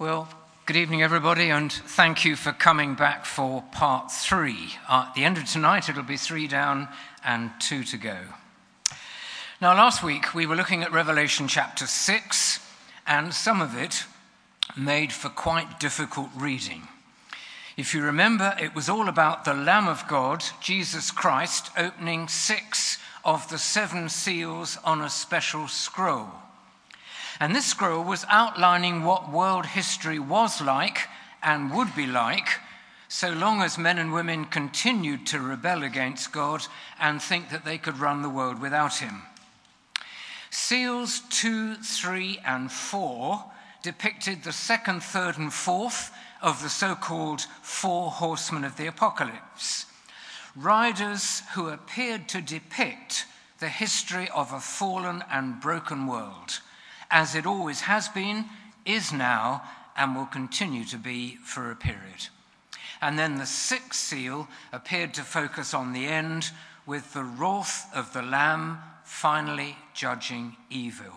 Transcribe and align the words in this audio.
Well, 0.00 0.28
good 0.64 0.76
evening, 0.76 1.02
everybody, 1.02 1.50
and 1.50 1.72
thank 1.72 2.24
you 2.24 2.36
for 2.36 2.52
coming 2.52 2.94
back 2.94 3.24
for 3.24 3.64
part 3.72 4.12
three. 4.12 4.74
Uh, 4.88 5.06
at 5.08 5.14
the 5.16 5.24
end 5.24 5.38
of 5.38 5.46
tonight, 5.46 5.88
it'll 5.88 6.04
be 6.04 6.16
three 6.16 6.46
down 6.46 6.86
and 7.24 7.50
two 7.58 7.82
to 7.82 7.96
go. 7.96 8.16
Now, 9.60 9.74
last 9.74 10.04
week 10.04 10.36
we 10.36 10.46
were 10.46 10.54
looking 10.54 10.84
at 10.84 10.92
Revelation 10.92 11.48
chapter 11.48 11.88
six, 11.88 12.64
and 13.08 13.34
some 13.34 13.60
of 13.60 13.76
it 13.76 14.04
made 14.76 15.12
for 15.12 15.30
quite 15.30 15.80
difficult 15.80 16.28
reading. 16.36 16.86
If 17.76 17.92
you 17.92 18.00
remember, 18.00 18.54
it 18.60 18.76
was 18.76 18.88
all 18.88 19.08
about 19.08 19.44
the 19.44 19.52
Lamb 19.52 19.88
of 19.88 20.06
God, 20.06 20.44
Jesus 20.60 21.10
Christ, 21.10 21.72
opening 21.76 22.28
six 22.28 22.98
of 23.24 23.48
the 23.48 23.58
seven 23.58 24.08
seals 24.08 24.78
on 24.84 25.00
a 25.00 25.10
special 25.10 25.66
scroll. 25.66 26.30
And 27.40 27.54
this 27.54 27.66
scroll 27.66 28.04
was 28.04 28.24
outlining 28.28 29.04
what 29.04 29.30
world 29.30 29.66
history 29.66 30.18
was 30.18 30.60
like 30.60 31.08
and 31.42 31.72
would 31.72 31.94
be 31.94 32.06
like 32.06 32.48
so 33.08 33.30
long 33.30 33.62
as 33.62 33.78
men 33.78 33.98
and 33.98 34.12
women 34.12 34.44
continued 34.44 35.26
to 35.26 35.40
rebel 35.40 35.82
against 35.82 36.32
God 36.32 36.66
and 37.00 37.22
think 37.22 37.48
that 37.50 37.64
they 37.64 37.78
could 37.78 37.98
run 37.98 38.22
the 38.22 38.28
world 38.28 38.60
without 38.60 38.96
Him. 38.96 39.22
Seals 40.50 41.20
2, 41.30 41.76
3, 41.76 42.40
and 42.44 42.70
4 42.70 43.44
depicted 43.82 44.42
the 44.42 44.52
second, 44.52 45.02
third, 45.02 45.38
and 45.38 45.52
fourth 45.52 46.12
of 46.42 46.62
the 46.62 46.68
so 46.68 46.94
called 46.94 47.42
four 47.62 48.10
horsemen 48.10 48.64
of 48.64 48.76
the 48.76 48.86
apocalypse. 48.86 49.86
Riders 50.54 51.42
who 51.54 51.68
appeared 51.68 52.28
to 52.28 52.40
depict 52.40 53.24
the 53.58 53.68
history 53.68 54.28
of 54.34 54.52
a 54.52 54.60
fallen 54.60 55.24
and 55.30 55.60
broken 55.60 56.06
world 56.06 56.60
as 57.10 57.34
it 57.34 57.46
always 57.46 57.82
has 57.82 58.08
been, 58.08 58.46
is 58.84 59.12
now, 59.12 59.62
and 59.96 60.14
will 60.14 60.26
continue 60.26 60.84
to 60.84 60.96
be 60.96 61.36
for 61.36 61.70
a 61.70 61.76
period. 61.76 62.28
And 63.00 63.18
then 63.18 63.36
the 63.36 63.46
sixth 63.46 64.00
seal 64.00 64.48
appeared 64.72 65.14
to 65.14 65.22
focus 65.22 65.74
on 65.74 65.92
the 65.92 66.06
end 66.06 66.50
with 66.86 67.12
the 67.12 67.24
wrath 67.24 67.88
of 67.94 68.12
the 68.12 68.22
Lamb 68.22 68.78
finally 69.04 69.76
judging 69.94 70.56
evil. 70.70 71.12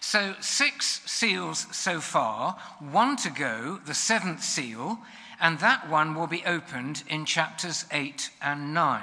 So, 0.00 0.34
six 0.40 1.00
seals 1.06 1.66
so 1.72 2.00
far, 2.00 2.56
one 2.78 3.16
to 3.16 3.30
go, 3.30 3.80
the 3.84 3.94
seventh 3.94 4.42
seal, 4.42 5.00
and 5.40 5.58
that 5.58 5.88
one 5.90 6.14
will 6.14 6.26
be 6.26 6.44
opened 6.44 7.02
in 7.08 7.24
chapters 7.24 7.86
8 7.90 8.30
and 8.40 8.72
9. 8.72 9.02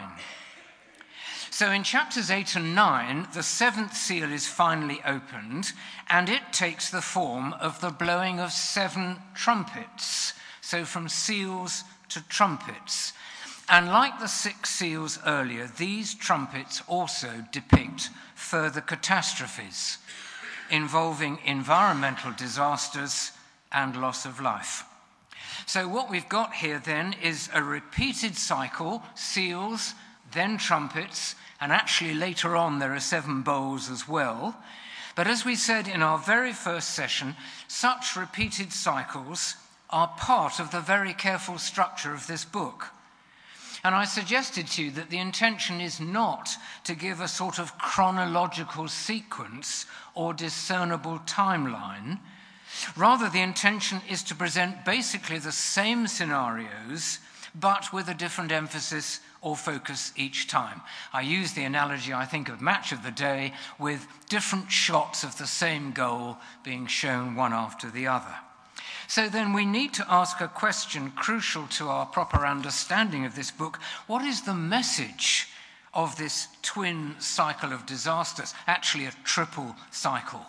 So 1.54 1.70
in 1.70 1.84
chapters 1.84 2.32
8 2.32 2.56
and 2.56 2.74
9, 2.74 3.28
the 3.36 3.44
seventh 3.44 3.96
seal 3.96 4.32
is 4.32 4.48
finally 4.48 5.02
opened, 5.06 5.72
and 6.10 6.28
it 6.28 6.52
takes 6.52 6.90
the 6.90 7.00
form 7.00 7.54
of 7.54 7.80
the 7.80 7.92
blowing 7.92 8.40
of 8.40 8.52
seven 8.52 9.18
trumpets. 9.36 10.34
So 10.62 10.84
from 10.84 11.08
seals 11.08 11.84
to 12.10 12.28
trumpets. 12.28 13.14
And 13.70 13.90
like 13.90 14.20
the 14.20 14.28
six 14.28 14.72
seals 14.72 15.20
earlier, 15.28 15.70
these 15.78 16.16
trumpets 16.16 16.82
also 16.88 17.46
depict 17.52 18.10
further 18.34 18.82
catastrophes 18.82 20.00
involving 20.72 21.38
environmental 21.46 22.32
disasters 22.32 23.32
and 23.72 24.02
loss 24.02 24.26
of 24.26 24.42
life. 24.42 24.86
So, 25.68 25.88
what 25.88 26.10
we've 26.10 26.28
got 26.28 26.56
here 26.56 26.82
then 26.84 27.14
is 27.22 27.48
a 27.54 27.62
repeated 27.62 28.36
cycle 28.38 29.04
seals, 29.14 29.94
then 30.32 30.58
trumpets, 30.58 31.36
and 31.64 31.72
actually, 31.72 32.14
later 32.14 32.58
on, 32.58 32.80
there 32.80 32.94
are 32.94 33.00
seven 33.00 33.42
bowls 33.42 33.90
as 33.90 34.06
well. 34.06 34.54
But 35.16 35.28
as 35.28 35.46
we 35.46 35.56
said 35.56 35.88
in 35.88 36.04
our 36.04 36.18
very 36.18 36.52
first 36.52 36.90
session, 36.90 37.38
such 37.70 38.18
repeated 38.18 38.74
cycles 38.74 39.56
are 39.90 40.10
part 40.18 40.60
of 40.60 40.72
the 40.72 40.82
very 40.82 41.14
careful 41.14 41.58
structure 41.58 42.14
of 42.14 42.28
this 42.28 42.44
book. 42.44 42.88
And 43.82 43.96
I 43.96 44.04
suggested 44.04 44.68
to 44.68 44.84
you 44.84 44.92
that 44.92 45.10
the 45.10 45.20
intention 45.20 45.80
is 45.80 46.02
not 46.02 46.50
to 46.84 46.96
give 46.96 47.22
a 47.22 47.30
sort 47.30 47.60
of 47.60 47.78
chronological 47.78 48.90
sequence 48.90 49.86
or 50.16 50.34
discernible 50.34 51.20
timeline. 51.20 52.20
Rather, 52.98 53.30
the 53.30 53.42
intention 53.42 54.02
is 54.10 54.22
to 54.24 54.36
present 54.36 54.84
basically 54.84 55.40
the 55.40 55.54
same 55.54 56.08
scenarios, 56.08 57.20
but 57.56 57.94
with 57.94 58.08
a 58.08 58.14
different 58.14 58.52
emphasis 58.52 59.20
or 59.42 59.56
focus 59.56 60.12
each 60.16 60.48
time. 60.48 60.82
I 61.12 61.22
use 61.22 61.54
the 61.54 61.64
analogy, 61.64 62.14
I 62.14 62.26
think, 62.26 62.50
of 62.50 62.62
match 62.62 62.92
of 62.92 63.04
the 63.04 63.12
day 63.12 63.54
with 63.80 64.08
different 64.30 64.72
shots 64.72 65.24
of 65.24 65.38
the 65.38 65.48
same 65.48 65.92
goal 65.92 66.38
being 66.64 66.88
shown 66.88 67.36
one 67.36 67.54
after 67.54 67.90
the 67.90 68.08
other. 68.08 68.36
So 69.08 69.30
then 69.30 69.54
we 69.54 69.66
need 69.66 69.94
to 69.96 70.06
ask 70.10 70.42
a 70.42 70.48
question 70.48 71.12
crucial 71.12 71.68
to 71.68 71.90
our 71.90 72.06
proper 72.06 72.46
understanding 72.46 73.26
of 73.26 73.36
this 73.36 73.52
book 73.52 73.80
what 74.08 74.24
is 74.24 74.42
the 74.42 74.54
message 74.54 75.50
of 75.94 76.16
this 76.18 76.48
twin 76.64 77.16
cycle 77.20 77.72
of 77.72 77.86
disasters, 77.86 78.54
actually, 78.66 79.06
a 79.06 79.14
triple 79.24 79.76
cycle? 79.92 80.44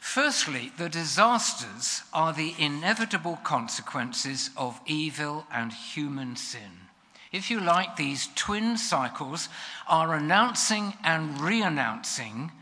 Firstly, 0.00 0.72
the 0.76 0.88
disasters 0.88 2.02
are 2.12 2.32
the 2.32 2.54
inevitable 2.58 3.36
consequences 3.42 4.50
of 4.56 4.80
evil 4.86 5.46
and 5.52 5.72
human 5.72 6.36
sin. 6.36 6.88
If 7.30 7.50
you 7.50 7.60
like, 7.60 7.96
these 7.96 8.28
twin 8.34 8.78
cycles 8.78 9.48
are 9.86 10.14
announcing 10.14 10.94
and 11.04 11.40
re 11.40 11.60
announcing 11.60 12.52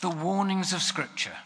the 0.00 0.10
warnings 0.10 0.72
of 0.72 0.82
Scripture. 0.82 1.36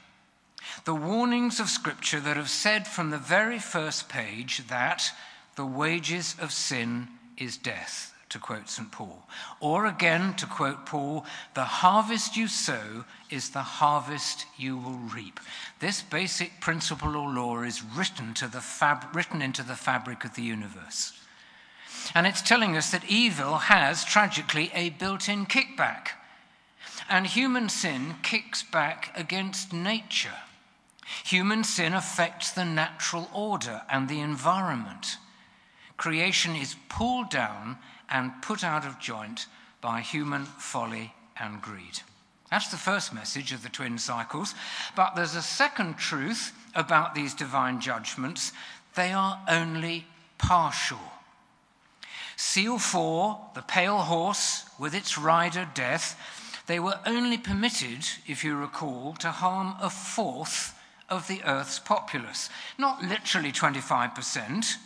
The 0.85 0.95
warnings 0.95 1.61
of 1.61 1.69
Scripture 1.69 2.21
that 2.21 2.37
have 2.37 2.49
said 2.49 2.87
from 2.87 3.11
the 3.11 3.19
very 3.19 3.59
first 3.59 4.09
page 4.09 4.67
that 4.69 5.13
the 5.57 5.67
wages 5.67 6.35
of 6.41 6.53
sin 6.53 7.09
is 7.37 7.59
death, 7.59 8.15
to 8.37 8.43
quote 8.43 8.69
St. 8.69 8.93
Paul. 8.93 9.23
Or 9.61 9.87
again, 9.87 10.35
to 10.35 10.45
quote 10.45 10.85
Paul, 10.85 11.25
the 11.55 11.65
harvest 11.65 12.37
you 12.37 12.49
sow 12.49 13.07
is 13.31 13.49
the 13.49 13.63
harvest 13.63 14.45
you 14.59 14.77
will 14.77 14.99
reap. 15.15 15.41
This 15.81 16.03
basic 16.03 16.61
principle 16.61 17.17
or 17.17 17.31
law 17.31 17.63
is 17.63 17.83
written, 17.83 18.35
to 18.35 18.47
the 18.47 18.61
fab- 18.61 19.17
written 19.17 19.41
into 19.41 19.63
the 19.63 19.75
fabric 19.75 20.23
of 20.25 20.35
the 20.35 20.43
universe. 20.43 21.19
And 22.15 22.27
it's 22.27 22.43
telling 22.43 22.77
us 22.77 22.91
that 22.91 23.09
evil 23.09 23.57
has, 23.57 24.05
tragically, 24.05 24.71
a 24.75 24.91
built 24.91 25.31
in 25.31 25.47
kickback. 25.47 26.09
And 27.09 27.27
human 27.27 27.71
sin 27.71 28.17
kicks 28.23 28.63
back 28.63 29.13
against 29.17 29.73
nature. 29.73 30.43
Human 31.25 31.65
sin 31.65 31.95
affects 31.95 32.53
the 32.53 32.67
natural 32.67 33.31
order 33.33 33.81
and 33.89 34.11
the 34.11 34.21
environment. 34.21 35.17
Creation 35.97 36.55
is 36.55 36.77
pulled 36.91 37.31
down 37.31 37.79
and 38.11 38.43
put 38.43 38.65
out 38.65 38.87
of 38.87 39.01
joint 39.01 39.47
by 39.81 40.01
human 40.01 40.45
folly 40.45 41.15
and 41.39 41.61
greed. 41.61 42.01
That's 42.51 42.71
the 42.71 42.77
first 42.77 43.13
message 43.13 43.53
of 43.53 43.63
the 43.63 43.69
twin 43.69 43.99
cycles. 43.99 44.55
But 44.95 45.17
there's 45.17 45.35
a 45.35 45.43
second 45.43 45.99
truth 45.99 46.53
about 46.75 47.15
these 47.15 47.35
divine 47.35 47.81
judgments 47.81 48.53
they 48.95 49.13
are 49.13 49.41
only 49.49 50.07
partial. 50.39 50.99
Seal 52.37 52.79
4, 52.79 53.51
the 53.55 53.63
pale 53.63 53.99
horse 53.99 54.65
with 54.79 54.95
its 54.95 55.19
rider 55.19 55.69
death, 55.75 56.19
they 56.67 56.81
were 56.81 56.99
only 57.07 57.39
permitted, 57.39 58.07
if 58.27 58.43
you 58.43 58.57
recall, 58.57 59.15
to 59.21 59.31
harm 59.31 59.75
a 59.81 59.91
fourth 59.91 60.75
of 61.09 61.29
the 61.29 61.43
Earth's 61.45 61.79
populace. 61.79 62.51
Not 62.79 63.03
literally 63.03 63.53
25%. 63.53 64.77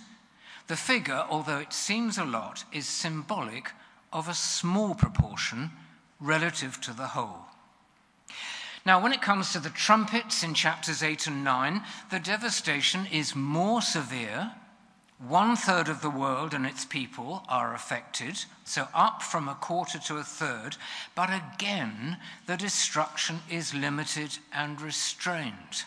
The 0.71 0.77
figure, 0.77 1.27
although 1.29 1.59
it 1.59 1.73
seems 1.73 2.17
a 2.17 2.25
lot, 2.25 2.63
is 2.71 2.87
symbolic 2.87 3.73
of 4.13 4.29
a 4.29 4.35
small 4.35 4.95
proportion 4.95 5.73
relative 6.21 6.81
to 6.83 6.93
the 6.93 7.09
whole. 7.09 7.47
Now, 8.87 9.03
when 9.03 9.13
it 9.13 9.21
comes 9.21 9.53
to 9.53 9.59
the 9.59 9.71
trumpets 9.71 10.45
in 10.45 10.55
chapters 10.55 11.03
8 11.03 11.27
and 11.27 11.43
9, 11.43 11.83
the 12.13 12.21
devastation 12.21 13.09
is 13.11 13.35
more 13.35 13.83
severe 13.83 14.53
one 15.19 15.57
third 15.57 15.89
of 15.89 16.03
the 16.03 16.09
world 16.09 16.55
and 16.55 16.65
its 16.65 16.85
people 16.85 17.43
are 17.49 17.75
affected, 17.75 18.45
so 18.63 18.87
up 18.95 19.23
from 19.23 19.49
a 19.49 19.57
quarter 19.57 19.99
to 19.99 20.19
a 20.19 20.23
third, 20.23 20.77
but 21.17 21.31
again, 21.31 22.17
the 22.47 22.57
destruction 22.57 23.41
is 23.51 23.75
limited 23.75 24.39
and 24.53 24.81
restrained. 24.81 25.85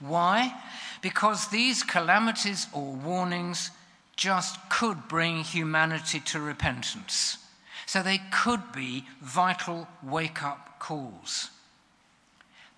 Why? 0.00 0.54
Because 1.00 1.48
these 1.48 1.82
calamities 1.82 2.66
or 2.72 2.92
warnings 2.92 3.70
just 4.16 4.58
could 4.68 5.08
bring 5.08 5.44
humanity 5.44 6.20
to 6.20 6.40
repentance. 6.40 7.38
So 7.86 8.02
they 8.02 8.20
could 8.30 8.72
be 8.72 9.06
vital 9.20 9.88
wake 10.02 10.42
up 10.42 10.78
calls. 10.78 11.50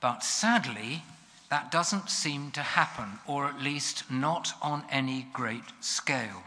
But 0.01 0.25
sadly, 0.25 1.03
that 1.51 1.71
doesn't 1.71 2.11
seem 2.11 2.51
to 2.53 2.61
happen, 2.61 3.21
or 3.27 3.47
at 3.47 3.63
least 3.63 4.11
not 4.11 4.55
on 4.61 4.85
any 4.91 5.27
great 5.33 5.71
scale. 5.81 6.43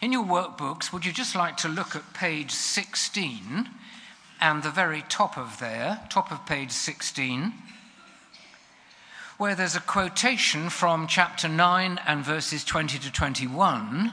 In 0.00 0.12
your 0.12 0.24
workbooks, 0.24 0.92
would 0.92 1.04
you 1.04 1.12
just 1.12 1.34
like 1.34 1.56
to 1.58 1.68
look 1.68 1.96
at 1.96 2.12
page 2.14 2.50
16 2.50 3.68
and 4.40 4.62
the 4.62 4.70
very 4.70 5.02
top 5.08 5.38
of 5.38 5.58
there, 5.60 6.06
top 6.10 6.30
of 6.30 6.44
page 6.46 6.72
16? 6.72 7.52
Where 9.36 9.54
there's 9.54 9.76
a 9.76 9.80
quotation 9.80 10.70
from 10.70 11.06
chapter 11.06 11.48
9 11.48 12.00
and 12.06 12.24
verses 12.24 12.64
20 12.64 12.98
to 12.98 13.12
21 13.12 14.12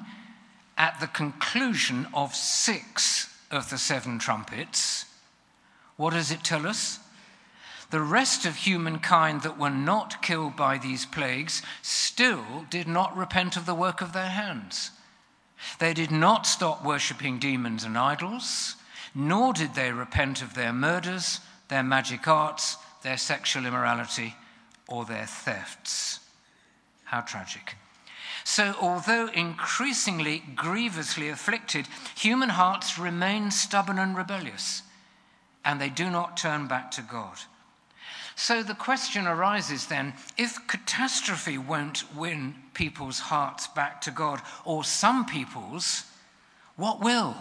at 0.78 1.00
the 1.00 1.08
conclusion 1.08 2.08
of 2.14 2.34
six 2.34 3.30
of 3.52 3.70
the 3.70 3.78
seven 3.78 4.18
trumpets. 4.18 5.06
What 5.96 6.14
does 6.14 6.32
it 6.32 6.44
tell 6.44 6.66
us? 6.66 7.00
The 7.92 8.02
rest 8.02 8.46
of 8.46 8.56
humankind 8.56 9.42
that 9.42 9.60
were 9.60 9.70
not 9.70 10.22
killed 10.22 10.56
by 10.56 10.78
these 10.78 11.06
plagues 11.06 11.62
still 11.82 12.66
did 12.70 12.88
not 12.88 13.16
repent 13.16 13.58
of 13.58 13.66
the 13.66 13.76
work 13.76 14.02
of 14.02 14.14
their 14.14 14.30
hands. 14.30 14.92
They 15.78 15.94
did 15.94 16.10
not 16.10 16.48
stop 16.48 16.84
worshipping 16.84 17.38
demons 17.38 17.84
and 17.84 17.98
idols, 17.98 18.76
nor 19.14 19.54
did 19.54 19.76
they 19.76 19.92
repent 19.92 20.42
of 20.42 20.56
their 20.56 20.74
murders, 20.74 21.42
their 21.68 21.84
magic 21.84 22.28
arts, 22.28 22.78
their 23.04 23.18
sexual 23.18 23.66
immorality, 23.66 24.36
or 24.92 25.06
their 25.06 25.26
thefts. 25.26 26.20
How 27.06 27.22
tragic. 27.22 27.76
So, 28.44 28.76
although 28.82 29.28
increasingly 29.28 30.44
grievously 30.56 31.30
afflicted, 31.30 31.88
human 32.16 32.50
hearts 32.50 32.98
remain 32.98 33.52
stubborn 33.52 34.00
and 34.00 34.18
rebellious, 34.18 34.82
and 35.64 35.80
they 35.80 35.90
do 35.90 36.10
not 36.10 36.38
turn 36.38 36.68
back 36.68 36.92
to 36.92 37.02
God. 37.02 37.38
So 38.36 38.64
the 38.64 38.74
question 38.74 39.28
arises 39.28 39.88
then 39.88 40.14
if 40.38 40.68
catastrophe 40.68 41.58
won't 41.58 42.16
win 42.16 42.56
people's 42.74 43.20
hearts 43.20 43.68
back 43.68 44.02
to 44.02 44.12
God, 44.12 44.42
or 44.66 44.84
some 44.84 45.26
people's, 45.26 46.06
what 46.76 47.02
will? 47.02 47.36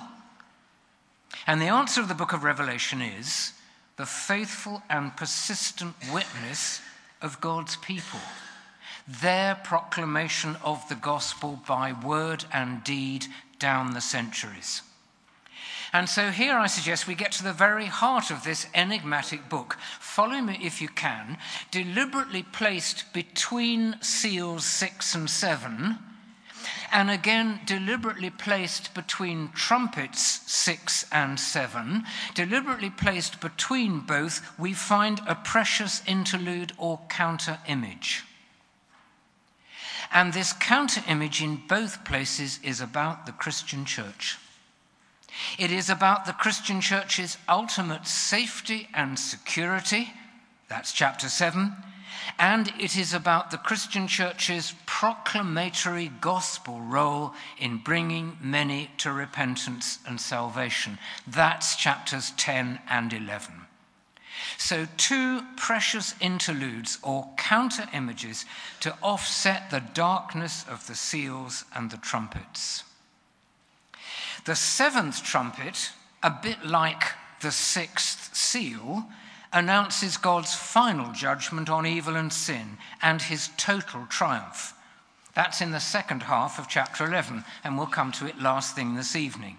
And 1.46 1.60
the 1.60 1.68
answer 1.68 2.00
of 2.00 2.08
the 2.08 2.14
book 2.14 2.32
of 2.32 2.44
Revelation 2.44 3.00
is 3.00 3.52
the 3.96 4.04
faithful 4.04 4.82
and 4.90 5.16
persistent 5.16 5.94
witness 6.12 6.82
of 7.22 7.40
God's 7.40 7.76
people, 7.76 8.20
their 9.06 9.54
proclamation 9.54 10.56
of 10.64 10.88
the 10.88 10.94
gospel 10.94 11.60
by 11.66 11.92
word 11.92 12.44
and 12.52 12.84
deed 12.84 13.26
down 13.58 13.92
the 13.92 14.00
centuries. 14.00 14.82
And 15.92 16.08
so 16.08 16.30
here 16.30 16.56
I 16.56 16.68
suggest 16.68 17.08
we 17.08 17.16
get 17.16 17.32
to 17.32 17.42
the 17.42 17.52
very 17.52 17.86
heart 17.86 18.30
of 18.30 18.44
this 18.44 18.66
enigmatic 18.74 19.48
book. 19.48 19.76
Follow 19.98 20.40
me 20.40 20.58
if 20.62 20.80
you 20.80 20.88
can. 20.88 21.36
Deliberately 21.72 22.44
placed 22.44 23.12
between 23.12 24.00
seals 24.00 24.64
six 24.64 25.14
and 25.14 25.28
seven, 25.28 25.98
and 26.92 27.10
again 27.10 27.60
deliberately 27.66 28.30
placed 28.30 28.94
between 28.94 29.50
trumpets 29.54 30.42
six 30.50 31.06
and 31.12 31.38
seven, 31.38 32.04
deliberately 32.34 32.90
placed 32.90 33.40
between 33.40 34.00
both, 34.00 34.58
we 34.58 34.72
find 34.72 35.20
a 35.26 35.34
precious 35.34 36.02
interlude 36.06 36.72
or 36.78 37.00
counter 37.08 37.58
image. 37.68 38.24
And 40.12 40.32
this 40.32 40.52
counter 40.52 41.02
image 41.08 41.40
in 41.40 41.62
both 41.68 42.04
places 42.04 42.58
is 42.64 42.80
about 42.80 43.26
the 43.26 43.32
Christian 43.32 43.84
church. 43.84 44.38
It 45.58 45.70
is 45.70 45.88
about 45.88 46.26
the 46.26 46.32
Christian 46.32 46.80
church's 46.80 47.38
ultimate 47.48 48.06
safety 48.06 48.88
and 48.92 49.18
security. 49.18 50.12
That's 50.68 50.92
chapter 50.92 51.28
7. 51.28 51.76
And 52.38 52.72
it 52.78 52.96
is 52.96 53.12
about 53.12 53.50
the 53.50 53.58
Christian 53.58 54.06
church's 54.06 54.74
proclamatory 54.86 56.08
gospel 56.20 56.80
role 56.80 57.34
in 57.58 57.78
bringing 57.78 58.38
many 58.40 58.90
to 58.98 59.12
repentance 59.12 59.98
and 60.06 60.20
salvation. 60.20 60.98
That's 61.26 61.76
chapters 61.76 62.32
10 62.36 62.80
and 62.88 63.12
11. 63.12 63.66
So, 64.56 64.86
two 64.96 65.42
precious 65.56 66.14
interludes 66.20 66.98
or 67.02 67.28
counter 67.36 67.88
images 67.92 68.44
to 68.80 68.96
offset 69.02 69.70
the 69.70 69.80
darkness 69.80 70.64
of 70.68 70.86
the 70.86 70.94
seals 70.94 71.64
and 71.74 71.90
the 71.90 71.98
trumpets. 71.98 72.84
The 74.44 74.56
seventh 74.56 75.22
trumpet, 75.22 75.90
a 76.22 76.30
bit 76.30 76.64
like 76.64 77.04
the 77.40 77.52
sixth 77.52 78.34
seal, 78.34 79.06
announces 79.52 80.16
God's 80.16 80.54
final 80.54 81.12
judgment 81.12 81.68
on 81.68 81.86
evil 81.86 82.16
and 82.16 82.32
sin 82.32 82.78
and 83.02 83.20
his 83.22 83.50
total 83.56 84.06
triumph. 84.06 84.74
That's 85.34 85.60
in 85.60 85.70
the 85.70 85.80
second 85.80 86.24
half 86.24 86.58
of 86.58 86.68
chapter 86.68 87.04
11, 87.04 87.44
and 87.64 87.76
we'll 87.76 87.86
come 87.86 88.12
to 88.12 88.26
it 88.26 88.40
last 88.40 88.74
thing 88.74 88.94
this 88.94 89.16
evening. 89.16 89.58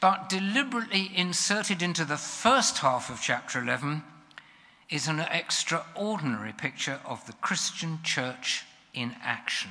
But 0.00 0.28
deliberately 0.28 1.10
inserted 1.14 1.82
into 1.82 2.04
the 2.04 2.16
first 2.16 2.78
half 2.78 3.10
of 3.10 3.20
chapter 3.20 3.60
11 3.60 4.02
is 4.90 5.08
an 5.08 5.20
extraordinary 5.20 6.52
picture 6.52 7.00
of 7.04 7.26
the 7.26 7.32
Christian 7.34 8.00
church 8.02 8.64
in 8.92 9.16
action, 9.22 9.70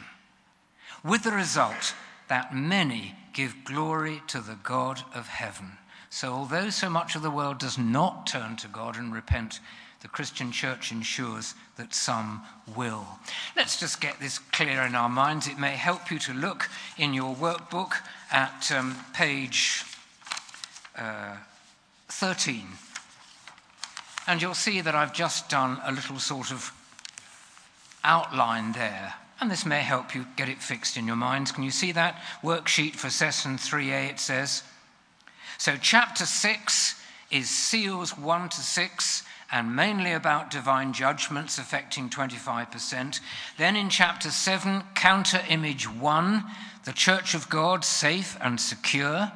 with 1.03 1.23
the 1.23 1.31
result 1.31 1.93
that 2.27 2.55
many 2.55 3.15
give 3.33 3.63
glory 3.63 4.21
to 4.27 4.39
the 4.41 4.57
God 4.63 5.03
of 5.13 5.27
heaven. 5.27 5.77
So, 6.13 6.31
although 6.31 6.69
so 6.69 6.91
much 6.91 7.15
of 7.15 7.23
the 7.23 7.31
world 7.31 7.57
does 7.57 7.79
not 7.79 8.27
turn 8.27 8.55
to 8.57 8.67
God 8.67 8.97
and 8.97 9.11
repent, 9.11 9.59
the 10.01 10.07
Christian 10.07 10.51
church 10.51 10.91
ensures 10.91 11.55
that 11.75 11.95
some 11.95 12.43
will. 12.75 13.07
Let's 13.55 13.79
just 13.79 13.99
get 13.99 14.19
this 14.19 14.37
clear 14.37 14.83
in 14.83 14.93
our 14.93 15.09
minds. 15.09 15.47
It 15.47 15.57
may 15.57 15.71
help 15.71 16.11
you 16.11 16.19
to 16.19 16.33
look 16.35 16.69
in 16.99 17.15
your 17.15 17.33
workbook 17.33 17.93
at 18.31 18.71
um, 18.71 18.95
page 19.15 19.85
uh, 20.95 21.37
13. 22.09 22.67
And 24.27 24.39
you'll 24.39 24.53
see 24.53 24.81
that 24.81 24.93
I've 24.93 25.15
just 25.15 25.49
done 25.49 25.81
a 25.83 25.91
little 25.91 26.19
sort 26.19 26.51
of 26.51 26.71
outline 28.03 28.73
there 28.73 29.15
and 29.41 29.49
this 29.49 29.65
may 29.65 29.79
help 29.79 30.13
you 30.13 30.27
get 30.35 30.47
it 30.47 30.61
fixed 30.61 30.95
in 30.95 31.07
your 31.07 31.15
minds. 31.15 31.51
Can 31.51 31.63
you 31.63 31.71
see 31.71 31.91
that 31.93 32.21
worksheet 32.43 32.93
for 32.93 33.09
session 33.09 33.57
3a? 33.57 34.11
It 34.11 34.19
says. 34.19 34.61
So, 35.63 35.77
chapter 35.81 36.25
6 36.25 37.01
is 37.31 37.49
seals 37.49 38.17
1 38.17 38.49
to 38.49 38.59
6 38.59 39.23
and 39.49 39.73
mainly 39.73 40.11
about 40.11 40.49
divine 40.51 40.91
judgments 40.91 41.57
affecting 41.57 42.09
25%. 42.09 43.21
Then 43.57 43.77
in 43.77 43.89
chapter 43.89 44.29
7, 44.29 44.83
counter 44.93 45.39
image 45.47 45.89
1, 45.89 46.43
the 46.83 46.91
church 46.91 47.33
of 47.33 47.49
God 47.49 47.85
safe 47.85 48.37
and 48.41 48.59
secure. 48.59 49.31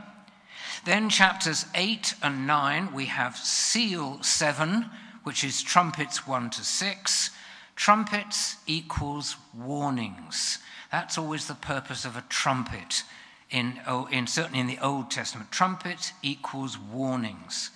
Then 0.83 1.09
chapters 1.09 1.65
8 1.73 2.15
and 2.21 2.45
9, 2.45 2.93
we 2.93 3.05
have 3.05 3.37
seal 3.37 4.21
7, 4.21 4.87
which 5.23 5.45
is 5.45 5.61
trumpets 5.61 6.27
1 6.27 6.49
to 6.49 6.65
6. 6.65 7.29
Trumpets 7.77 8.57
equals 8.67 9.37
warnings. 9.57 10.57
That's 10.91 11.17
always 11.17 11.47
the 11.47 11.55
purpose 11.55 12.03
of 12.03 12.17
a 12.17 12.25
trumpet, 12.27 13.03
in, 13.49 13.79
oh, 13.87 14.07
in, 14.11 14.27
certainly 14.27 14.59
in 14.59 14.67
the 14.67 14.79
Old 14.79 15.09
Testament. 15.09 15.51
Trumpet 15.51 16.13
equals 16.21 16.77
warnings. 16.77 17.71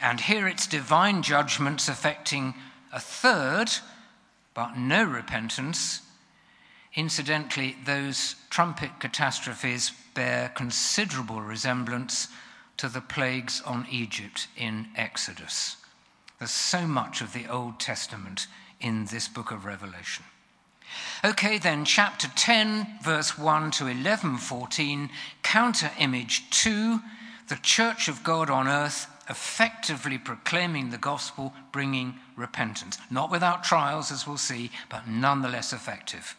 And 0.00 0.20
here 0.20 0.46
it's 0.46 0.66
divine 0.66 1.22
judgments 1.22 1.88
affecting 1.88 2.54
a 2.92 3.00
third, 3.00 3.70
but 4.54 4.76
no 4.76 5.04
repentance. 5.04 6.02
Incidentally, 6.94 7.76
those 7.84 8.36
trumpet 8.50 8.90
catastrophes 9.00 9.92
bear 10.14 10.48
considerable 10.50 11.40
resemblance 11.40 12.28
to 12.76 12.88
the 12.88 13.00
plagues 13.00 13.60
on 13.66 13.86
Egypt 13.90 14.48
in 14.56 14.88
Exodus. 14.96 15.76
There's 16.38 16.50
so 16.52 16.86
much 16.86 17.20
of 17.20 17.32
the 17.32 17.48
Old 17.48 17.80
Testament 17.80 18.46
in 18.80 19.06
this 19.06 19.28
book 19.28 19.50
of 19.50 19.64
Revelation. 19.64 20.24
Okay, 21.24 21.58
then, 21.58 21.84
chapter 21.84 22.28
10, 22.34 22.98
verse 23.02 23.36
1 23.36 23.70
to 23.72 23.86
11, 23.86 24.38
14, 24.38 25.10
counter 25.42 25.90
image 25.98 26.48
2, 26.50 27.00
the 27.48 27.56
church 27.56 28.08
of 28.08 28.22
God 28.22 28.50
on 28.50 28.68
earth 28.68 29.06
effectively 29.28 30.16
proclaiming 30.16 30.90
the 30.90 30.98
gospel, 30.98 31.52
bringing 31.72 32.14
repentance. 32.36 32.98
Not 33.10 33.30
without 33.30 33.64
trials, 33.64 34.10
as 34.10 34.26
we'll 34.26 34.38
see, 34.38 34.70
but 34.88 35.06
nonetheless 35.06 35.72
effective. 35.72 36.36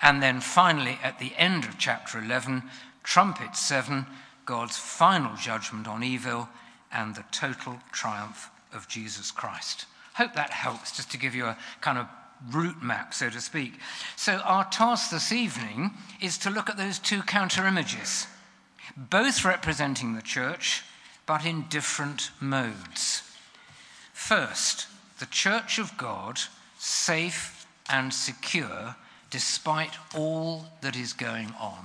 And 0.00 0.22
then 0.22 0.40
finally, 0.40 0.98
at 1.02 1.18
the 1.18 1.32
end 1.36 1.64
of 1.64 1.78
chapter 1.78 2.18
11, 2.18 2.64
trumpet 3.02 3.56
7, 3.56 4.06
God's 4.44 4.76
final 4.76 5.36
judgment 5.36 5.86
on 5.86 6.02
evil 6.02 6.48
and 6.90 7.14
the 7.14 7.24
total 7.30 7.78
triumph 7.92 8.50
of 8.74 8.88
Jesus 8.88 9.30
Christ. 9.30 9.86
Hope 10.14 10.34
that 10.34 10.50
helps, 10.50 10.94
just 10.94 11.10
to 11.12 11.18
give 11.18 11.34
you 11.34 11.46
a 11.46 11.56
kind 11.80 11.98
of 11.98 12.06
route 12.50 12.82
map, 12.82 13.14
so 13.14 13.30
to 13.30 13.40
speak. 13.40 13.74
So, 14.16 14.34
our 14.38 14.64
task 14.64 15.10
this 15.10 15.32
evening 15.32 15.92
is 16.20 16.38
to 16.38 16.50
look 16.50 16.68
at 16.68 16.76
those 16.76 16.98
two 16.98 17.22
counter 17.22 17.66
images, 17.66 18.26
both 18.96 19.44
representing 19.44 20.14
the 20.14 20.22
church, 20.22 20.82
but 21.26 21.44
in 21.44 21.66
different 21.68 22.30
modes. 22.40 23.22
First, 24.12 24.86
the 25.18 25.26
church 25.26 25.78
of 25.78 25.96
God, 25.96 26.40
safe 26.78 27.66
and 27.88 28.12
secure 28.12 28.96
despite 29.30 29.96
all 30.14 30.66
that 30.82 30.94
is 30.94 31.14
going 31.14 31.54
on. 31.58 31.84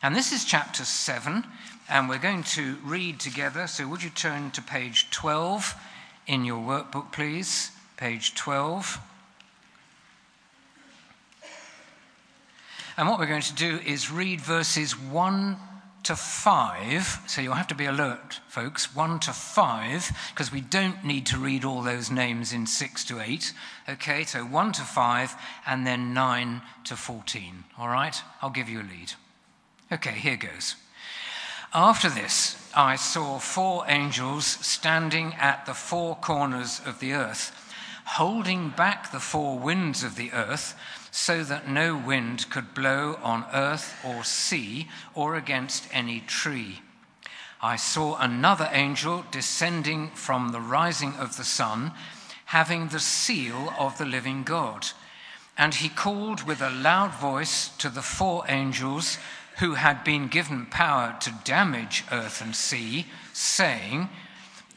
And 0.00 0.14
this 0.14 0.32
is 0.32 0.44
chapter 0.44 0.84
7, 0.84 1.44
and 1.88 2.08
we're 2.08 2.18
going 2.18 2.44
to 2.44 2.76
read 2.84 3.18
together. 3.18 3.66
So, 3.66 3.88
would 3.88 4.02
you 4.02 4.10
turn 4.10 4.50
to 4.52 4.62
page 4.62 5.10
12? 5.10 5.74
in 6.28 6.44
your 6.44 6.60
workbook, 6.60 7.10
please, 7.10 7.72
page 7.96 8.34
12. 8.34 9.00
And 12.98 13.08
what 13.08 13.20
we're 13.20 13.26
going 13.26 13.42
to 13.42 13.54
do 13.54 13.78
is 13.86 14.10
read 14.10 14.40
verses 14.40 14.98
1 14.98 15.56
to 16.02 16.16
5. 16.16 17.20
So 17.28 17.40
you'll 17.40 17.54
have 17.54 17.68
to 17.68 17.76
be 17.76 17.84
alert, 17.84 18.40
folks. 18.48 18.92
1 18.92 19.20
to 19.20 19.32
5, 19.32 20.30
because 20.34 20.50
we 20.50 20.60
don't 20.60 21.04
need 21.04 21.24
to 21.26 21.38
read 21.38 21.64
all 21.64 21.82
those 21.82 22.10
names 22.10 22.52
in 22.52 22.66
6 22.66 23.04
to 23.04 23.20
8. 23.20 23.52
Okay, 23.90 24.24
so 24.24 24.40
1 24.40 24.72
to 24.72 24.82
5, 24.82 25.34
and 25.64 25.86
then 25.86 26.12
9 26.12 26.60
to 26.86 26.96
14. 26.96 27.62
All 27.78 27.88
right? 27.88 28.20
I'll 28.42 28.50
give 28.50 28.68
you 28.68 28.80
a 28.80 28.82
lead. 28.82 29.12
Okay, 29.92 30.10
here 30.10 30.36
goes. 30.36 30.74
After 31.72 32.10
this, 32.10 32.68
I 32.74 32.96
saw 32.96 33.38
four 33.38 33.84
angels 33.86 34.44
standing 34.44 35.34
at 35.34 35.66
the 35.66 35.74
four 35.74 36.16
corners 36.16 36.80
of 36.84 36.98
the 36.98 37.12
earth, 37.12 37.52
holding 38.04 38.70
back 38.70 39.12
the 39.12 39.20
four 39.20 39.56
winds 39.56 40.02
of 40.02 40.16
the 40.16 40.32
earth 40.32 40.74
so 41.18 41.42
that 41.42 41.68
no 41.68 41.96
wind 41.96 42.48
could 42.48 42.72
blow 42.74 43.18
on 43.24 43.44
earth 43.52 43.98
or 44.04 44.22
sea 44.22 44.86
or 45.16 45.34
against 45.34 45.88
any 45.92 46.20
tree. 46.20 46.80
I 47.60 47.74
saw 47.74 48.16
another 48.18 48.68
angel 48.70 49.24
descending 49.32 50.10
from 50.10 50.50
the 50.50 50.60
rising 50.60 51.14
of 51.14 51.36
the 51.36 51.44
sun, 51.44 51.90
having 52.46 52.88
the 52.88 53.00
seal 53.00 53.74
of 53.76 53.98
the 53.98 54.04
living 54.04 54.44
God. 54.44 54.86
And 55.58 55.74
he 55.74 55.88
called 55.88 56.46
with 56.46 56.62
a 56.62 56.70
loud 56.70 57.12
voice 57.14 57.68
to 57.78 57.90
the 57.90 58.00
four 58.00 58.44
angels 58.48 59.18
who 59.58 59.74
had 59.74 60.04
been 60.04 60.28
given 60.28 60.66
power 60.66 61.16
to 61.20 61.34
damage 61.42 62.04
earth 62.12 62.40
and 62.40 62.54
sea, 62.54 63.06
saying, 63.32 64.08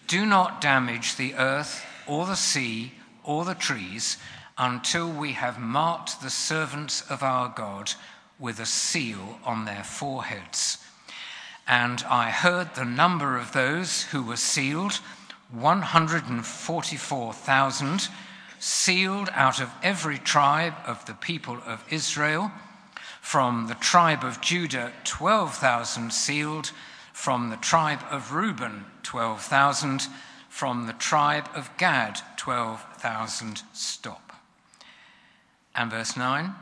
Do 0.08 0.26
not 0.26 0.60
damage 0.60 1.18
the 1.18 1.36
earth 1.36 1.86
or 2.08 2.26
the 2.26 2.36
sea 2.36 2.94
or 3.24 3.46
the 3.46 3.54
trees 3.54 4.18
until 4.58 5.10
we 5.10 5.34
have 5.34 5.60
marked 5.60 6.22
the 6.22 6.30
servants 6.30 7.02
of 7.10 7.24
our 7.24 7.50
God 7.50 7.94
with 8.40 8.60
a 8.60 8.66
seal 8.66 9.40
on 9.46 9.66
their 9.66 9.84
foreheads. 9.84 10.78
And 11.68 12.04
I 12.10 12.32
heard 12.32 12.76
the 12.76 12.86
number 12.86 13.38
of 13.38 13.54
those 13.54 14.04
who 14.04 14.24
were 14.24 14.36
sealed 14.36 15.00
144,000, 15.52 18.08
sealed 18.60 19.30
out 19.34 19.60
of 19.60 19.70
every 19.84 20.18
tribe 20.18 20.76
of 20.86 21.06
the 21.06 21.14
people 21.14 21.60
of 21.66 21.84
Israel. 21.90 22.52
From 23.22 23.68
the 23.68 23.76
tribe 23.76 24.24
of 24.24 24.40
Judah, 24.42 24.94
12,000 25.04 26.12
sealed. 26.12 26.72
From 27.14 27.50
the 27.50 27.58
tribe 27.58 28.00
of 28.10 28.34
Reuben, 28.34 28.86
12,000. 29.04 30.08
From 30.50 30.88
the 30.88 30.94
tribe 30.94 31.48
of 31.54 31.70
Gad, 31.78 32.22
12,000 32.38 33.62
stop. 33.74 34.31
And 35.76 35.92
verse 35.92 36.18
9 36.18 36.54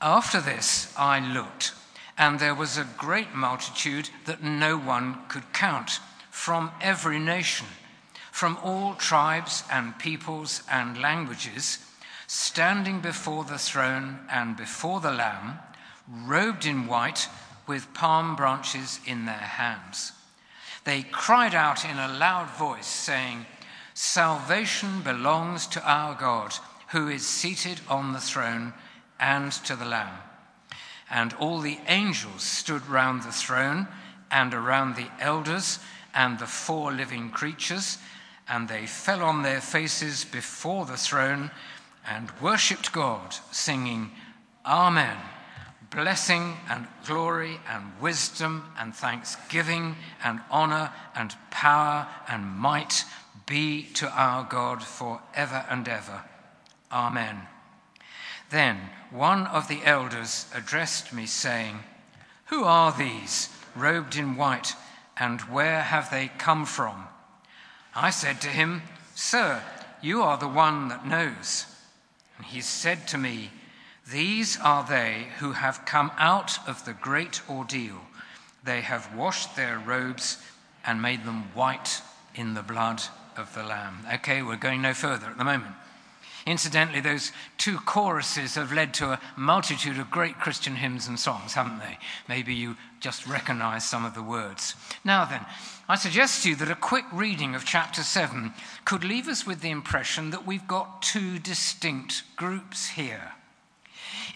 After 0.00 0.40
this 0.40 0.92
I 0.96 1.20
looked, 1.20 1.72
and 2.18 2.38
there 2.38 2.54
was 2.54 2.76
a 2.76 2.88
great 2.98 3.34
multitude 3.34 4.10
that 4.26 4.42
no 4.42 4.76
one 4.76 5.18
could 5.28 5.52
count 5.52 6.00
from 6.30 6.70
every 6.80 7.18
nation, 7.18 7.66
from 8.30 8.58
all 8.62 8.94
tribes 8.94 9.64
and 9.70 9.98
peoples 9.98 10.62
and 10.70 11.00
languages, 11.00 11.78
standing 12.26 13.00
before 13.00 13.44
the 13.44 13.58
throne 13.58 14.20
and 14.30 14.56
before 14.56 15.00
the 15.00 15.10
Lamb, 15.10 15.58
robed 16.08 16.66
in 16.66 16.86
white 16.86 17.28
with 17.66 17.92
palm 17.94 18.36
branches 18.36 19.00
in 19.06 19.26
their 19.26 19.34
hands. 19.34 20.12
They 20.84 21.02
cried 21.02 21.54
out 21.54 21.84
in 21.84 21.98
a 21.98 22.08
loud 22.08 22.50
voice, 22.50 22.86
saying, 22.86 23.46
Salvation 23.94 25.02
belongs 25.02 25.66
to 25.68 25.82
our 25.88 26.14
God 26.14 26.54
who 26.92 27.08
is 27.08 27.26
seated 27.26 27.80
on 27.88 28.12
the 28.12 28.20
throne 28.20 28.72
and 29.18 29.52
to 29.52 29.76
the 29.76 29.84
Lamb. 29.84 30.18
And 31.10 31.32
all 31.34 31.60
the 31.60 31.78
angels 31.86 32.42
stood 32.42 32.86
round 32.86 33.22
the 33.22 33.32
throne 33.32 33.88
and 34.30 34.54
around 34.54 34.96
the 34.96 35.10
elders 35.20 35.78
and 36.14 36.38
the 36.38 36.46
four 36.46 36.92
living 36.92 37.30
creatures, 37.30 37.98
and 38.48 38.68
they 38.68 38.86
fell 38.86 39.22
on 39.22 39.42
their 39.42 39.60
faces 39.60 40.24
before 40.24 40.86
the 40.86 40.96
throne 40.96 41.50
and 42.08 42.30
worshipped 42.40 42.92
God, 42.92 43.34
singing, 43.52 44.10
Amen. 44.66 45.16
Blessing 45.90 46.56
and 46.68 46.86
glory 47.04 47.58
and 47.68 47.84
wisdom 48.00 48.64
and 48.78 48.94
thanksgiving 48.94 49.96
and 50.22 50.40
honor 50.50 50.92
and 51.16 51.34
power 51.50 52.06
and 52.28 52.46
might 52.46 53.04
be 53.46 53.82
to 53.94 54.08
our 54.10 54.44
God 54.44 54.82
forever 54.82 55.64
and 55.68 55.88
ever. 55.88 56.22
Amen. 56.92 57.42
Then 58.50 58.90
one 59.10 59.46
of 59.46 59.68
the 59.68 59.80
elders 59.84 60.46
addressed 60.54 61.12
me, 61.12 61.26
saying, 61.26 61.80
Who 62.46 62.64
are 62.64 62.92
these, 62.92 63.48
robed 63.76 64.16
in 64.16 64.36
white, 64.36 64.74
and 65.16 65.40
where 65.42 65.82
have 65.82 66.10
they 66.10 66.28
come 66.38 66.64
from? 66.64 67.06
I 67.94 68.10
said 68.10 68.40
to 68.42 68.48
him, 68.48 68.82
Sir, 69.14 69.62
you 70.00 70.22
are 70.22 70.38
the 70.38 70.48
one 70.48 70.88
that 70.88 71.06
knows. 71.06 71.66
And 72.36 72.46
he 72.46 72.60
said 72.60 73.06
to 73.08 73.18
me, 73.18 73.50
These 74.10 74.58
are 74.60 74.84
they 74.88 75.26
who 75.38 75.52
have 75.52 75.84
come 75.84 76.10
out 76.16 76.66
of 76.68 76.84
the 76.84 76.94
great 76.94 77.42
ordeal. 77.48 78.00
They 78.64 78.80
have 78.80 79.14
washed 79.14 79.56
their 79.56 79.78
robes 79.78 80.38
and 80.84 81.02
made 81.02 81.24
them 81.24 81.54
white 81.54 82.02
in 82.34 82.54
the 82.54 82.62
blood 82.62 83.02
of 83.36 83.54
the 83.54 83.62
Lamb. 83.62 84.06
Okay, 84.14 84.42
we're 84.42 84.56
going 84.56 84.82
no 84.82 84.94
further 84.94 85.26
at 85.26 85.38
the 85.38 85.44
moment. 85.44 85.74
Incidentally, 86.46 87.00
those 87.00 87.32
two 87.58 87.78
choruses 87.78 88.54
have 88.54 88.72
led 88.72 88.94
to 88.94 89.10
a 89.10 89.20
multitude 89.36 89.98
of 89.98 90.10
great 90.10 90.38
Christian 90.38 90.76
hymns 90.76 91.06
and 91.06 91.18
songs, 91.18 91.54
haven't 91.54 91.78
they? 91.78 91.98
Maybe 92.28 92.54
you 92.54 92.76
just 93.00 93.26
recognize 93.26 93.88
some 93.88 94.04
of 94.04 94.14
the 94.14 94.22
words. 94.22 94.74
Now 95.04 95.24
then, 95.24 95.44
I 95.88 95.96
suggest 95.96 96.42
to 96.42 96.50
you 96.50 96.56
that 96.56 96.70
a 96.70 96.74
quick 96.74 97.04
reading 97.12 97.54
of 97.54 97.64
chapter 97.64 98.02
7 98.02 98.52
could 98.84 99.04
leave 99.04 99.28
us 99.28 99.46
with 99.46 99.60
the 99.60 99.70
impression 99.70 100.30
that 100.30 100.46
we've 100.46 100.68
got 100.68 101.02
two 101.02 101.38
distinct 101.38 102.22
groups 102.36 102.90
here. 102.90 103.32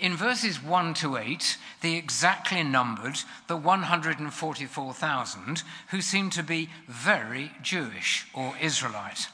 In 0.01 0.17
verses 0.17 0.63
1 0.63 0.95
to 0.95 1.17
8, 1.17 1.57
the 1.81 1.97
exactly 1.97 2.63
numbered, 2.63 3.21
the 3.47 3.57
144,000, 3.57 5.63
who 5.91 6.01
seem 6.01 6.31
to 6.31 6.43
be 6.43 6.69
very 6.89 7.53
Jewish 7.63 8.27
or 8.35 8.55
Israelite. 8.61 9.29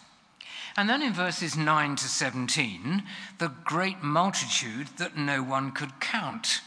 And 0.77 0.89
then 0.89 1.03
in 1.03 1.13
verses 1.13 1.57
9 1.57 1.97
to 1.97 2.05
17, 2.05 3.03
the 3.39 3.53
great 3.65 4.03
multitude 4.03 4.89
that 4.99 5.17
no 5.17 5.43
one 5.43 5.73
could 5.73 6.01
count, 6.01 6.61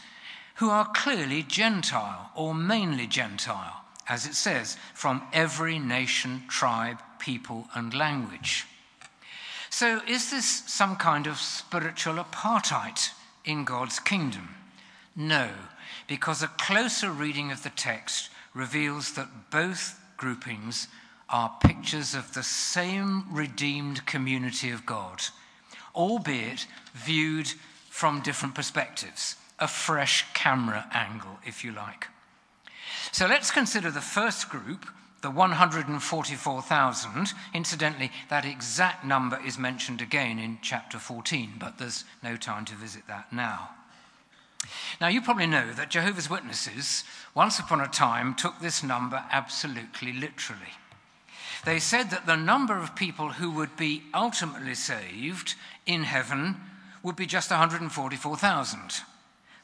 who 0.56 0.70
are 0.70 0.90
clearly 0.92 1.42
Gentile 1.42 2.30
or 2.34 2.54
mainly 2.54 3.06
Gentile, 3.06 3.84
as 4.08 4.26
it 4.26 4.34
says, 4.34 4.76
from 4.94 5.22
every 5.32 5.78
nation, 5.78 6.44
tribe, 6.48 6.98
people, 7.18 7.68
and 7.74 7.94
language. 7.94 8.66
So, 9.70 10.02
is 10.06 10.30
this 10.30 10.62
some 10.66 10.94
kind 10.96 11.26
of 11.26 11.38
spiritual 11.38 12.16
apartheid 12.16 13.10
in 13.44 13.64
God's 13.64 13.98
kingdom? 13.98 14.54
No, 15.16 15.50
because 16.06 16.42
a 16.42 16.48
closer 16.48 17.10
reading 17.10 17.50
of 17.50 17.62
the 17.62 17.70
text 17.70 18.30
reveals 18.54 19.14
that 19.14 19.50
both 19.50 20.00
groupings 20.16 20.88
are 21.28 21.56
pictures 21.60 22.14
of 22.14 22.34
the 22.34 22.42
same 22.42 23.24
redeemed 23.30 24.06
community 24.06 24.70
of 24.70 24.86
God, 24.86 25.22
albeit 25.94 26.66
viewed 26.92 27.48
from 27.88 28.20
different 28.20 28.54
perspectives, 28.54 29.36
a 29.58 29.68
fresh 29.68 30.26
camera 30.34 30.86
angle, 30.92 31.38
if 31.46 31.64
you 31.64 31.72
like. 31.72 32.08
So 33.12 33.26
let's 33.26 33.50
consider 33.50 33.90
the 33.90 34.00
first 34.00 34.48
group, 34.48 34.86
the 35.22 35.30
144,000. 35.30 37.28
Incidentally, 37.54 38.10
that 38.28 38.44
exact 38.44 39.04
number 39.04 39.40
is 39.44 39.58
mentioned 39.58 40.02
again 40.02 40.38
in 40.38 40.58
chapter 40.60 40.98
14, 40.98 41.54
but 41.58 41.78
there's 41.78 42.04
no 42.22 42.36
time 42.36 42.64
to 42.66 42.74
visit 42.74 43.06
that 43.06 43.32
now. 43.32 43.70
Now, 45.00 45.08
you 45.08 45.20
probably 45.22 45.46
know 45.46 45.72
that 45.72 45.90
Jehovah's 45.90 46.30
Witnesses, 46.30 47.04
once 47.34 47.58
upon 47.58 47.80
a 47.80 47.88
time, 47.88 48.34
took 48.34 48.60
this 48.60 48.82
number 48.82 49.24
absolutely 49.30 50.12
literally. 50.12 50.72
They 51.64 51.78
said 51.78 52.10
that 52.10 52.26
the 52.26 52.36
number 52.36 52.76
of 52.76 52.94
people 52.94 53.30
who 53.30 53.50
would 53.52 53.74
be 53.76 54.02
ultimately 54.12 54.74
saved 54.74 55.54
in 55.86 56.04
heaven 56.04 56.56
would 57.02 57.16
be 57.16 57.24
just 57.26 57.50
144,000, 57.50 58.80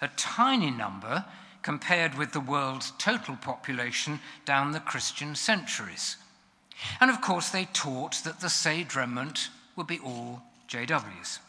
a 0.00 0.08
tiny 0.16 0.70
number 0.70 1.26
compared 1.62 2.16
with 2.16 2.32
the 2.32 2.40
world's 2.40 2.94
total 2.98 3.36
population 3.36 4.18
down 4.46 4.72
the 4.72 4.80
Christian 4.80 5.34
centuries. 5.34 6.16
And 7.00 7.10
of 7.10 7.20
course, 7.20 7.50
they 7.50 7.66
taught 7.66 8.24
that 8.24 8.40
the 8.40 8.48
saved 8.48 8.96
remnant 8.96 9.50
would 9.76 9.86
be 9.86 9.98
all 9.98 10.40
JWs. 10.68 11.40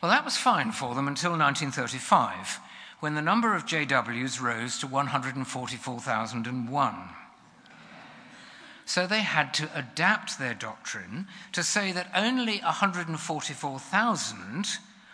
Well, 0.00 0.10
that 0.10 0.24
was 0.24 0.38
fine 0.38 0.72
for 0.72 0.94
them 0.94 1.08
until 1.08 1.32
1935, 1.32 2.58
when 3.00 3.14
the 3.14 3.20
number 3.20 3.54
of 3.54 3.66
JWs 3.66 4.40
rose 4.40 4.78
to 4.78 4.86
144,001. 4.86 7.08
So 8.84 9.06
they 9.06 9.20
had 9.20 9.54
to 9.54 9.70
adapt 9.74 10.38
their 10.38 10.54
doctrine 10.54 11.28
to 11.52 11.62
say 11.62 11.92
that 11.92 12.10
only 12.14 12.58
144,000 12.58 14.66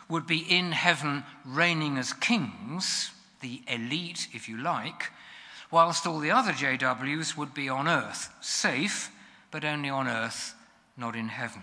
would 0.09 0.27
be 0.27 0.39
in 0.39 0.73
heaven 0.73 1.25
reigning 1.45 1.99
as 1.99 2.13
kings, 2.13 3.13
the 3.41 3.63
elite, 3.69 4.29
if 4.33 4.49
you 4.49 4.57
like, 4.57 5.13
whilst 5.71 6.07
all 6.07 6.19
the 6.19 6.31
other 6.31 6.53
JWs 6.53 7.37
would 7.37 7.53
be 7.53 7.69
on 7.69 7.87
earth, 7.87 8.33
safe, 8.41 9.11
but 9.51 9.65
only 9.65 9.91
on 9.91 10.09
earth, 10.09 10.55
not 10.97 11.15
in 11.15 11.29
heaven. 11.29 11.63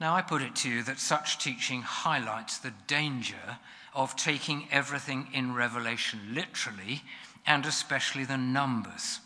Now, 0.00 0.16
I 0.16 0.22
put 0.22 0.42
it 0.42 0.56
to 0.56 0.68
you 0.68 0.82
that 0.84 0.98
such 0.98 1.38
teaching 1.38 1.82
highlights 1.82 2.58
the 2.58 2.72
danger 2.86 3.58
of 3.94 4.16
taking 4.16 4.66
everything 4.70 5.28
in 5.32 5.54
Revelation 5.54 6.20
literally, 6.32 7.02
and 7.46 7.66
especially 7.66 8.24
the 8.24 8.38
numbers. 8.38 9.20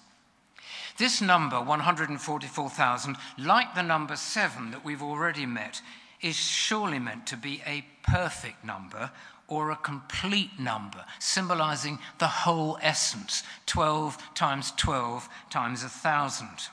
This 0.97 1.21
number, 1.21 1.61
144,000, 1.61 3.17
like 3.39 3.75
the 3.75 3.83
number 3.83 4.17
seven 4.17 4.71
that 4.71 4.85
we've 4.85 5.03
already 5.03 5.45
met, 5.45 5.81
is 6.21 6.37
surely 6.37 6.99
meant 6.99 7.27
to 7.27 7.37
be 7.37 7.63
a 7.67 7.85
perfect 8.03 8.65
number 8.65 9.11
or 9.49 9.71
a 9.71 9.77
complete 9.77 10.59
number, 10.59 11.05
symbolizing 11.19 11.99
the 12.19 12.29
whole 12.29 12.79
essence 12.81 13.43
12 13.67 14.35
times 14.35 14.73
12 14.77 15.29
times 15.51 15.83
a 15.83 15.89
thousand. 15.89 16.69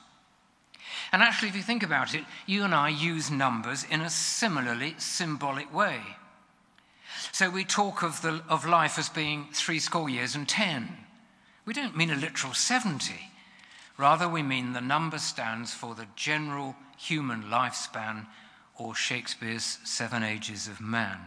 And 1.12 1.22
actually, 1.22 1.48
if 1.48 1.56
you 1.56 1.62
think 1.62 1.82
about 1.82 2.14
it, 2.14 2.24
you 2.46 2.64
and 2.64 2.74
I 2.74 2.88
use 2.88 3.30
numbers 3.30 3.84
in 3.84 4.00
a 4.00 4.08
similarly 4.08 4.94
symbolic 4.98 5.72
way. 5.74 6.00
So 7.32 7.50
we 7.50 7.64
talk 7.64 8.02
of, 8.02 8.22
the, 8.22 8.42
of 8.48 8.66
life 8.66 8.98
as 8.98 9.08
being 9.08 9.48
three 9.52 9.78
score 9.78 10.08
years 10.08 10.34
and 10.34 10.48
ten. 10.48 10.96
We 11.66 11.74
don't 11.74 11.96
mean 11.96 12.10
a 12.10 12.16
literal 12.16 12.54
70. 12.54 13.14
Rather, 13.98 14.28
we 14.28 14.42
mean 14.42 14.72
the 14.72 14.80
number 14.80 15.18
stands 15.18 15.72
for 15.72 15.94
the 15.94 16.06
general 16.16 16.74
human 16.98 17.44
lifespan 17.44 18.26
or 18.78 18.94
Shakespeare's 18.94 19.78
Seven 19.84 20.22
Ages 20.22 20.66
of 20.66 20.80
Man. 20.80 21.18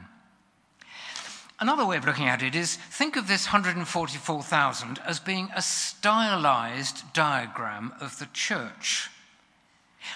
Another 1.60 1.86
way 1.86 1.96
of 1.96 2.06
looking 2.06 2.28
at 2.28 2.44
it 2.44 2.54
is 2.54 2.76
think 2.76 3.16
of 3.16 3.28
this 3.28 3.48
144,000 3.48 5.00
as 5.06 5.20
being 5.20 5.50
a 5.56 5.62
stylized 5.62 7.14
diagram 7.14 7.94
of 8.02 8.20
the 8.20 8.28
church. 8.34 9.10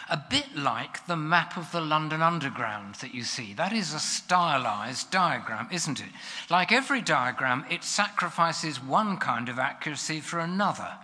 A 0.10 0.22
bit 0.29 0.56
like 0.56 1.08
the 1.08 1.15
map 1.15 1.56
of 1.56 1.72
the 1.72 1.82
London 1.82 2.22
Underground 2.22 2.96
that 2.96 3.13
you 3.13 3.24
see. 3.24 3.53
That 3.53 3.72
is 3.72 3.94
a 3.94 4.00
stylized 4.00 5.12
diagram, 5.12 5.68
isn't 5.72 6.00
it? 6.00 6.10
Like 6.50 6.72
every 6.72 7.01
diagram, 7.01 7.65
it 7.70 7.84
sacrifices 7.84 8.84
one 8.84 9.18
kind 9.18 9.50
of 9.50 9.58
accuracy 9.58 10.20
for 10.20 10.39
another. 10.39 10.98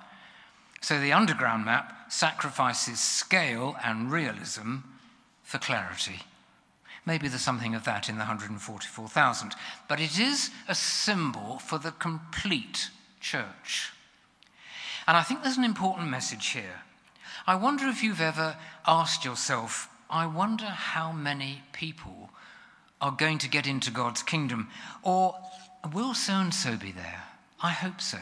So 0.86 1.01
the 1.01 1.13
Underground 1.13 1.65
map 1.65 2.12
sacrifices 2.12 3.00
scale 3.00 3.75
and 3.84 4.12
realism 4.12 4.82
for 5.42 5.58
clarity. 5.58 6.20
Maybe 7.08 7.27
there's 7.27 7.42
something 7.42 7.74
of 7.74 7.86
that 7.86 8.08
in 8.08 8.18
the 8.18 8.25
144,000. 8.25 9.54
But 9.89 10.00
it 10.00 10.20
is 10.20 10.51
a 10.68 10.75
symbol 10.75 11.58
for 11.58 11.80
the 11.80 11.89
complete 11.89 12.92
church. 13.20 13.94
And 15.08 15.18
I 15.18 15.24
think 15.24 15.42
there's 15.42 15.58
an 15.58 15.63
important 15.63 16.10
message 16.10 16.50
here. 16.50 16.82
I 17.48 17.56
wonder 17.56 17.88
if 17.88 18.04
you've 18.04 18.22
ever 18.22 18.56
asked 18.86 19.25
yourself, 19.25 19.89
I 20.08 20.27
wonder 20.27 20.65
how 20.65 21.12
many 21.12 21.63
people 21.74 22.30
are 23.01 23.12
going 23.12 23.39
to 23.39 23.50
get 23.50 23.65
into 23.65 23.89
God's 23.89 24.22
kingdom? 24.22 24.70
Or 25.01 25.34
will 25.92 26.13
so 26.13 26.34
and 26.34 26.54
so 26.54 26.77
be 26.77 26.92
there? 26.92 27.24
I 27.63 27.72
hope 27.72 28.01
so. 28.01 28.20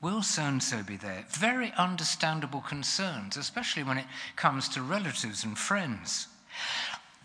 Will 0.00 0.22
so 0.22 0.42
and 0.42 0.62
so 0.62 0.82
be 0.82 0.96
there? 0.96 1.24
Very 1.28 1.72
understandable 1.76 2.60
concerns, 2.60 3.36
especially 3.36 3.82
when 3.82 3.98
it 3.98 4.06
comes 4.36 4.68
to 4.70 4.82
relatives 4.82 5.44
and 5.44 5.58
friends. 5.58 6.26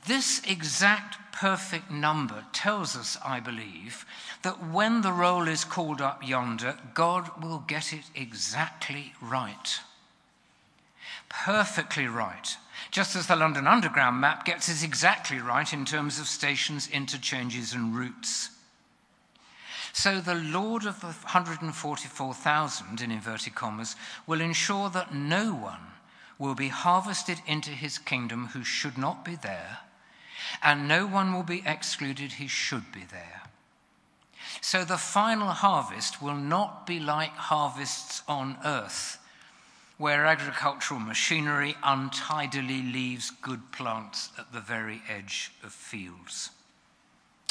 This 0.07 0.41
exact 0.45 1.17
perfect 1.31 1.89
number 1.89 2.45
tells 2.53 2.95
us, 2.95 3.17
I 3.23 3.39
believe, 3.39 4.05
that 4.43 4.71
when 4.71 5.01
the 5.01 5.13
roll 5.13 5.47
is 5.47 5.65
called 5.65 6.01
up 6.01 6.27
yonder, 6.27 6.77
God 6.93 7.41
will 7.41 7.59
get 7.59 7.93
it 7.93 8.03
exactly 8.13 9.13
right 9.21 9.79
perfectly 11.43 12.07
right, 12.07 12.57
just 12.91 13.15
as 13.15 13.27
the 13.27 13.35
London 13.35 13.67
Underground 13.67 14.19
map 14.19 14.45
gets 14.45 14.69
it 14.69 14.83
exactly 14.83 15.39
right 15.39 15.71
in 15.73 15.85
terms 15.85 16.19
of 16.19 16.27
stations, 16.27 16.87
interchanges, 16.87 17.73
and 17.73 17.95
routes. 17.95 18.49
So 19.95 20.19
the 20.19 20.35
Lord 20.35 20.85
of 20.85 20.99
the 20.99 21.07
144,000, 21.07 22.99
in 22.99 23.11
inverted 23.11 23.55
commas, 23.55 23.95
will 24.27 24.41
ensure 24.41 24.89
that 24.89 25.15
no 25.15 25.53
one 25.53 25.79
will 26.37 26.53
be 26.53 26.67
harvested 26.67 27.39
into 27.47 27.69
his 27.69 27.97
kingdom 27.97 28.47
who 28.47 28.65
should 28.65 28.97
not 28.97 29.23
be 29.23 29.37
there, 29.37 29.79
and 30.61 30.89
no 30.89 31.07
one 31.07 31.31
will 31.31 31.43
be 31.43 31.63
excluded 31.65 32.33
who 32.33 32.49
should 32.49 32.91
be 32.91 33.05
there. 33.09 33.43
So 34.59 34.83
the 34.83 34.97
final 34.97 35.47
harvest 35.47 36.21
will 36.21 36.35
not 36.35 36.85
be 36.85 36.99
like 36.99 37.31
harvests 37.31 38.21
on 38.27 38.57
earth 38.65 39.17
where 39.97 40.25
agricultural 40.25 40.99
machinery 40.99 41.73
untidily 41.85 42.81
leaves 42.81 43.31
good 43.41 43.71
plants 43.71 44.29
at 44.37 44.51
the 44.51 44.59
very 44.59 45.01
edge 45.07 45.53
of 45.63 45.71
fields. 45.71 46.49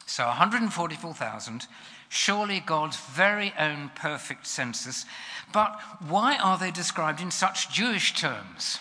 So 0.07 0.27
144,000, 0.27 1.67
surely 2.15 2.61
God's 2.61 2.97
very 2.97 3.53
own 3.59 3.91
perfect 3.97 4.47
census. 4.47 5.05
But 5.53 5.81
why 6.07 6.37
are 6.37 6.57
they 6.57 6.71
described 6.71 7.21
in 7.21 7.31
such 7.31 7.73
Jewish 7.73 8.15
terms? 8.15 8.79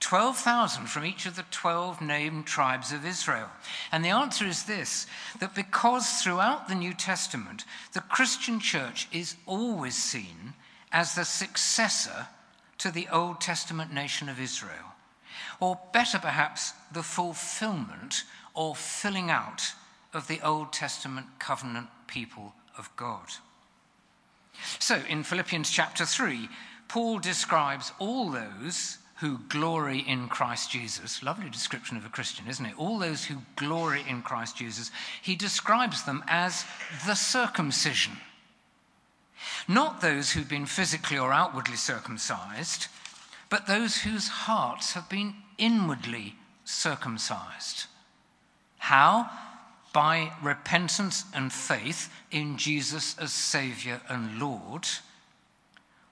12,000 0.00 0.86
from 0.86 1.04
each 1.04 1.26
of 1.26 1.36
the 1.36 1.44
12 1.50 2.00
named 2.00 2.46
tribes 2.46 2.92
of 2.92 3.04
Israel. 3.04 3.48
And 3.92 4.04
the 4.04 4.10
answer 4.10 4.46
is 4.46 4.64
this 4.64 5.06
that 5.40 5.54
because 5.54 6.22
throughout 6.22 6.68
the 6.68 6.74
New 6.74 6.94
Testament, 6.94 7.64
the 7.92 8.00
Christian 8.00 8.60
church 8.60 9.08
is 9.12 9.36
always 9.44 9.96
seen 9.96 10.54
as 10.90 11.14
the 11.14 11.24
successor 11.24 12.28
to 12.78 12.90
the 12.90 13.08
Old 13.08 13.40
Testament 13.40 13.92
nation 13.92 14.28
of 14.28 14.40
Israel. 14.40 14.94
Or 15.60 15.78
better, 15.92 16.18
perhaps, 16.18 16.72
the 16.92 17.02
fulfillment 17.02 18.22
or 18.54 18.74
filling 18.76 19.30
out 19.30 19.72
of 20.14 20.28
the 20.28 20.40
Old 20.40 20.72
Testament 20.72 21.26
covenant 21.38 21.88
people 22.08 22.54
of 22.76 22.90
God. 22.96 23.28
So, 24.78 25.00
in 25.08 25.22
Philippians 25.22 25.70
chapter 25.70 26.04
3, 26.04 26.48
Paul 26.88 27.18
describes 27.20 27.92
all 27.98 28.30
those 28.30 28.98
who 29.16 29.38
glory 29.48 29.98
in 30.00 30.28
Christ 30.28 30.70
Jesus. 30.70 31.22
Lovely 31.22 31.50
description 31.50 31.96
of 31.96 32.06
a 32.06 32.08
Christian, 32.08 32.46
isn't 32.48 32.66
it? 32.66 32.78
All 32.78 32.98
those 32.98 33.24
who 33.24 33.36
glory 33.56 34.04
in 34.08 34.22
Christ 34.22 34.56
Jesus. 34.56 34.90
He 35.22 35.34
describes 35.34 36.04
them 36.04 36.24
as 36.28 36.64
the 37.06 37.14
circumcision. 37.14 38.16
Not 39.66 40.00
those 40.00 40.32
who've 40.32 40.48
been 40.48 40.66
physically 40.66 41.18
or 41.18 41.32
outwardly 41.32 41.76
circumcised, 41.76 42.86
but 43.50 43.66
those 43.66 43.98
whose 43.98 44.28
hearts 44.28 44.92
have 44.92 45.08
been 45.08 45.34
inwardly 45.56 46.36
circumcised. 46.64 47.86
How? 48.78 49.30
By 49.92 50.32
repentance 50.42 51.24
and 51.34 51.52
faith 51.52 52.12
in 52.30 52.56
Jesus 52.56 53.16
as 53.18 53.32
Saviour 53.32 54.00
and 54.08 54.38
Lord, 54.38 54.86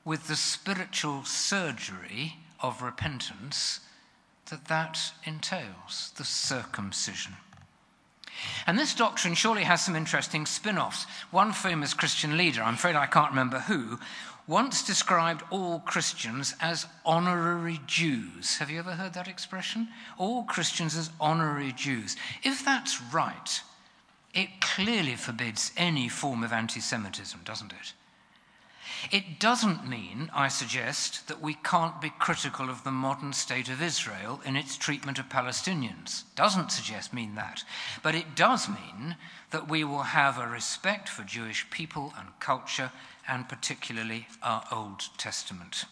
with 0.05 0.29
the 0.29 0.37
spiritual 0.37 1.25
surgery 1.25 2.37
of 2.61 2.83
repentance 2.83 3.81
that 4.51 4.67
that 4.67 5.12
entails, 5.25 6.12
the 6.17 6.25
circumcision. 6.25 7.35
And 8.67 8.79
this 8.79 8.95
doctrine 8.95 9.35
surely 9.35 9.65
has 9.65 9.85
some 9.85 9.97
interesting 9.97 10.47
spin 10.47 10.79
offs. 10.79 11.07
One 11.31 11.53
famous 11.53 11.95
Christian 11.95 12.37
leader, 12.37 12.62
I'm 12.62 12.75
afraid 12.75 12.97
I 12.97 13.07
can't 13.07 13.31
remember 13.31 13.61
who, 13.61 13.99
once 14.46 14.82
described 14.85 15.42
all 15.50 15.80
Christians 15.80 16.54
as 16.61 16.87
honorary 17.04 17.80
Jews. 17.87 18.56
Have 18.59 18.70
you 18.70 18.78
ever 18.78 18.92
heard 18.92 19.14
that 19.14 19.28
expression? 19.28 19.88
All 20.18 20.44
Christians 20.44 20.96
as 20.96 21.11
honorary 21.20 21.72
Jews. 21.72 22.16
If 22.42 22.64
that's 22.64 23.02
right, 23.12 23.61
it 24.35 24.61
clearly 24.61 25.16
forbids 25.16 25.72
any 25.76 26.09
form 26.09 26.44
of 26.44 26.52
anti 26.52 26.80
Semitism, 26.80 27.40
doesn't 27.44 27.72
it? 27.72 27.92
It 29.11 29.38
doesn't 29.38 29.88
mean, 29.88 30.30
I 30.35 30.48
suggest, 30.48 31.28
that 31.28 31.40
we 31.40 31.54
can't 31.54 32.00
be 32.00 32.11
critical 32.11 32.70
of 32.70 32.85
the 32.85 32.90
modern 32.90 33.32
state 33.32 33.68
of 33.68 33.82
Israel 33.82 34.40
in 34.44 34.56
its 34.56 34.76
treatment 34.76 35.18
of 35.18 35.28
Palestinians. 35.28 36.24
Doesn't 36.35 36.72
suggest 36.72 37.12
mean 37.12 37.35
that. 37.35 37.64
But 38.02 38.14
it 38.14 38.35
does 38.35 38.68
mean 38.68 39.16
that 39.50 39.68
we 39.68 39.85
will 39.85 40.02
have 40.02 40.38
a 40.38 40.48
respect 40.48 41.09
for 41.09 41.22
Jewish 41.22 41.68
people 41.70 42.12
and 42.18 42.28
culture, 42.40 42.92
and 43.28 43.48
particularly 43.48 44.26
our 44.42 44.64
Old 44.72 45.09
Testament. 45.18 45.85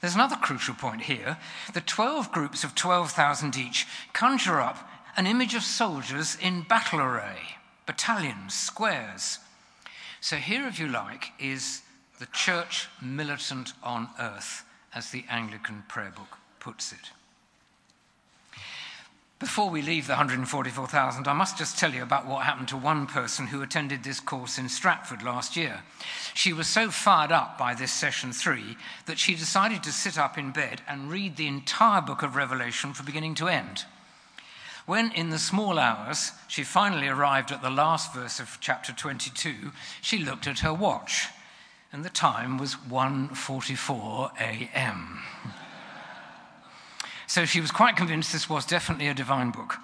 There's 0.00 0.14
another 0.14 0.36
crucial 0.36 0.74
point 0.74 1.02
here. 1.02 1.38
The 1.74 1.80
12 1.80 2.30
groups 2.30 2.62
of 2.64 2.74
12,000 2.74 3.56
each 3.56 3.86
conjure 4.12 4.60
up 4.60 4.88
an 5.16 5.26
image 5.26 5.54
of 5.54 5.62
soldiers 5.62 6.36
in 6.40 6.62
battle 6.62 7.00
array, 7.00 7.56
battalions, 7.86 8.54
squares. 8.54 9.40
So, 10.20 10.36
here, 10.36 10.66
if 10.66 10.78
you 10.78 10.88
like, 10.88 11.32
is 11.38 11.82
the 12.18 12.26
church 12.26 12.88
militant 13.00 13.72
on 13.82 14.08
earth, 14.18 14.64
as 14.94 15.10
the 15.10 15.24
Anglican 15.30 15.84
prayer 15.88 16.12
book 16.14 16.38
puts 16.58 16.92
it. 16.92 17.10
Before 19.38 19.70
we 19.70 19.82
leave 19.82 20.08
the 20.08 20.14
144,000, 20.14 21.28
I 21.28 21.32
must 21.32 21.56
just 21.56 21.78
tell 21.78 21.92
you 21.92 22.02
about 22.02 22.26
what 22.26 22.44
happened 22.44 22.66
to 22.68 22.76
one 22.76 23.06
person 23.06 23.46
who 23.46 23.62
attended 23.62 24.02
this 24.02 24.18
course 24.18 24.58
in 24.58 24.68
Stratford 24.68 25.22
last 25.22 25.56
year. 25.56 25.84
She 26.34 26.52
was 26.52 26.66
so 26.66 26.90
fired 26.90 27.30
up 27.30 27.56
by 27.56 27.74
this 27.74 27.92
session 27.92 28.32
three 28.32 28.76
that 29.06 29.18
she 29.18 29.36
decided 29.36 29.84
to 29.84 29.92
sit 29.92 30.18
up 30.18 30.38
in 30.38 30.50
bed 30.50 30.82
and 30.88 31.08
read 31.08 31.36
the 31.36 31.46
entire 31.46 32.00
book 32.00 32.24
of 32.24 32.34
Revelation 32.34 32.92
from 32.92 33.06
beginning 33.06 33.36
to 33.36 33.46
end. 33.46 33.84
When 34.88 35.12
in 35.12 35.28
the 35.28 35.38
small 35.38 35.78
hours 35.78 36.32
she 36.46 36.64
finally 36.64 37.08
arrived 37.08 37.52
at 37.52 37.60
the 37.60 37.68
last 37.68 38.14
verse 38.14 38.40
of 38.40 38.56
chapter 38.58 38.90
22, 38.90 39.72
she 40.00 40.16
looked 40.16 40.46
at 40.46 40.60
her 40.60 40.72
watch, 40.72 41.26
and 41.92 42.02
the 42.02 42.08
time 42.08 42.56
was 42.56 42.74
1:44 42.74 44.30
a.m. 44.40 45.22
So 47.26 47.44
she 47.44 47.60
was 47.60 47.70
quite 47.70 47.98
convinced 47.98 48.32
this 48.32 48.48
was 48.48 48.64
definitely 48.64 49.08
a 49.08 49.12
divine 49.12 49.50
book. 49.50 49.76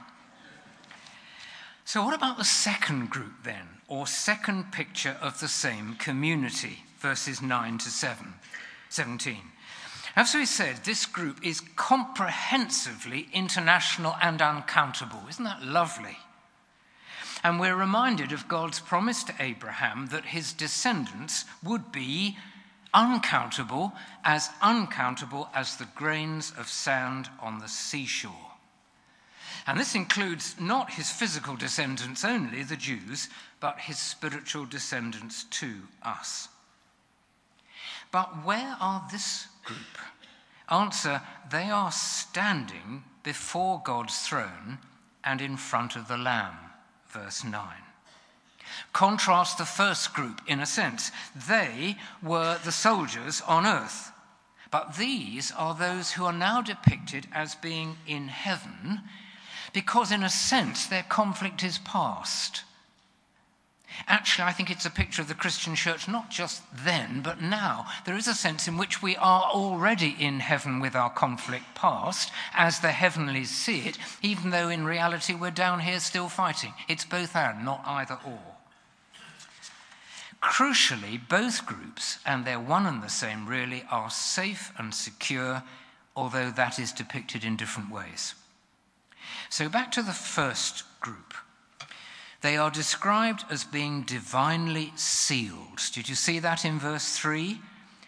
So, 1.85 2.03
what 2.03 2.15
about 2.15 2.39
the 2.39 2.45
second 2.45 3.11
group 3.11 3.45
then, 3.45 3.69
or 3.87 4.07
second 4.07 4.73
picture 4.73 5.19
of 5.21 5.39
the 5.39 5.49
same 5.49 5.97
community, 5.97 6.85
verses 6.97 7.43
9 7.43 7.77
to 7.77 7.91
7, 7.91 8.33
17? 8.89 9.53
As 10.17 10.33
we 10.35 10.47
said, 10.47 10.85
this 10.85 11.07
group 11.07 11.45
is 11.45 11.61
comprehensively 11.75 13.29
international 13.33 14.17
and 14.23 14.41
uncountable. 14.41 15.23
Isn't 15.29 15.45
that 15.45 15.65
lovely? 15.65 16.19
And 17.43 17.59
we're 17.59 17.77
reminded 17.77 18.31
of 18.31 18.47
God's 18.49 18.79
promise 18.79 19.25
to 19.25 19.35
Abraham 19.41 20.07
that 20.07 20.27
his 20.27 20.53
descendants 20.53 21.45
would 21.65 21.91
be 21.91 22.39
uncountable, 22.95 23.93
as 24.25 24.51
uncountable 24.63 25.51
as 25.53 25.77
the 25.77 25.89
grains 25.97 26.53
of 26.57 26.69
sand 26.69 27.29
on 27.41 27.59
the 27.59 27.69
seashore. 27.69 28.53
And 29.67 29.81
this 29.81 29.97
includes 29.97 30.55
not 30.61 30.93
his 30.93 31.11
physical 31.11 31.57
descendants 31.57 32.25
only, 32.25 32.63
the 32.63 32.77
Jews, 32.77 33.29
but 33.59 33.81
his 33.81 33.99
spiritual 33.99 34.65
descendants 34.65 35.45
to 35.45 35.75
us. 36.03 36.49
But 38.13 38.45
where 38.45 38.77
are 38.81 39.05
this 39.11 39.49
group? 39.65 39.99
Answer 40.69 41.23
they 41.51 41.71
are 41.71 41.93
standing 41.93 43.05
before 43.23 43.83
God's 43.85 44.19
throne 44.21 44.79
and 45.23 45.41
in 45.41 45.57
front 45.57 45.97
of 45.97 46.09
the 46.09 46.17
Lamb. 46.17 46.57
Verse 47.09 47.45
9. 47.45 47.63
Contrast 48.93 49.59
the 49.59 49.65
first 49.65 50.15
group 50.15 50.41
in 50.47 50.61
a 50.61 50.67
sense. 50.67 51.11
They 51.49 51.97
were 52.23 52.59
the 52.65 52.73
soldiers 52.73 53.43
on 53.47 53.67
earth. 53.67 54.13
But 54.71 54.97
these 54.97 55.53
are 55.53 55.75
those 55.75 56.13
who 56.13 56.25
are 56.25 56.33
now 56.33 56.61
depicted 56.61 57.29
as 57.33 57.55
being 57.55 57.97
in 58.07 58.29
heaven 58.29 59.03
because, 59.73 60.11
in 60.11 60.23
a 60.23 60.31
sense, 60.31 60.87
their 60.87 61.05
conflict 61.05 61.63
is 61.63 61.79
past. 61.79 62.65
Actually, 64.07 64.45
I 64.45 64.53
think 64.53 64.71
it's 64.71 64.85
a 64.85 64.91
picture 64.91 65.23
of 65.23 65.29
the 65.29 65.35
Christian 65.35 65.75
church 65.75 66.09
not 66.09 66.31
just 66.31 66.63
then, 66.85 67.21
but 67.23 67.41
now. 67.41 67.87
There 68.05 68.17
is 68.17 68.29
a 68.29 68.35
sense 68.35 68.69
in 68.69 68.77
which 68.77 69.03
we 69.03 69.17
are 69.17 69.45
already 69.45 70.17
in 70.19 70.41
heaven 70.41 70.81
with 70.81 70.95
our 70.95 71.11
conflict 71.11 71.75
past, 71.75 72.33
as 72.53 72.81
the 72.81 72.93
heavenlies 72.93 73.51
see 73.51 73.81
it, 73.81 73.99
even 74.23 74.51
though 74.51 74.69
in 74.69 74.85
reality 74.85 75.35
we're 75.35 75.51
down 75.51 75.81
here 75.81 76.01
still 76.01 76.29
fighting. 76.29 76.75
It's 76.89 77.05
both 77.05 77.37
and, 77.37 77.65
not 77.65 77.83
either 77.87 78.19
or. 78.27 78.41
Crucially, 80.43 81.21
both 81.29 81.65
groups, 81.65 82.19
and 82.27 82.45
they're 82.45 82.61
one 82.61 82.85
and 82.85 83.03
the 83.03 83.09
same 83.09 83.47
really, 83.47 83.85
are 83.91 84.11
safe 84.11 84.73
and 84.77 84.93
secure, 84.93 85.63
although 86.15 86.51
that 86.51 86.79
is 86.79 86.93
depicted 86.93 87.45
in 87.45 87.57
different 87.57 87.91
ways. 87.91 88.35
So, 89.49 89.69
back 89.71 89.91
to 89.93 90.03
the 90.03 90.13
first 90.13 90.85
group. 91.01 91.35
They 92.45 92.59
are 92.59 92.71
described 92.71 93.47
as 93.49 93.65
being 93.65 94.03
divinely 94.03 94.93
sealed. 94.97 95.81
Did 95.95 96.11
you 96.11 96.15
see 96.15 96.41
that 96.41 96.67
in 96.67 96.79
verse 96.79 97.17
3? 97.17 97.59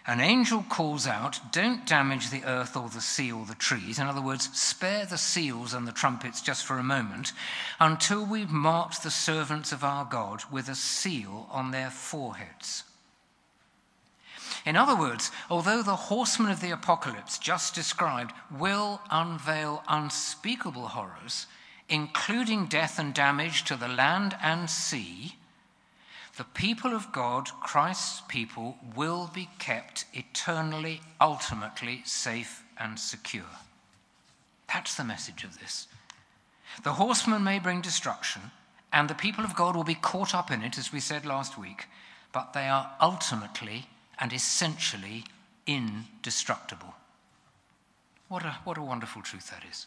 An 0.06 0.20
angel 0.20 0.62
calls 0.68 1.06
out, 1.06 1.40
Don't 1.52 1.86
damage 1.86 2.28
the 2.28 2.44
earth 2.44 2.76
or 2.76 2.90
the 2.90 3.00
sea 3.00 3.32
or 3.32 3.46
the 3.46 3.54
trees. 3.54 3.98
In 3.98 4.06
other 4.06 4.20
words, 4.20 4.50
spare 4.52 5.06
the 5.06 5.16
seals 5.16 5.72
and 5.72 5.88
the 5.88 5.90
trumpets 5.90 6.42
just 6.42 6.66
for 6.66 6.76
a 6.76 6.82
moment 6.82 7.32
until 7.80 8.26
we've 8.26 8.50
marked 8.50 9.02
the 9.02 9.10
servants 9.10 9.72
of 9.72 9.82
our 9.82 10.04
God 10.04 10.42
with 10.52 10.68
a 10.68 10.74
seal 10.74 11.48
on 11.50 11.70
their 11.70 11.88
foreheads. 11.88 12.84
In 14.66 14.76
other 14.76 14.96
words, 14.96 15.30
although 15.48 15.82
the 15.82 15.96
horsemen 15.96 16.50
of 16.50 16.60
the 16.60 16.72
apocalypse 16.72 17.38
just 17.38 17.74
described 17.74 18.34
will 18.50 19.00
unveil 19.10 19.82
unspeakable 19.88 20.88
horrors, 20.88 21.46
including 21.88 22.66
death 22.66 22.98
and 22.98 23.14
damage 23.14 23.64
to 23.64 23.76
the 23.76 23.88
land 23.88 24.36
and 24.42 24.68
sea, 24.68 25.36
the 26.36 26.44
people 26.44 26.92
of 26.94 27.12
God, 27.12 27.48
Christ's 27.62 28.22
people, 28.28 28.76
will 28.94 29.30
be 29.32 29.48
kept 29.58 30.04
eternally, 30.12 31.00
ultimately 31.20 32.02
safe 32.04 32.62
and 32.76 32.98
secure. 32.98 33.44
That's 34.72 34.96
the 34.96 35.04
message 35.04 35.44
of 35.44 35.58
this. 35.58 35.88
The 36.82 36.94
horsemen 36.94 37.44
may 37.44 37.58
bring 37.58 37.80
destruction, 37.80 38.42
and 38.92 39.08
the 39.08 39.14
people 39.14 39.44
of 39.44 39.56
God 39.56 39.76
will 39.76 39.84
be 39.84 39.94
caught 39.94 40.34
up 40.34 40.50
in 40.50 40.62
it, 40.62 40.76
as 40.76 40.92
we 40.92 41.00
said 41.00 41.24
last 41.24 41.56
week, 41.56 41.86
but 42.32 42.52
they 42.52 42.68
are 42.68 42.90
ultimately 43.00 43.86
and 44.18 44.32
essentially 44.32 45.24
indestructible. 45.66 46.94
What 48.28 48.44
a, 48.44 48.56
what 48.64 48.76
a 48.76 48.82
wonderful 48.82 49.22
truth 49.22 49.50
that 49.50 49.62
is. 49.68 49.86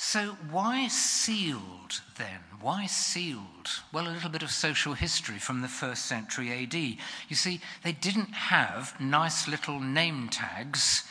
So, 0.00 0.36
why 0.48 0.86
sealed 0.86 2.02
then? 2.18 2.38
Why 2.60 2.86
sealed? 2.86 3.68
Well, 3.92 4.06
a 4.06 4.14
little 4.14 4.30
bit 4.30 4.44
of 4.44 4.52
social 4.52 4.94
history 4.94 5.40
from 5.40 5.60
the 5.60 5.66
first 5.66 6.06
century 6.06 6.52
AD. 6.52 6.74
You 6.74 7.34
see, 7.34 7.60
they 7.82 7.90
didn't 7.90 8.30
have 8.30 8.98
nice 9.00 9.48
little 9.48 9.80
name 9.80 10.28
tags 10.28 11.02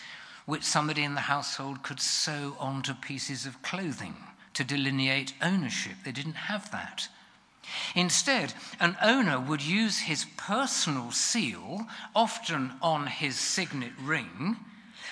which 0.45 0.63
somebody 0.63 1.03
in 1.03 1.15
the 1.15 1.27
household 1.27 1.83
could 1.83 1.99
sew 1.99 2.55
onto 2.59 2.93
pieces 2.93 3.45
of 3.45 3.61
clothing 3.61 4.15
to 4.53 4.63
delineate 4.63 5.33
ownership. 5.41 5.95
They 6.05 6.13
didn't 6.13 6.47
have 6.47 6.71
that. 6.71 7.09
Instead, 7.93 8.53
an 8.79 8.95
owner 9.03 9.37
would 9.37 9.61
use 9.61 9.99
his 9.99 10.25
personal 10.37 11.11
seal, 11.11 11.87
often 12.15 12.71
on 12.81 13.07
his 13.07 13.37
signet 13.37 13.91
ring, 14.01 14.55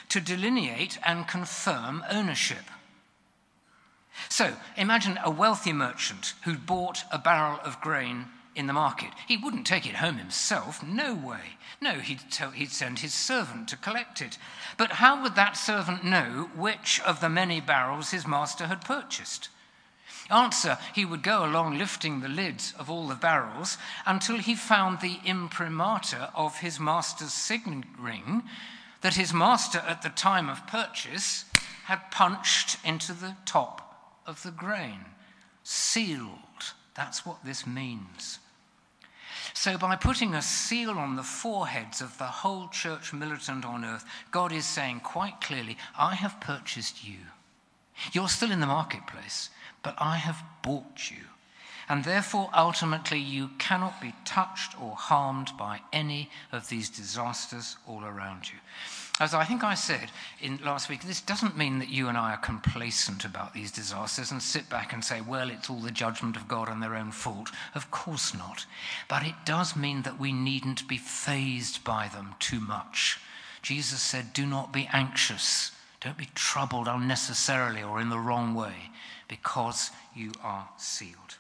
to 0.07 0.21
delineate 0.21 0.97
and 1.05 1.27
confirm 1.27 2.05
ownership. 2.09 2.63
So 4.29 4.55
imagine 4.77 5.19
a 5.23 5.29
wealthy 5.29 5.73
merchant 5.73 6.33
who'd 6.43 6.65
bought 6.65 7.03
a 7.11 7.19
barrel 7.19 7.59
of 7.63 7.81
grain 7.81 8.25
in 8.55 8.67
the 8.67 8.73
market. 8.73 9.09
He 9.27 9.37
wouldn't 9.37 9.67
take 9.67 9.85
it 9.85 9.95
home 9.95 10.17
himself, 10.17 10.81
no 10.81 11.13
way. 11.13 11.57
No, 11.81 11.95
he'd, 11.95 12.31
tell, 12.31 12.51
he'd 12.51 12.71
send 12.71 12.99
his 12.99 13.13
servant 13.13 13.67
to 13.69 13.77
collect 13.77 14.21
it. 14.21 14.37
But 14.77 14.93
how 14.93 15.21
would 15.21 15.35
that 15.35 15.57
servant 15.57 16.05
know 16.05 16.49
which 16.55 17.01
of 17.01 17.19
the 17.19 17.29
many 17.29 17.59
barrels 17.59 18.11
his 18.11 18.25
master 18.25 18.67
had 18.67 18.85
purchased? 18.85 19.49
Answer, 20.29 20.77
he 20.93 21.05
would 21.05 21.21
go 21.21 21.45
along 21.45 21.77
lifting 21.77 22.21
the 22.21 22.29
lids 22.29 22.73
of 22.79 22.89
all 22.89 23.07
the 23.07 23.15
barrels 23.15 23.77
until 24.05 24.37
he 24.37 24.55
found 24.55 25.01
the 25.01 25.19
imprimatur 25.23 26.29
of 26.33 26.59
his 26.59 26.79
master's 26.79 27.33
signet 27.33 27.85
ring 27.99 28.43
that 29.01 29.15
his 29.15 29.33
master 29.33 29.79
at 29.79 30.01
the 30.01 30.09
time 30.09 30.49
of 30.49 30.65
purchase 30.65 31.45
had 31.85 32.09
punched 32.09 32.77
into 32.83 33.13
the 33.13 33.35
top 33.45 33.84
of 34.25 34.41
the 34.43 34.51
grain, 34.51 34.99
sealed. 35.63 36.29
That's 36.95 37.25
what 37.25 37.43
this 37.43 37.67
means. 37.67 38.39
So, 39.53 39.77
by 39.77 39.95
putting 39.95 40.33
a 40.33 40.41
seal 40.41 40.91
on 40.91 41.15
the 41.15 41.23
foreheads 41.23 42.01
of 42.01 42.17
the 42.17 42.25
whole 42.25 42.67
church 42.69 43.13
militant 43.13 43.65
on 43.65 43.85
earth, 43.85 44.05
God 44.31 44.51
is 44.51 44.65
saying 44.65 45.01
quite 45.01 45.39
clearly, 45.41 45.77
I 45.97 46.15
have 46.15 46.41
purchased 46.41 47.05
you. 47.07 47.17
You're 48.11 48.29
still 48.29 48.51
in 48.51 48.59
the 48.59 48.65
marketplace, 48.65 49.49
but 49.83 49.95
I 49.97 50.17
have 50.17 50.43
bought 50.61 51.09
you. 51.11 51.23
And 51.87 52.03
therefore, 52.03 52.49
ultimately, 52.53 53.19
you 53.19 53.49
cannot 53.59 54.01
be 54.01 54.13
touched 54.25 54.79
or 54.81 54.95
harmed 54.95 55.51
by 55.57 55.81
any 55.93 56.29
of 56.51 56.67
these 56.67 56.89
disasters 56.89 57.77
all 57.87 58.03
around 58.03 58.49
you. 58.51 58.57
As 59.17 59.33
I 59.33 59.45
think 59.45 59.63
I 59.63 59.75
said 59.75 60.11
in 60.41 60.57
last 60.57 60.89
week, 60.89 61.03
this 61.03 61.21
doesn't 61.21 61.57
mean 61.57 61.79
that 61.79 61.89
you 61.89 62.09
and 62.09 62.17
I 62.17 62.33
are 62.33 62.37
complacent 62.37 63.23
about 63.23 63.53
these 63.53 63.71
disasters 63.71 64.29
and 64.29 64.41
sit 64.41 64.69
back 64.69 64.91
and 64.91 65.05
say, 65.05 65.21
well, 65.21 65.49
it's 65.49 65.69
all 65.69 65.79
the 65.79 65.89
judgment 65.89 66.35
of 66.35 66.49
God 66.49 66.67
and 66.67 66.83
their 66.83 66.95
own 66.95 67.11
fault. 67.11 67.49
Of 67.73 67.91
course 67.91 68.33
not. 68.33 68.65
But 69.07 69.25
it 69.25 69.35
does 69.45 69.73
mean 69.73 70.01
that 70.01 70.19
we 70.19 70.33
needn't 70.33 70.89
be 70.89 70.97
fazed 70.97 71.81
by 71.85 72.09
them 72.09 72.35
too 72.39 72.59
much. 72.59 73.19
Jesus 73.61 74.01
said, 74.01 74.33
do 74.33 74.45
not 74.45 74.73
be 74.73 74.89
anxious. 74.91 75.71
Don't 76.01 76.17
be 76.17 76.29
troubled 76.35 76.89
unnecessarily 76.89 77.81
or 77.81 78.01
in 78.01 78.09
the 78.09 78.19
wrong 78.19 78.53
way 78.53 78.91
because 79.29 79.91
you 80.13 80.33
are 80.43 80.67
sealed. 80.77 81.37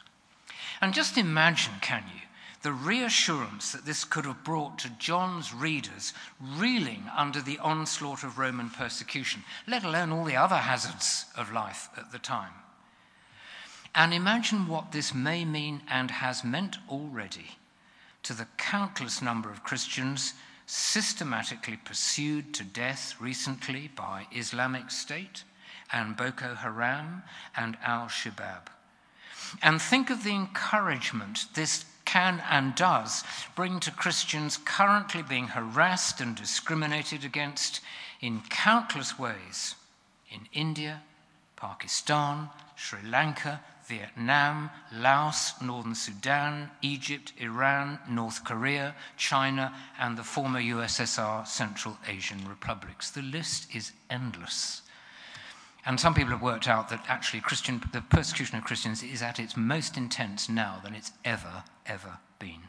And 0.79 0.93
just 0.93 1.17
imagine, 1.17 1.73
can 1.81 2.03
you, 2.13 2.21
the 2.65 2.73
reassurance 2.73 3.73
that 3.73 3.85
this 3.85 4.03
could 4.03 4.25
have 4.25 4.43
brought 4.43 4.79
to 4.79 4.89
John's 4.97 5.53
readers 5.53 6.15
reeling 6.41 7.03
under 7.15 7.39
the 7.39 7.59
onslaught 7.59 8.23
of 8.23 8.39
Roman 8.39 8.71
persecution, 8.71 9.43
let 9.67 9.83
alone 9.83 10.11
all 10.11 10.25
the 10.25 10.35
other 10.35 10.57
hazards 10.57 11.25
of 11.37 11.53
life 11.53 11.89
at 11.95 12.11
the 12.11 12.17
time. 12.17 12.53
And 13.93 14.15
imagine 14.15 14.67
what 14.67 14.91
this 14.91 15.13
may 15.13 15.45
mean 15.45 15.83
and 15.87 16.09
has 16.09 16.43
meant 16.43 16.77
already 16.89 17.51
to 18.23 18.33
the 18.33 18.47
countless 18.57 19.21
number 19.21 19.51
of 19.51 19.63
Christians 19.63 20.33
systematically 20.65 21.77
pursued 21.77 22.51
to 22.55 22.63
death 22.63 23.13
recently 23.19 23.91
by 23.95 24.25
Islamic 24.35 24.89
State 24.89 25.43
and 25.93 26.17
Boko 26.17 26.55
Haram 26.55 27.21
and 27.55 27.77
Al 27.83 28.07
Shabaab. 28.07 28.69
And 29.61 29.79
think 29.79 30.09
of 30.09 30.23
the 30.23 30.33
encouragement 30.33 31.45
this 31.53 31.85
can 32.05 32.41
and 32.49 32.75
does 32.75 33.23
bring 33.55 33.79
to 33.81 33.91
Christians 33.91 34.57
currently 34.57 35.21
being 35.21 35.47
harassed 35.47 36.21
and 36.21 36.35
discriminated 36.35 37.25
against 37.25 37.81
in 38.21 38.41
countless 38.49 39.19
ways 39.19 39.75
in 40.29 40.47
India, 40.53 41.01
Pakistan, 41.55 42.49
Sri 42.75 42.99
Lanka, 43.03 43.61
Vietnam, 43.87 44.71
Laos, 44.91 45.61
Northern 45.61 45.95
Sudan, 45.95 46.71
Egypt, 46.81 47.33
Iran, 47.37 47.99
North 48.09 48.43
Korea, 48.43 48.95
China, 49.15 49.73
and 49.99 50.17
the 50.17 50.23
former 50.23 50.59
USSR 50.59 51.47
Central 51.47 51.97
Asian 52.07 52.47
republics. 52.47 53.11
The 53.11 53.21
list 53.21 53.73
is 53.75 53.91
endless. 54.09 54.81
And 55.85 55.99
some 55.99 56.15
people 56.15 56.31
have 56.31 56.41
worked 56.41 56.67
out 56.67 56.89
that 56.89 57.05
actually 57.07 57.41
Christian, 57.41 57.81
the 57.93 58.01
persecution 58.01 58.57
of 58.57 58.63
Christians 58.63 59.03
is 59.03 59.21
at 59.21 59.39
its 59.39 59.55
most 59.55 59.97
intense 59.97 60.49
now 60.49 60.81
than 60.83 60.95
it's 60.95 61.11
ever, 61.23 61.63
ever 61.85 62.17
been. 62.39 62.61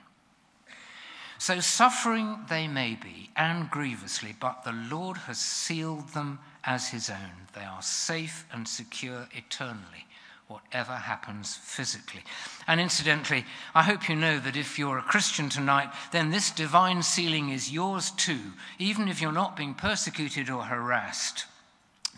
So 1.39 1.61
suffering 1.61 2.39
they 2.49 2.67
may 2.67 2.95
be, 2.95 3.31
and 3.37 3.71
grievously, 3.71 4.35
but 4.39 4.65
the 4.65 4.73
Lord 4.73 5.19
has 5.19 5.39
sealed 5.39 6.11
them 6.11 6.39
as 6.65 6.89
his 6.89 7.11
own. 7.11 7.49
They 7.55 7.65
are 7.65 7.83
safe 7.83 8.47
and 8.53 8.67
secure 8.67 9.29
eternally, 9.33 10.07
whatever 10.49 10.93
happens 10.93 11.55
physically. 11.57 12.23
And 12.67 12.81
incidentally, 12.81 13.45
I 13.75 13.83
hope 13.83 14.09
you 14.09 14.17
know 14.17 14.39
that 14.41 14.57
if 14.57 14.79
you're 14.79 14.99
a 14.99 15.03
Christian 15.03 15.49
tonight, 15.49 15.91
then 16.13 16.31
this 16.31 16.51
divine 16.51 17.03
sealing 17.03 17.51
is 17.51 17.73
yours 17.73 18.11
too, 18.11 18.53
even 18.79 19.09
if 19.09 19.21
you're 19.21 19.33
not 19.33 19.57
being 19.57 19.75
persecuted 19.75 20.49
or 20.49 20.65
harassed. 20.65 21.45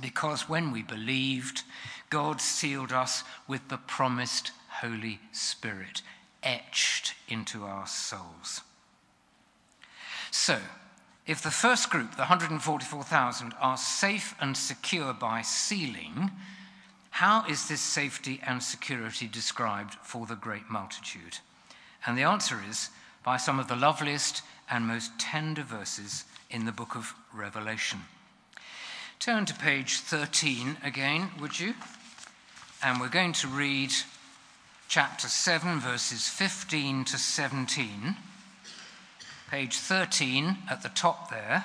Because 0.00 0.48
when 0.48 0.70
we 0.72 0.82
believed, 0.82 1.62
God 2.10 2.40
sealed 2.40 2.92
us 2.92 3.24
with 3.46 3.68
the 3.68 3.76
promised 3.76 4.52
Holy 4.80 5.20
Spirit, 5.32 6.02
etched 6.42 7.14
into 7.28 7.64
our 7.64 7.86
souls. 7.86 8.62
So, 10.30 10.58
if 11.26 11.42
the 11.42 11.50
first 11.50 11.90
group, 11.90 12.12
the 12.12 12.22
144,000, 12.22 13.54
are 13.60 13.76
safe 13.76 14.34
and 14.40 14.56
secure 14.56 15.12
by 15.12 15.42
sealing, 15.42 16.30
how 17.10 17.44
is 17.46 17.68
this 17.68 17.80
safety 17.80 18.40
and 18.46 18.62
security 18.62 19.26
described 19.26 19.94
for 20.02 20.24
the 20.24 20.36
great 20.36 20.70
multitude? 20.70 21.38
And 22.06 22.16
the 22.16 22.22
answer 22.22 22.60
is 22.66 22.90
by 23.24 23.36
some 23.36 23.58
of 23.58 23.68
the 23.68 23.76
loveliest 23.76 24.42
and 24.70 24.86
most 24.86 25.18
tender 25.18 25.62
verses 25.62 26.24
in 26.50 26.64
the 26.64 26.72
book 26.72 26.94
of 26.94 27.14
Revelation. 27.34 28.00
Turn 29.18 29.44
to 29.46 29.54
page 29.54 29.98
13 29.98 30.78
again, 30.84 31.30
would 31.40 31.58
you? 31.58 31.74
And 32.82 33.00
we're 33.00 33.08
going 33.08 33.32
to 33.34 33.48
read 33.48 33.90
chapter 34.88 35.28
7, 35.28 35.80
verses 35.80 36.28
15 36.28 37.04
to 37.06 37.18
17 37.18 38.16
page 39.50 39.76
13 39.76 40.58
at 40.70 40.82
the 40.82 40.88
top 40.90 41.30
there. 41.30 41.64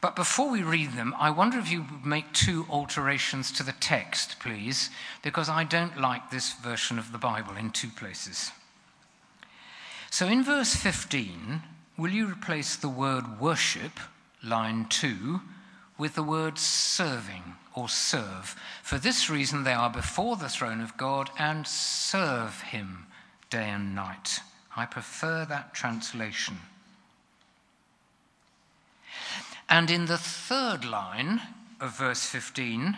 But 0.00 0.16
before 0.16 0.50
we 0.50 0.62
read 0.62 0.92
them, 0.92 1.14
I 1.18 1.30
wonder 1.30 1.58
if 1.58 1.70
you 1.70 1.82
would 1.82 2.06
make 2.06 2.32
two 2.32 2.66
alterations 2.70 3.50
to 3.52 3.62
the 3.62 3.74
text, 3.80 4.38
please, 4.40 4.90
because 5.22 5.48
I 5.48 5.64
don't 5.64 6.00
like 6.00 6.30
this 6.30 6.52
version 6.52 6.98
of 6.98 7.12
the 7.12 7.18
Bible 7.18 7.56
in 7.56 7.70
two 7.70 7.88
places. 7.88 8.52
So 10.10 10.26
in 10.26 10.44
verse 10.44 10.74
15, 10.74 11.62
will 11.98 12.10
you 12.10 12.30
replace 12.30 12.76
the 12.76 12.88
word 12.88 13.40
worship, 13.40 13.98
line 14.42 14.86
2, 14.88 15.40
with 15.98 16.14
the 16.14 16.22
word 16.22 16.58
serving 16.58 17.54
or 17.74 17.88
serve? 17.88 18.56
For 18.82 18.98
this 18.98 19.30
reason, 19.30 19.64
they 19.64 19.72
are 19.72 19.90
before 19.90 20.36
the 20.36 20.48
throne 20.48 20.80
of 20.80 20.96
God 20.96 21.30
and 21.38 21.66
serve 21.66 22.60
him 22.62 23.06
day 23.50 23.70
and 23.70 23.94
night. 23.94 24.40
I 24.76 24.84
prefer 24.86 25.44
that 25.46 25.74
translation. 25.74 26.58
And 29.68 29.90
in 29.90 30.06
the 30.06 30.18
third 30.18 30.84
line 30.84 31.40
of 31.80 31.96
verse 31.96 32.26
15, 32.26 32.96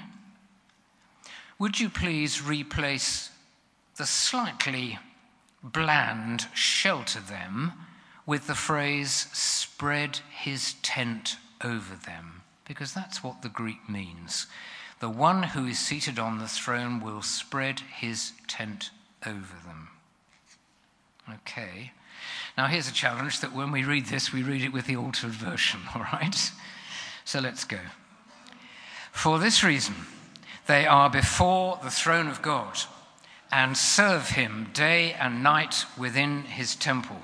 would 1.59 1.81
you 1.81 1.89
please 1.89 2.43
replace 2.43 3.31
the 3.97 4.07
slightly 4.07 4.99
bland 5.63 6.47
shelter 6.55 7.21
them 7.21 7.73
with 8.27 8.47
the 8.47 8.55
phrase 8.55 9.29
spread 9.33 10.21
his 10.31 10.75
tent 10.83 11.37
over 11.65 11.95
them? 11.95 12.38
Because 12.69 12.93
that's 12.93 13.25
what 13.25 13.43
the 13.43 13.49
Greek 13.49 13.89
means. 13.89 14.47
The 15.01 15.09
one 15.09 15.43
who 15.43 15.67
is 15.67 15.79
seated 15.79 16.19
on 16.19 16.39
the 16.39 16.47
throne 16.49 17.01
will 17.01 17.23
spread 17.23 17.81
his 17.81 18.33
tent 18.47 18.91
over 19.27 19.55
them. 19.67 19.89
Okay. 21.35 21.93
Now, 22.57 22.67
here's 22.67 22.89
a 22.89 22.93
challenge 22.93 23.41
that 23.41 23.55
when 23.55 23.71
we 23.71 23.85
read 23.85 24.07
this, 24.07 24.33
we 24.33 24.43
read 24.43 24.63
it 24.63 24.73
with 24.73 24.87
the 24.87 24.97
altered 24.97 25.31
version, 25.31 25.81
all 25.95 26.03
right? 26.13 26.37
So 27.25 27.41
let's 27.41 27.65
go. 27.65 27.79
For 29.13 29.39
this 29.39 29.65
reason, 29.65 29.95
they 30.67 30.87
are 30.87 31.11
before 31.11 31.79
the 31.83 31.91
throne 31.91 32.29
of 32.29 32.43
God 32.43 32.79
and 33.51 33.77
serve 33.77 34.31
him 34.31 34.71
day 34.73 35.13
and 35.15 35.43
night 35.43 35.87
within 35.97 36.43
his 36.43 36.75
temple. 36.75 37.17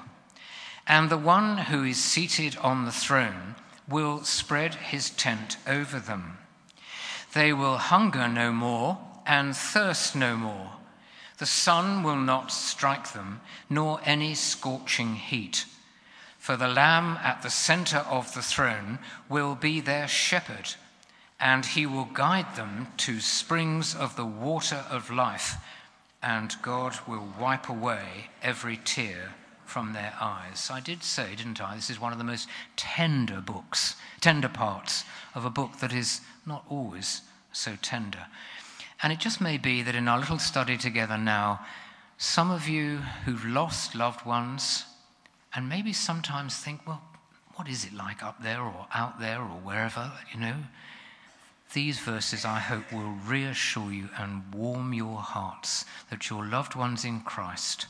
And 0.87 1.11
the 1.11 1.18
one 1.18 1.59
who 1.59 1.85
is 1.85 2.02
seated 2.02 2.57
on 2.57 2.85
the 2.85 2.92
throne 2.92 3.57
will 3.88 4.23
spread 4.25 4.75
his 4.75 5.11
tent 5.11 5.57
over 5.66 5.99
them. 5.99 6.38
They 7.35 7.53
will 7.53 7.79
hunger 7.79 8.29
no 8.29 8.53
more 8.53 8.99
and 9.27 9.57
thirst 9.57 10.14
no 10.14 10.37
more. 10.37 10.73
The 11.38 11.47
sun 11.47 12.03
will 12.03 12.16
not 12.16 12.53
strike 12.53 13.12
them, 13.12 13.40
nor 13.68 14.01
any 14.05 14.35
scorching 14.35 15.16
heat. 15.16 15.66
For 16.38 16.57
the 16.57 16.68
Lamb 16.68 17.18
at 17.23 17.42
the 17.42 17.51
center 17.51 17.99
of 17.99 18.35
the 18.35 18.42
throne 18.42 18.99
will 19.29 19.55
be 19.55 19.81
their 19.81 20.07
shepherd, 20.07 20.75
and 21.40 21.66
he 21.66 21.87
will 21.87 22.05
guide 22.05 22.55
them 22.55 22.88
to 22.99 23.20
springs 23.20 23.94
of 23.94 24.14
the 24.14 24.27
water 24.27 24.85
of 24.90 25.11
life, 25.11 25.57
and 26.23 26.55
God 26.62 26.94
will 27.07 27.29
wipe 27.38 27.68
away 27.68 28.31
every 28.42 28.79
tear 28.85 29.35
from 29.74 29.92
their 29.92 30.14
eyes. 30.20 30.70
I 30.72 30.78
did 30.78 31.02
say, 31.02 31.34
didn't 31.34 31.60
I? 31.60 31.74
This 31.74 31.90
is 31.90 32.00
one 32.00 32.12
of 32.12 32.18
the 32.18 32.22
most 32.22 32.48
tender 32.76 33.40
books, 33.40 33.96
tender 34.20 34.48
parts 34.48 35.02
of 35.34 35.44
a 35.44 35.50
book 35.50 35.78
that 35.80 35.92
is 35.92 36.20
not 36.46 36.64
always 36.70 37.22
so 37.50 37.72
tender. 37.82 38.26
And 39.02 39.12
it 39.12 39.18
just 39.18 39.40
may 39.40 39.58
be 39.58 39.82
that 39.82 39.96
in 39.96 40.06
our 40.06 40.20
little 40.20 40.38
study 40.38 40.76
together 40.76 41.18
now, 41.18 41.66
some 42.18 42.52
of 42.52 42.68
you 42.68 42.98
who've 43.24 43.44
lost 43.44 43.96
loved 43.96 44.24
ones 44.24 44.84
and 45.52 45.68
maybe 45.68 45.92
sometimes 45.92 46.56
think, 46.56 46.87
well, 46.87 47.02
what 47.56 47.66
is 47.66 47.84
it 47.84 47.92
like 47.92 48.22
up 48.22 48.44
there 48.44 48.60
or 48.60 48.87
out 48.94 49.18
there 49.18 49.40
or 49.40 49.58
wherever, 49.58 50.12
you 50.32 50.38
know? 50.38 50.54
These 51.72 51.98
verses, 51.98 52.44
I 52.44 52.60
hope, 52.60 52.92
will 52.92 53.16
reassure 53.26 53.90
you 53.90 54.08
and 54.16 54.54
warm 54.54 54.94
your 54.94 55.18
hearts 55.18 55.84
that 56.10 56.30
your 56.30 56.46
loved 56.46 56.76
ones 56.76 57.04
in 57.04 57.22
Christ 57.22 57.88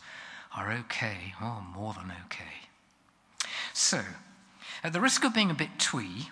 are 0.57 0.73
okay, 0.73 1.35
or 1.43 1.63
more 1.75 1.95
than 1.95 2.13
okay. 2.27 2.69
So, 3.73 4.03
at 4.83 4.93
the 4.93 5.01
risk 5.01 5.25
of 5.25 5.35
being 5.35 5.51
a 5.51 5.55
bit 5.55 5.79
twee, 5.79 6.31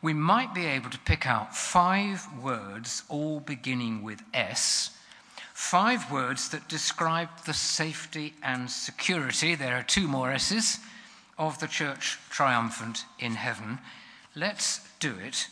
we 0.00 0.14
might 0.14 0.54
be 0.54 0.66
able 0.66 0.90
to 0.90 0.98
pick 0.98 1.26
out 1.26 1.56
five 1.56 2.26
words, 2.42 3.02
all 3.08 3.40
beginning 3.40 4.02
with 4.02 4.22
S, 4.32 4.90
five 5.52 6.10
words 6.10 6.48
that 6.48 6.68
describe 6.68 7.28
the 7.46 7.54
safety 7.54 8.34
and 8.42 8.70
security, 8.70 9.54
there 9.54 9.76
are 9.76 9.82
two 9.82 10.08
more 10.08 10.32
S's, 10.32 10.78
of 11.38 11.58
the 11.60 11.66
church 11.66 12.18
triumphant 12.30 13.04
in 13.18 13.34
heaven. 13.34 13.78
Let's 14.34 14.80
do 14.98 15.14
it. 15.16 15.48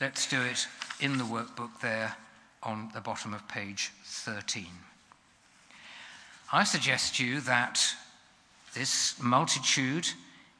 Let's 0.00 0.28
do 0.28 0.40
it 0.40 0.66
in 1.00 1.18
the 1.18 1.24
workbook 1.24 1.80
there 1.80 2.16
on 2.62 2.90
the 2.94 3.00
bottom 3.00 3.34
of 3.34 3.46
page 3.48 3.92
13. 4.04 4.66
I 6.52 6.64
suggest 6.64 7.16
to 7.16 7.26
you 7.26 7.40
that 7.42 7.82
this 8.74 9.20
multitude 9.20 10.08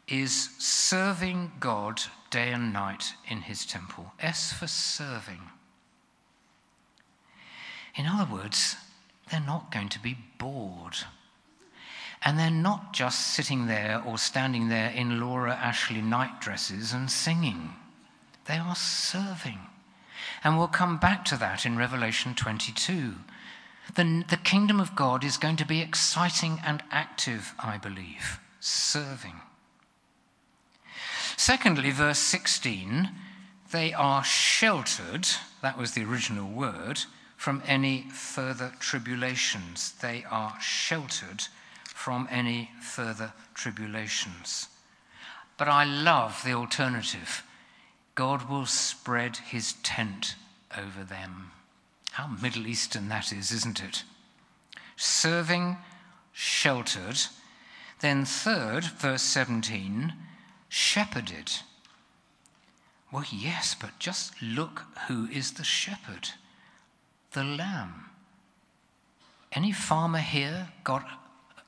is 0.09 0.51
serving 0.59 1.53
God 1.61 2.01
day 2.31 2.51
and 2.51 2.73
night 2.73 3.13
in 3.29 3.43
his 3.43 3.65
temple. 3.65 4.13
S 4.19 4.53
for 4.53 4.67
serving. 4.67 5.41
In 7.95 8.07
other 8.07 8.33
words, 8.33 8.77
they're 9.31 9.41
not 9.41 9.73
going 9.73 9.89
to 9.91 9.99
be 9.99 10.19
bored. 10.39 10.97
And 12.23 12.39
they're 12.39 12.51
not 12.51 12.93
just 12.93 13.35
sitting 13.35 13.67
there 13.67 14.03
or 14.05 14.19
standing 14.19 14.69
there 14.69 14.91
in 14.91 15.21
Laura 15.21 15.55
Ashley 15.55 16.03
night 16.03 16.41
dresses 16.41 16.93
and 16.93 17.11
singing. 17.11 17.75
They 18.47 18.59
are 18.59 18.77
serving. 18.77 19.59
And 20.43 20.59
we'll 20.59 20.69
come 20.69 20.99
back 20.99 21.25
to 21.27 21.37
that 21.37 21.65
in 21.65 21.77
Revelation 21.77 22.35
22. 22.35 23.15
Then 23.95 24.25
the 24.29 24.37
kingdom 24.37 24.81
of 24.81 24.97
God 24.97 25.25
is 25.25 25.37
going 25.37 25.57
to 25.57 25.67
be 25.67 25.81
exciting 25.81 26.61
and 26.65 26.83
active, 26.91 27.55
I 27.59 27.79
believe, 27.79 28.41
serving. 28.61 29.41
Secondly, 31.37 31.91
verse 31.91 32.19
16, 32.19 33.11
they 33.71 33.93
are 33.93 34.25
sheltered, 34.25 35.29
that 35.63 35.79
was 35.79 35.93
the 35.93 36.05
original 36.05 36.49
word, 36.49 37.01
from 37.37 37.63
any 37.67 38.07
further 38.11 38.73
tribulations. 38.81 39.93
They 40.01 40.25
are 40.31 40.59
sheltered 40.61 41.45
from 41.85 42.27
any 42.31 42.71
further 42.81 43.33
tribulations. 43.55 44.69
But 45.59 45.69
I 45.69 45.85
love 45.85 46.43
the 46.45 46.53
alternative 46.53 47.43
God 48.15 48.49
will 48.49 48.65
spread 48.65 49.37
his 49.37 49.75
tent 49.83 50.37
over 50.77 51.05
them. 51.05 51.53
How 52.17 52.29
Middle 52.29 52.67
Eastern 52.67 53.11
that 53.11 53.31
is, 53.31 53.53
isn't 53.53 53.83
it? 53.85 54.03
Serving, 54.97 55.77
sheltered. 56.33 57.19
Then, 58.01 58.25
third, 58.25 58.85
verse 58.85 59.21
17, 59.21 60.15
shepherded. 60.71 61.53
Well, 63.13 63.27
yes, 63.31 63.77
but 63.79 63.99
just 63.99 64.33
look 64.41 64.85
who 65.09 65.27
is 65.27 65.53
the 65.53 65.65
shepherd 65.65 66.31
the 67.33 67.45
lamb. 67.45 68.07
Any 69.53 69.73
farmer 69.73 70.21
here 70.21 70.69
got 70.85 71.07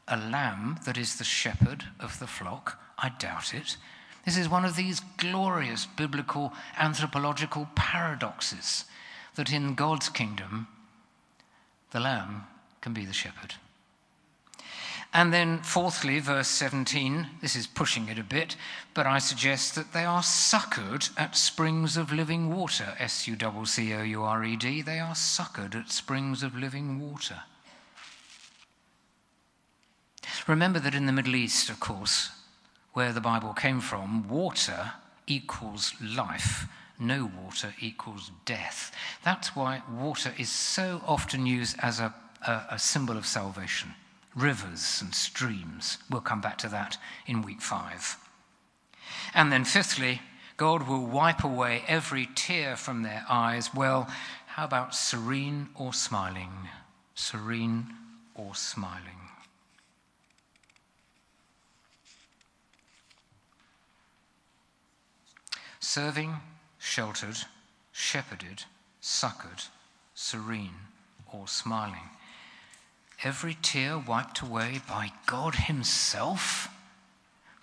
a 0.08 0.16
lamb 0.16 0.80
that 0.86 0.96
is 0.96 1.16
the 1.16 1.24
shepherd 1.24 1.84
of 2.00 2.18
the 2.20 2.26
flock? 2.26 2.80
I 2.96 3.10
doubt 3.10 3.52
it. 3.52 3.76
This 4.24 4.38
is 4.38 4.48
one 4.48 4.64
of 4.64 4.76
these 4.76 5.02
glorious 5.18 5.84
biblical 5.84 6.54
anthropological 6.78 7.68
paradoxes 7.74 8.86
that 9.38 9.52
in 9.52 9.76
God's 9.76 10.08
kingdom, 10.08 10.66
the 11.92 12.00
lamb 12.00 12.42
can 12.80 12.92
be 12.92 13.04
the 13.04 13.12
shepherd. 13.12 13.54
And 15.14 15.32
then, 15.32 15.62
fourthly, 15.62 16.18
verse 16.18 16.48
17, 16.48 17.28
this 17.40 17.54
is 17.54 17.68
pushing 17.68 18.08
it 18.08 18.18
a 18.18 18.24
bit, 18.24 18.56
but 18.94 19.06
I 19.06 19.18
suggest 19.18 19.76
that 19.76 19.92
they 19.92 20.04
are 20.04 20.24
succored 20.24 21.08
at 21.16 21.36
springs 21.36 21.96
of 21.96 22.12
living 22.12 22.52
water. 22.54 22.96
S 22.98 23.28
U 23.28 23.36
C 23.36 23.64
C 23.64 23.94
O 23.94 24.02
U 24.02 24.22
R 24.24 24.44
E 24.44 24.56
D. 24.56 24.82
They 24.82 24.98
are 24.98 25.14
succored 25.14 25.76
at 25.76 25.92
springs 25.92 26.42
of 26.42 26.58
living 26.58 26.98
water. 26.98 27.42
Remember 30.48 30.80
that 30.80 30.96
in 30.96 31.06
the 31.06 31.12
Middle 31.12 31.36
East, 31.36 31.70
of 31.70 31.78
course, 31.78 32.32
where 32.92 33.12
the 33.12 33.20
Bible 33.20 33.54
came 33.54 33.80
from, 33.80 34.28
water 34.28 34.94
equals 35.28 35.94
life. 36.02 36.66
No 36.98 37.30
water 37.42 37.74
equals 37.80 38.30
death. 38.44 38.92
That's 39.24 39.54
why 39.54 39.82
water 39.90 40.32
is 40.38 40.50
so 40.50 41.00
often 41.06 41.46
used 41.46 41.76
as 41.80 42.00
a, 42.00 42.14
a, 42.46 42.62
a 42.70 42.78
symbol 42.78 43.16
of 43.16 43.26
salvation 43.26 43.94
rivers 44.34 45.00
and 45.02 45.14
streams. 45.14 45.98
We'll 46.10 46.20
come 46.20 46.40
back 46.40 46.58
to 46.58 46.68
that 46.68 46.96
in 47.26 47.42
week 47.42 47.60
five. 47.60 48.16
And 49.34 49.52
then, 49.52 49.64
fifthly, 49.64 50.20
God 50.56 50.88
will 50.88 51.04
wipe 51.06 51.44
away 51.44 51.82
every 51.86 52.28
tear 52.34 52.76
from 52.76 53.02
their 53.02 53.24
eyes. 53.28 53.74
Well, 53.74 54.08
how 54.46 54.64
about 54.64 54.94
serene 54.94 55.68
or 55.74 55.92
smiling? 55.92 56.50
Serene 57.14 57.86
or 58.34 58.54
smiling? 58.54 59.02
Serving, 65.80 66.34
sheltered, 66.78 67.38
shepherded, 67.92 68.64
succored, 69.00 69.64
serene, 70.14 70.74
or 71.32 71.46
smiling 71.46 72.10
every 73.24 73.56
tear 73.60 73.98
wiped 73.98 74.40
away 74.40 74.80
by 74.88 75.12
God 75.26 75.54
Himself? 75.54 76.68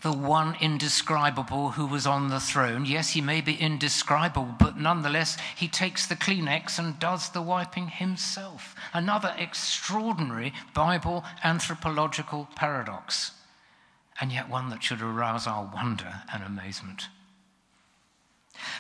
The 0.02 0.12
one 0.12 0.56
indescribable 0.62 1.72
who 1.72 1.88
was 1.88 2.06
on 2.06 2.28
the 2.28 2.40
throne. 2.40 2.86
Yes, 2.86 3.12
he 3.12 3.22
may 3.22 3.42
be 3.42 3.56
indescribable, 3.56 4.54
but 4.60 4.78
nonetheless, 4.78 5.38
he 5.56 5.68
takes 5.68 6.06
the 6.06 6.16
Kleenex 6.16 6.78
and 6.78 7.00
does 7.00 7.30
the 7.30 7.42
wiping 7.42 7.88
himself. 7.88 8.76
Another 8.94 9.34
extraordinary 9.38 10.54
Bible 10.76 11.24
anthropological 11.44 12.48
paradox, 12.56 13.32
and 14.22 14.32
yet 14.32 14.48
one 14.48 14.70
that 14.70 14.84
should 14.84 15.02
arouse 15.02 15.48
our 15.48 15.72
wonder 15.74 16.22
and 16.32 16.44
amazement. 16.44 17.08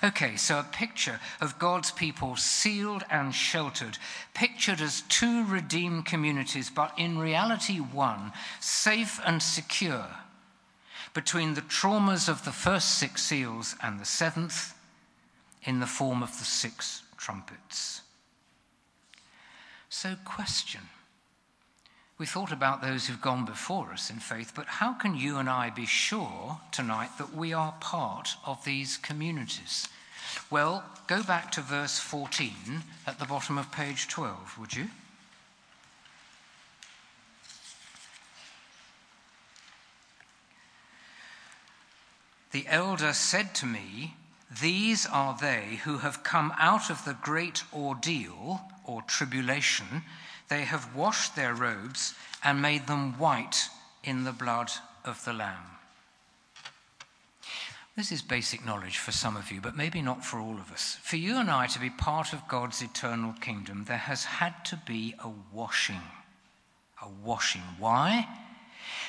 Okay, 0.04 0.36
so 0.36 0.60
a 0.60 0.64
picture 0.64 1.20
of 1.42 1.60
God's 1.60 1.92
people 1.92 2.36
sealed 2.36 3.04
and 3.10 3.34
sheltered, 3.34 3.98
pictured 4.34 4.82
as 4.82 5.02
two 5.10 5.46
redeemed 5.46 6.06
communities, 6.06 6.70
but 6.70 6.94
in 6.98 7.18
reality 7.18 7.78
one, 7.78 8.32
safe 8.60 9.20
and 9.26 9.42
secure 9.42 10.08
between 11.14 11.54
the 11.54 11.62
traumas 11.62 12.28
of 12.28 12.44
the 12.44 12.52
first 12.52 12.98
six 12.98 13.24
seals 13.24 13.76
and 13.82 14.00
the 14.00 14.06
seventh 14.06 14.74
in 15.64 15.80
the 15.80 15.88
form 15.88 16.22
of 16.22 16.38
the 16.38 16.46
six 16.46 17.04
trumpets. 17.18 18.02
So, 19.90 20.16
question 20.26 20.82
we 22.18 22.26
thought 22.26 22.52
about 22.52 22.82
those 22.82 23.08
who've 23.08 23.22
gone 23.22 23.44
before 23.44 23.92
us 23.92 24.10
in 24.10 24.20
faith, 24.20 24.54
but 24.56 24.66
how 24.66 24.94
can 24.94 25.18
you 25.18 25.38
and 25.38 25.50
I 25.50 25.70
be 25.70 25.86
sure 25.86 26.60
tonight 26.72 27.10
that 27.18 27.36
we 27.36 27.52
are 27.52 27.74
part 27.82 28.36
of 28.46 28.64
these 28.64 28.98
communities? 28.98 29.90
Well, 30.50 30.86
go 31.08 31.24
back 31.24 31.52
to 31.54 31.62
verse 31.62 32.00
14 32.00 32.84
at 33.06 33.20
the 33.20 33.26
bottom 33.26 33.58
of 33.58 33.72
page 33.72 34.08
12, 34.08 34.58
would 34.58 34.76
you? 34.76 34.88
The 42.52 42.66
elder 42.70 43.12
said 43.12 43.54
to 43.56 43.66
me, 43.66 44.16
These 44.62 45.06
are 45.06 45.38
they 45.38 45.82
who 45.84 45.98
have 45.98 46.24
come 46.24 46.54
out 46.58 46.90
of 46.90 47.04
the 47.04 47.18
great 47.22 47.64
ordeal 47.74 48.62
or 48.86 49.02
tribulation 49.02 50.04
they 50.50 50.62
have 50.62 50.96
washed 50.96 51.36
their 51.36 51.54
robes 51.54 52.14
and 52.44 52.62
made 52.62 52.88
them 52.88 53.18
white 53.18 53.70
in 54.04 54.24
the 54.24 54.32
blood 54.32 54.72
of 55.04 55.24
the 55.26 55.34
Lamb. 55.34 55.76
This 57.96 58.12
is 58.12 58.22
basic 58.22 58.66
knowledge 58.66 58.98
for 58.98 59.14
some 59.14 59.38
of 59.38 59.52
you, 59.52 59.62
but 59.62 59.78
maybe 59.78 60.02
not 60.02 60.26
for 60.26 60.38
all 60.40 60.56
of 60.56 60.72
us. 60.72 60.98
For 61.02 61.16
you 61.16 61.38
and 61.38 61.50
I 61.50 61.68
to 61.68 61.80
be 61.80 61.90
part 61.90 62.34
of 62.34 62.48
God's 62.48 62.82
eternal 62.82 63.34
kingdom, 63.40 63.86
there 63.88 63.98
has 63.98 64.26
had 64.26 64.66
to 64.66 64.76
be 64.86 65.16
a 65.24 65.30
washing. 65.54 66.02
A 67.02 67.08
washing. 67.24 67.62
Why? 67.80 68.28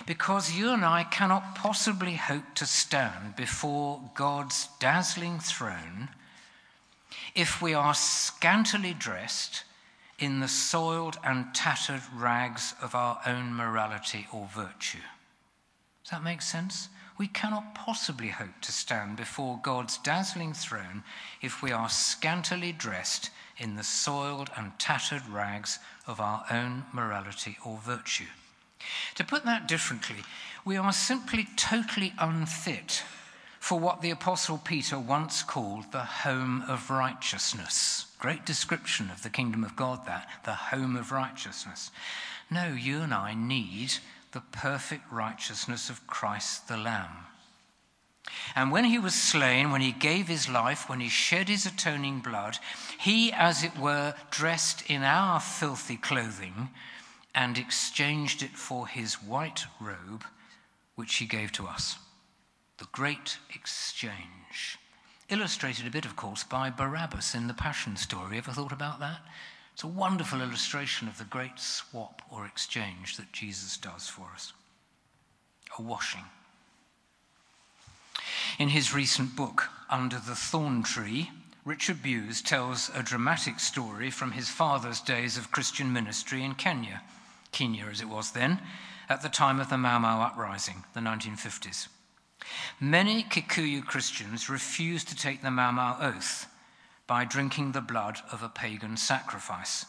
Because 0.06 0.52
you 0.52 0.70
and 0.70 0.84
I 0.84 1.02
cannot 1.02 1.56
possibly 1.56 2.14
hope 2.14 2.54
to 2.54 2.66
stand 2.66 3.34
before 3.34 4.00
God's 4.14 4.68
dazzling 4.78 5.40
throne 5.40 6.10
if 7.34 7.60
we 7.60 7.74
are 7.74 7.94
scantily 7.94 8.94
dressed 8.94 9.64
in 10.18 10.40
the 10.40 10.48
soiled 10.48 11.18
and 11.22 11.54
tattered 11.54 12.02
rags 12.14 12.74
of 12.80 12.94
our 12.94 13.20
own 13.26 13.54
morality 13.54 14.26
or 14.32 14.46
virtue. 14.46 14.98
Does 16.02 16.10
that 16.10 16.24
make 16.24 16.42
sense? 16.42 16.88
We 17.18 17.26
cannot 17.26 17.74
possibly 17.74 18.28
hope 18.28 18.60
to 18.62 18.72
stand 18.72 19.16
before 19.16 19.58
God's 19.62 19.98
dazzling 19.98 20.52
throne 20.52 21.02
if 21.40 21.62
we 21.62 21.72
are 21.72 21.88
scantily 21.88 22.72
dressed 22.72 23.30
in 23.58 23.76
the 23.76 23.82
soiled 23.82 24.50
and 24.56 24.78
tattered 24.78 25.26
rags 25.28 25.78
of 26.06 26.20
our 26.20 26.44
own 26.50 26.84
morality 26.92 27.56
or 27.64 27.78
virtue. 27.78 28.26
To 29.14 29.24
put 29.24 29.44
that 29.46 29.66
differently, 29.66 30.22
we 30.64 30.76
are 30.76 30.92
simply 30.92 31.48
totally 31.56 32.12
unfit 32.18 33.02
for 33.66 33.80
what 33.80 34.00
the 34.00 34.10
Apostle 34.10 34.58
Peter 34.58 34.96
once 34.96 35.42
called 35.42 35.90
the 35.90 36.04
home 36.04 36.62
of 36.68 36.88
righteousness. 36.88 38.06
Great 38.20 38.46
description 38.46 39.10
of 39.10 39.24
the 39.24 39.28
kingdom 39.28 39.64
of 39.64 39.74
God, 39.74 40.06
that, 40.06 40.28
the 40.44 40.54
home 40.54 40.94
of 40.94 41.10
righteousness. 41.10 41.90
No, 42.48 42.68
you 42.68 43.00
and 43.00 43.12
I 43.12 43.34
need 43.34 43.94
the 44.30 44.42
perfect 44.52 45.10
righteousness 45.10 45.90
of 45.90 46.06
Christ 46.06 46.68
the 46.68 46.76
Lamb. 46.76 47.10
And 48.54 48.70
when 48.70 48.84
he 48.84 49.00
was 49.00 49.16
slain, 49.16 49.72
when 49.72 49.80
he 49.80 49.90
gave 49.90 50.28
his 50.28 50.48
life, 50.48 50.88
when 50.88 51.00
he 51.00 51.08
shed 51.08 51.48
his 51.48 51.66
atoning 51.66 52.20
blood, 52.20 52.58
he, 53.00 53.32
as 53.32 53.64
it 53.64 53.76
were, 53.76 54.14
dressed 54.30 54.88
in 54.88 55.02
our 55.02 55.40
filthy 55.40 55.96
clothing 55.96 56.68
and 57.34 57.58
exchanged 57.58 58.44
it 58.44 58.56
for 58.56 58.86
his 58.86 59.14
white 59.14 59.64
robe, 59.80 60.22
which 60.94 61.16
he 61.16 61.26
gave 61.26 61.50
to 61.50 61.66
us 61.66 61.98
the 62.78 62.86
great 62.92 63.38
exchange. 63.54 64.78
Illustrated 65.28 65.86
a 65.86 65.90
bit, 65.90 66.04
of 66.04 66.16
course, 66.16 66.44
by 66.44 66.70
Barabbas 66.70 67.34
in 67.34 67.48
the 67.48 67.54
Passion 67.54 67.96
story. 67.96 68.38
Ever 68.38 68.52
thought 68.52 68.72
about 68.72 69.00
that? 69.00 69.20
It's 69.74 69.82
a 69.82 69.88
wonderful 69.88 70.40
illustration 70.40 71.08
of 71.08 71.18
the 71.18 71.24
great 71.24 71.58
swap 71.58 72.22
or 72.30 72.46
exchange 72.46 73.16
that 73.16 73.32
Jesus 73.32 73.76
does 73.76 74.08
for 74.08 74.28
us 74.34 74.52
a 75.78 75.82
washing. 75.82 76.24
In 78.58 78.70
his 78.70 78.94
recent 78.94 79.36
book, 79.36 79.68
Under 79.90 80.16
the 80.16 80.34
Thorn 80.34 80.82
Tree, 80.82 81.30
Richard 81.64 82.02
Bewes 82.02 82.40
tells 82.40 82.90
a 82.94 83.02
dramatic 83.02 83.60
story 83.60 84.10
from 84.10 84.32
his 84.32 84.48
father's 84.48 85.00
days 85.00 85.36
of 85.36 85.50
Christian 85.50 85.92
ministry 85.92 86.42
in 86.42 86.54
Kenya, 86.54 87.02
Kenya 87.52 87.86
as 87.90 88.00
it 88.00 88.08
was 88.08 88.30
then, 88.30 88.60
at 89.08 89.22
the 89.22 89.28
time 89.28 89.60
of 89.60 89.68
the 89.68 89.76
Mau 89.76 89.98
Mau 89.98 90.22
uprising, 90.22 90.84
the 90.94 91.00
1950s. 91.00 91.88
Many 92.80 93.22
Kikuyu 93.22 93.84
Christians 93.84 94.50
refused 94.50 95.08
to 95.08 95.16
take 95.16 95.42
the 95.42 95.50
Mau 95.50 95.96
oath 96.00 96.46
by 97.06 97.24
drinking 97.24 97.72
the 97.72 97.80
blood 97.80 98.20
of 98.30 98.42
a 98.42 98.48
pagan 98.48 98.96
sacrifice. 98.96 99.86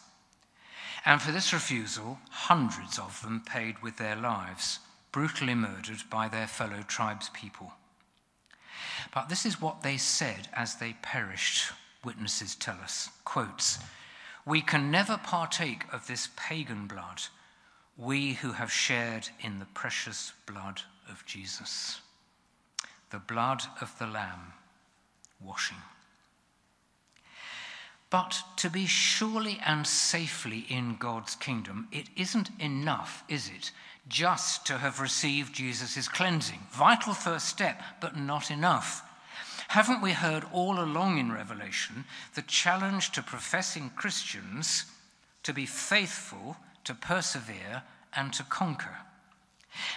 And 1.05 1.21
for 1.21 1.31
this 1.31 1.53
refusal, 1.53 2.19
hundreds 2.29 2.99
of 2.99 3.21
them 3.21 3.41
paid 3.45 3.81
with 3.81 3.97
their 3.97 4.15
lives, 4.15 4.79
brutally 5.11 5.55
murdered 5.55 6.03
by 6.09 6.27
their 6.27 6.47
fellow 6.47 6.83
tribespeople. 6.87 7.71
But 9.13 9.29
this 9.29 9.45
is 9.45 9.61
what 9.61 9.81
they 9.81 9.97
said 9.97 10.49
as 10.53 10.75
they 10.75 10.93
perished, 11.01 11.71
witnesses 12.03 12.55
tell 12.55 12.79
us. 12.81 13.09
Quotes, 13.25 13.79
We 14.45 14.61
can 14.61 14.91
never 14.91 15.17
partake 15.17 15.83
of 15.91 16.07
this 16.07 16.29
pagan 16.35 16.87
blood, 16.87 17.23
we 17.97 18.33
who 18.33 18.53
have 18.53 18.71
shared 18.71 19.29
in 19.39 19.59
the 19.59 19.65
precious 19.65 20.33
blood 20.45 20.83
of 21.09 21.25
Jesus. 21.25 22.01
The 23.09 23.19
blood 23.19 23.63
of 23.81 23.97
the 23.99 24.07
Lamb 24.07 24.53
washing. 25.41 25.77
But 28.09 28.41
to 28.57 28.69
be 28.69 28.85
surely 28.85 29.59
and 29.65 29.85
safely 29.85 30.65
in 30.69 30.95
God's 30.95 31.35
kingdom, 31.35 31.87
it 31.91 32.07
isn't 32.15 32.49
enough, 32.59 33.23
is 33.27 33.49
it, 33.49 33.71
just 34.07 34.65
to 34.67 34.77
have 34.77 35.01
received 35.01 35.53
Jesus' 35.53 36.07
cleansing. 36.07 36.59
Vital 36.71 37.13
first 37.13 37.47
step, 37.47 37.81
but 37.99 38.15
not 38.17 38.49
enough. 38.49 39.03
Haven't 39.69 40.01
we 40.01 40.13
heard 40.13 40.45
all 40.53 40.79
along 40.79 41.17
in 41.17 41.31
Revelation 41.31 42.05
the 42.35 42.41
challenge 42.43 43.11
to 43.11 43.21
professing 43.21 43.89
Christians 43.89 44.85
to 45.43 45.53
be 45.53 45.65
faithful, 45.65 46.55
to 46.85 46.93
persevere, 46.93 47.83
and 48.13 48.31
to 48.33 48.43
conquer? 48.43 48.97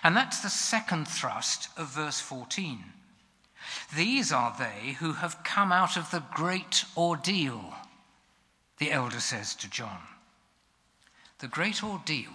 And 0.02 0.16
that's 0.16 0.40
the 0.40 0.50
second 0.50 1.06
thrust 1.06 1.68
of 1.76 1.94
verse 1.94 2.20
14. 2.20 2.84
These 3.94 4.32
are 4.32 4.54
they 4.58 4.92
who 4.94 5.14
have 5.14 5.44
come 5.44 5.72
out 5.72 5.96
of 5.96 6.10
the 6.10 6.22
great 6.34 6.84
ordeal 6.96 7.74
the 8.80 8.90
elder 8.90 9.20
says 9.20 9.54
to 9.56 9.68
John. 9.68 10.00
The 11.38 11.48
great 11.48 11.84
ordeal. 11.84 12.32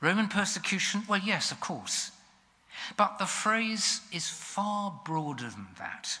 Roman 0.00 0.28
persecution? 0.28 1.02
Well, 1.08 1.20
yes, 1.20 1.50
of 1.50 1.60
course. 1.60 2.12
But 2.98 3.18
the 3.18 3.26
phrase 3.26 4.02
is 4.12 4.28
far 4.28 5.00
broader 5.04 5.48
than 5.48 5.68
that, 5.78 6.18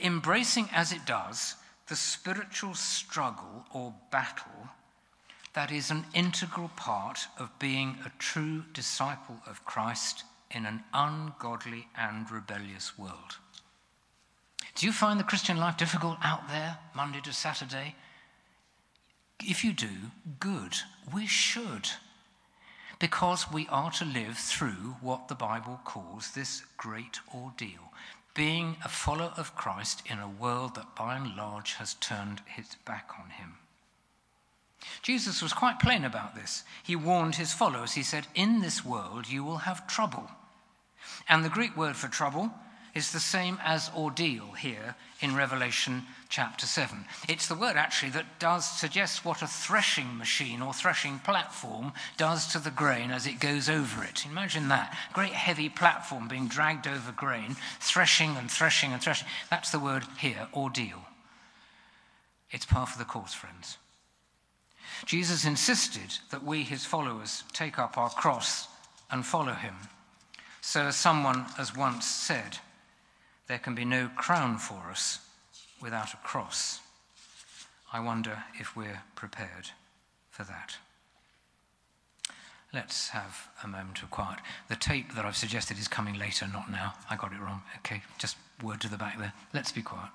embracing 0.00 0.70
as 0.72 0.90
it 0.90 1.04
does 1.04 1.56
the 1.88 1.96
spiritual 1.96 2.74
struggle 2.74 3.66
or 3.74 3.94
battle 4.10 4.70
that 5.52 5.70
is 5.70 5.90
an 5.90 6.06
integral 6.14 6.70
part 6.76 7.26
of 7.38 7.58
being 7.58 7.98
a 8.06 8.12
true 8.18 8.64
disciple 8.72 9.36
of 9.46 9.66
Christ 9.66 10.24
in 10.54 10.66
an 10.66 10.82
ungodly 10.92 11.88
and 11.96 12.30
rebellious 12.30 12.98
world. 12.98 13.38
Do 14.74 14.86
you 14.86 14.92
find 14.92 15.20
the 15.20 15.24
Christian 15.24 15.56
life 15.56 15.76
difficult 15.76 16.18
out 16.22 16.48
there, 16.48 16.78
Monday 16.94 17.20
to 17.22 17.32
Saturday? 17.32 17.94
If 19.40 19.64
you 19.64 19.72
do, 19.72 20.10
good. 20.40 20.74
We 21.12 21.26
should. 21.26 21.88
Because 22.98 23.52
we 23.52 23.66
are 23.68 23.90
to 23.92 24.04
live 24.04 24.38
through 24.38 24.96
what 25.00 25.28
the 25.28 25.34
Bible 25.34 25.80
calls 25.84 26.30
this 26.30 26.62
great 26.76 27.18
ordeal 27.34 27.92
being 28.34 28.76
a 28.84 28.88
follower 28.88 29.32
of 29.36 29.54
Christ 29.54 30.02
in 30.10 30.18
a 30.18 30.28
world 30.28 30.74
that 30.74 30.96
by 30.96 31.16
and 31.16 31.36
large 31.36 31.74
has 31.74 31.94
turned 31.94 32.42
its 32.56 32.74
back 32.84 33.10
on 33.18 33.30
him. 33.30 33.54
Jesus 35.02 35.40
was 35.40 35.52
quite 35.52 35.78
plain 35.78 36.04
about 36.04 36.34
this. 36.34 36.64
He 36.82 36.96
warned 36.96 37.36
his 37.36 37.54
followers. 37.54 37.92
He 37.92 38.02
said, 38.02 38.26
In 38.34 38.60
this 38.60 38.84
world 38.84 39.28
you 39.28 39.44
will 39.44 39.58
have 39.58 39.86
trouble. 39.86 40.28
And 41.28 41.44
the 41.44 41.48
Greek 41.50 41.76
word 41.76 41.96
for 41.96 42.08
trouble 42.08 42.50
is 42.94 43.10
the 43.10 43.20
same 43.20 43.58
as 43.64 43.90
ordeal 43.96 44.52
here 44.52 44.94
in 45.20 45.34
Revelation 45.34 46.02
chapter 46.28 46.64
7. 46.64 47.04
It's 47.28 47.48
the 47.48 47.56
word 47.56 47.76
actually 47.76 48.10
that 48.12 48.38
does 48.38 48.64
suggest 48.64 49.24
what 49.24 49.42
a 49.42 49.46
threshing 49.48 50.16
machine 50.16 50.62
or 50.62 50.72
threshing 50.72 51.18
platform 51.18 51.92
does 52.16 52.46
to 52.52 52.58
the 52.58 52.70
grain 52.70 53.10
as 53.10 53.26
it 53.26 53.40
goes 53.40 53.68
over 53.68 54.04
it. 54.04 54.24
Imagine 54.26 54.68
that. 54.68 54.96
Great 55.12 55.32
heavy 55.32 55.68
platform 55.68 56.28
being 56.28 56.46
dragged 56.46 56.86
over 56.86 57.10
grain, 57.10 57.56
threshing 57.80 58.36
and 58.36 58.50
threshing 58.50 58.92
and 58.92 59.02
threshing. 59.02 59.28
That's 59.50 59.70
the 59.70 59.80
word 59.80 60.04
here, 60.18 60.46
ordeal. 60.54 61.04
It's 62.52 62.66
par 62.66 62.86
for 62.86 62.98
the 62.98 63.04
course, 63.04 63.34
friends. 63.34 63.78
Jesus 65.04 65.44
insisted 65.44 66.18
that 66.30 66.44
we, 66.44 66.62
his 66.62 66.86
followers, 66.86 67.42
take 67.52 67.78
up 67.78 67.98
our 67.98 68.10
cross 68.10 68.68
and 69.10 69.26
follow 69.26 69.52
him. 69.52 69.74
So, 70.66 70.86
as 70.86 70.96
someone 70.96 71.42
has 71.58 71.76
once 71.76 72.06
said, 72.06 72.56
there 73.48 73.58
can 73.58 73.74
be 73.74 73.84
no 73.84 74.08
crown 74.16 74.56
for 74.56 74.90
us 74.90 75.20
without 75.80 76.14
a 76.14 76.16
cross. 76.16 76.80
I 77.92 78.00
wonder 78.00 78.42
if 78.58 78.74
we're 78.74 79.02
prepared 79.14 79.68
for 80.30 80.42
that. 80.44 80.78
Let's 82.72 83.10
have 83.10 83.50
a 83.62 83.68
moment 83.68 84.02
of 84.02 84.10
quiet. 84.10 84.40
The 84.68 84.74
tape 84.74 85.14
that 85.14 85.26
I've 85.26 85.36
suggested 85.36 85.78
is 85.78 85.86
coming 85.86 86.18
later, 86.18 86.48
not 86.48 86.70
now. 86.70 86.94
I 87.10 87.16
got 87.16 87.34
it 87.34 87.40
wrong. 87.40 87.60
Okay, 87.80 88.02
just 88.18 88.38
word 88.62 88.80
to 88.80 88.88
the 88.88 88.98
back 88.98 89.18
there. 89.18 89.34
Let's 89.52 89.70
be 89.70 89.82
quiet. 89.82 90.10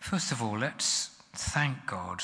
First 0.00 0.32
of 0.32 0.42
all, 0.42 0.58
let's 0.58 1.10
thank 1.34 1.86
God 1.86 2.22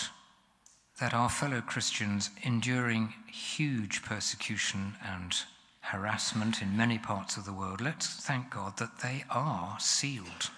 that 1.01 1.15
our 1.15 1.29
fellow 1.29 1.61
Christians, 1.61 2.31
enduring 2.43 3.15
huge 3.27 4.03
persecution 4.03 4.95
and 5.05 5.35
harassment 5.81 6.63
in 6.63 6.77
many 6.77 6.99
parts 6.99 7.37
of 7.37 7.45
the 7.45 7.53
world, 7.53 7.81
let's 7.81 8.07
thank 8.07 8.51
God 8.51 8.77
that 8.79 9.01
they 9.03 9.25
are 9.31 9.79
sealed. 9.81 10.51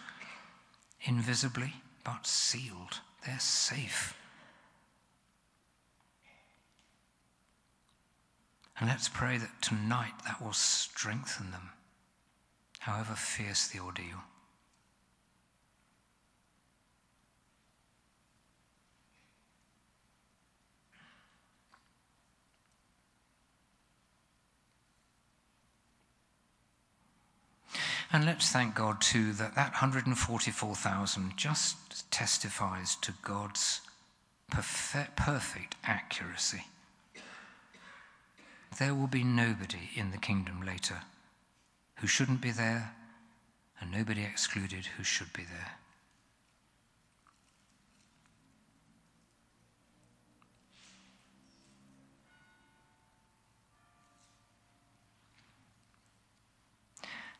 Invisibly, 1.02 1.74
but 2.04 2.26
sealed. 2.26 3.00
They're 3.24 3.38
safe. 3.38 4.16
And 8.78 8.88
let's 8.88 9.08
pray 9.08 9.38
that 9.38 9.62
tonight 9.62 10.12
that 10.26 10.42
will 10.42 10.52
strengthen 10.52 11.52
them, 11.52 11.70
however 12.80 13.14
fierce 13.14 13.68
the 13.68 13.80
ordeal. 13.80 14.24
And 28.12 28.24
let's 28.24 28.50
thank 28.50 28.74
God 28.74 29.00
too 29.00 29.32
that 29.32 29.54
that 29.54 29.72
144,000 29.72 31.36
just 31.36 32.10
testifies 32.10 32.96
to 32.96 33.12
God's 33.22 33.80
perfect, 34.50 35.16
perfect 35.16 35.76
accuracy. 35.84 36.64
There 38.78 38.94
will 38.94 39.06
be 39.06 39.24
nobody 39.24 39.90
in 39.94 40.10
the 40.10 40.18
kingdom 40.18 40.62
later 40.64 41.02
who 41.96 42.06
shouldn't 42.06 42.40
be 42.40 42.50
there, 42.50 42.94
and 43.80 43.90
nobody 43.90 44.22
excluded 44.22 44.86
who 44.96 45.04
should 45.04 45.32
be 45.32 45.44
there. 45.44 45.72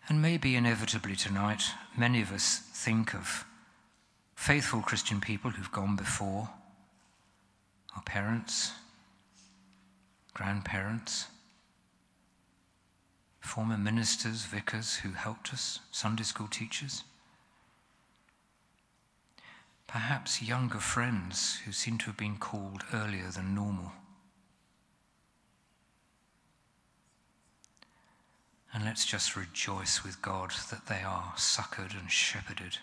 And 0.09 0.21
maybe 0.21 0.55
inevitably 0.55 1.17
tonight, 1.17 1.63
many 1.97 2.21
of 2.21 2.31
us 2.31 2.59
think 2.59 3.15
of 3.15 3.47
faithful 4.35 4.83
Christian 4.83 5.21
people 5.21 5.51
who've 5.51 5.73
gone 5.73 5.97
before, 5.97 6.51
our 7.97 8.03
parents, 8.03 8.73
grandparents, 10.35 11.29
former 13.41 13.79
ministers, 13.79 14.45
vicars 14.45 14.97
who 14.97 15.13
helped 15.13 15.53
us, 15.55 15.81
Sunday 15.91 16.25
school 16.25 16.49
teachers, 16.49 17.05
perhaps 19.87 20.43
younger 20.43 20.81
friends 20.81 21.61
who 21.65 21.73
seem 21.73 21.97
to 21.99 22.07
have 22.07 22.17
been 22.17 22.37
called 22.37 22.85
earlier 22.93 23.31
than 23.31 23.55
normal. 23.55 23.93
And 28.75 28.85
let's 28.85 29.07
just 29.07 29.37
rejoice 29.37 30.03
with 30.03 30.21
God 30.21 30.51
that 30.71 30.87
they 30.87 31.03
are 31.03 31.33
succored 31.37 31.95
and 31.95 32.11
shepherded, 32.11 32.79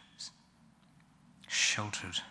sheltered. 1.50 2.22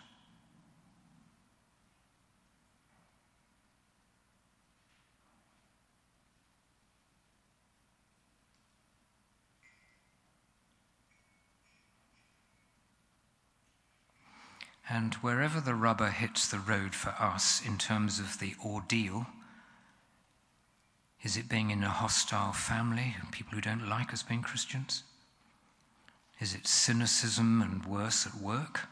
And 14.89 15.13
wherever 15.15 15.61
the 15.61 15.75
rubber 15.75 16.09
hits 16.09 16.47
the 16.47 16.57
road 16.57 16.95
for 16.95 17.11
us 17.11 17.61
in 17.63 17.77
terms 17.77 18.19
of 18.19 18.39
the 18.39 18.55
ordeal, 18.65 19.27
is 21.23 21.37
it 21.37 21.47
being 21.47 21.69
in 21.69 21.83
a 21.83 21.89
hostile 21.89 22.51
family, 22.51 23.15
people 23.31 23.53
who 23.53 23.61
don't 23.61 23.87
like 23.87 24.11
us 24.11 24.23
being 24.23 24.41
Christians? 24.41 25.03
Is 26.39 26.55
it 26.55 26.65
cynicism 26.65 27.61
and 27.61 27.85
worse 27.85 28.25
at 28.25 28.41
work? 28.41 28.87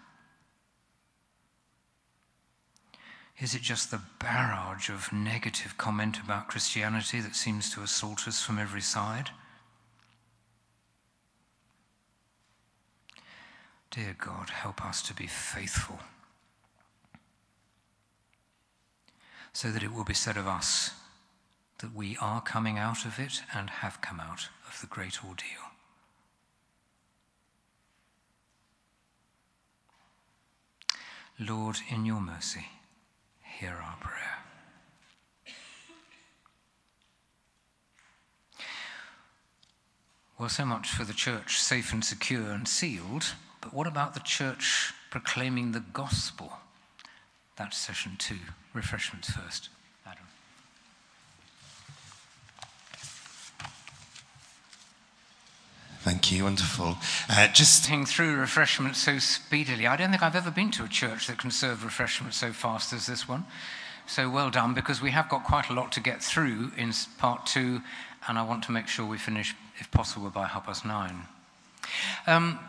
Is 3.40 3.56
it 3.56 3.62
just 3.62 3.90
the 3.90 4.02
barrage 4.20 4.90
of 4.90 5.12
negative 5.12 5.76
comment 5.78 6.20
about 6.24 6.50
Christianity 6.50 7.20
that 7.22 7.36
seems 7.36 7.74
to 7.74 7.82
assault 7.82 8.28
us 8.28 8.44
from 8.44 8.60
every 8.60 8.82
side? 8.82 9.32
Dear 13.90 14.16
God, 14.20 14.52
help 14.52 14.86
us 14.86 15.02
to 15.04 15.16
be 15.16 15.26
faithful 15.26 16.00
so 19.52 19.72
that 19.72 19.82
it 19.82 19.92
will 19.92 20.04
be 20.04 20.14
said 20.14 20.38
of 20.38 20.46
us 20.46 20.92
that 21.80 21.96
we 21.96 22.18
are 22.22 22.42
coming 22.42 22.78
out 22.78 23.06
of 23.06 23.20
it 23.20 23.42
and 23.54 23.70
have 23.70 24.02
come 24.02 24.20
out 24.20 24.50
of 24.68 24.80
the 24.82 24.88
great 24.88 25.24
ordeal. 25.24 25.48
Lord, 31.40 31.78
in 31.90 32.06
your 32.06 32.20
mercy, 32.20 32.66
hear 33.42 33.82
our 33.82 33.96
prayer. 34.02 34.40
Well, 40.38 40.50
so 40.50 40.66
much 40.66 40.90
for 40.90 41.06
the 41.06 41.14
church 41.14 41.60
safe 41.60 41.92
and 41.94 42.04
secure 42.04 42.52
and 42.52 42.68
sealed, 42.68 43.34
but 43.62 43.74
what 43.74 43.88
about 43.88 44.14
the 44.14 44.22
church 44.22 44.94
proclaiming 45.12 45.72
the 45.72 45.84
gospel? 45.94 46.54
That's 47.58 47.78
session 47.78 48.16
two. 48.18 48.40
Refreshments 48.74 49.32
first. 49.32 49.70
Thank 56.02 56.32
you, 56.32 56.46
wonderful. 56.46 56.96
Uh, 57.30 57.50
just 57.50 57.86
through 58.06 58.38
refreshments 58.38 59.04
so 59.04 59.20
speedily. 59.20 59.86
I 59.86 59.98
don't 59.98 60.12
think 60.12 60.24
I've 60.24 60.36
ever 60.36 60.50
been 60.50 60.72
to 60.72 60.86
a 60.86 60.88
church 60.88 61.28
that 61.28 61.38
can 61.38 61.52
serve 61.52 61.84
refreshments 61.84 62.38
so 62.38 62.54
fast 62.54 62.94
as 62.94 63.06
this 63.06 63.28
one. 63.28 63.46
So 64.08 64.30
well 64.30 64.50
done, 64.50 64.74
because 64.74 65.02
we 65.02 65.12
have 65.12 65.28
got 65.28 65.44
quite 65.44 65.70
a 65.70 65.74
lot 65.74 65.92
to 65.92 66.00
get 66.00 66.24
through 66.24 66.72
in 66.78 66.94
part 67.18 67.46
two, 67.46 67.82
and 68.30 68.40
I 68.40 68.44
want 68.44 68.64
to 68.64 68.72
make 68.72 68.88
sure 68.88 69.06
we 69.06 69.18
finish, 69.18 69.54
if 69.78 69.92
possible, 69.92 70.30
by 70.30 70.48
half 70.48 70.68
past 70.68 70.86
nine. 70.86 71.24
Um, 72.26 72.60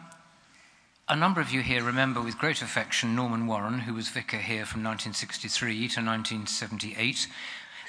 a 1.09 1.14
number 1.14 1.41
of 1.41 1.53
you 1.53 1.61
here 1.61 1.85
remember 1.85 2.20
with 2.20 2.37
great 2.37 2.62
affection 2.62 3.14
Norman 3.14 3.47
Warren, 3.47 3.78
who 3.78 3.95
was 3.95 4.09
vicar 4.09 4.39
here 4.39 4.66
from 4.66 4.83
1963 4.83 5.72
to 5.74 6.01
1978. 6.01 7.28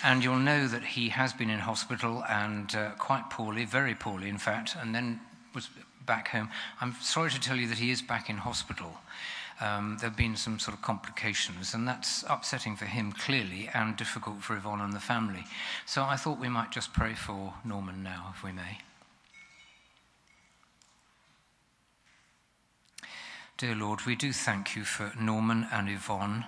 And 0.03 0.23
you'll 0.23 0.37
know 0.37 0.67
that 0.67 0.83
he 0.83 1.09
has 1.09 1.33
been 1.33 1.49
in 1.49 1.59
hospital 1.59 2.23
and 2.29 2.73
uh, 2.75 2.91
quite 2.91 3.29
poorly, 3.29 3.65
very 3.65 3.95
poorly, 3.95 4.29
in 4.29 4.37
fact, 4.37 4.75
and 4.79 4.95
then 4.95 5.19
was 5.53 5.69
back 6.05 6.29
home. 6.29 6.49
I'm 6.79 6.95
sorry 7.01 7.29
to 7.31 7.39
tell 7.39 7.57
you 7.57 7.67
that 7.67 7.77
he 7.77 7.91
is 7.91 8.01
back 8.01 8.29
in 8.29 8.37
hospital. 8.37 8.97
Um, 9.59 9.97
there 9.99 10.09
have 10.09 10.17
been 10.17 10.35
some 10.35 10.57
sort 10.57 10.75
of 10.75 10.81
complications, 10.81 11.73
and 11.73 11.87
that's 11.87 12.23
upsetting 12.27 12.75
for 12.75 12.85
him 12.85 13.11
clearly 13.11 13.69
and 13.73 13.95
difficult 13.95 14.41
for 14.41 14.55
Yvonne 14.55 14.81
and 14.81 14.93
the 14.93 14.99
family. 14.99 15.43
So 15.85 16.03
I 16.03 16.15
thought 16.15 16.39
we 16.39 16.49
might 16.49 16.71
just 16.71 16.93
pray 16.93 17.13
for 17.13 17.53
Norman 17.63 18.01
now, 18.01 18.33
if 18.35 18.43
we 18.43 18.51
may. 18.51 18.79
Dear 23.57 23.75
Lord, 23.75 24.07
we 24.07 24.15
do 24.15 24.33
thank 24.33 24.75
you 24.75 24.83
for 24.83 25.13
Norman 25.19 25.67
and 25.71 25.87
Yvonne 25.87 26.45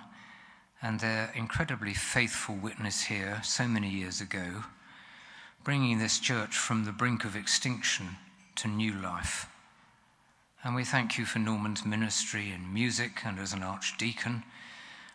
and 0.82 0.98
their 0.98 1.30
incredibly 1.36 1.94
faithful 1.94 2.56
witness 2.56 3.04
here 3.04 3.40
so 3.44 3.68
many 3.68 3.88
years 3.88 4.20
ago, 4.20 4.64
bringing 5.62 6.00
this 6.00 6.18
church 6.18 6.58
from 6.58 6.84
the 6.84 6.92
brink 6.92 7.24
of 7.24 7.36
extinction 7.36 8.16
to 8.56 8.68
new 8.68 8.92
life. 8.92 9.46
And 10.62 10.74
we 10.74 10.84
thank 10.84 11.18
you 11.18 11.26
for 11.26 11.38
Norman's 11.38 11.84
ministry 11.84 12.50
in 12.50 12.72
music 12.72 13.20
and 13.24 13.38
as 13.38 13.52
an 13.52 13.62
archdeacon, 13.62 14.44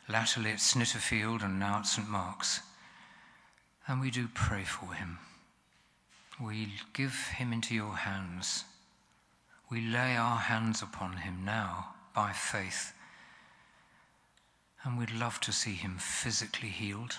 latterly 0.07 0.51
at 0.51 0.59
Snitterfield 0.59 1.43
and 1.43 1.59
now 1.59 1.79
at 1.79 1.87
St. 1.87 2.07
Mark's. 2.07 2.59
And 3.87 3.99
we 3.99 4.11
do 4.11 4.27
pray 4.33 4.63
for 4.63 4.93
him. 4.93 5.17
We 6.39 6.73
give 6.93 7.15
him 7.37 7.51
into 7.51 7.73
your 7.73 7.95
hands. 7.95 8.63
We 9.71 9.81
lay 9.81 10.15
our 10.15 10.37
hands 10.37 10.81
upon 10.81 11.17
him 11.17 11.43
now 11.43 11.95
by 12.13 12.31
faith. 12.31 12.93
And 14.83 14.97
we'd 14.97 15.11
love 15.11 15.39
to 15.41 15.51
see 15.51 15.73
him 15.73 15.97
physically 15.97 16.69
healed. 16.69 17.17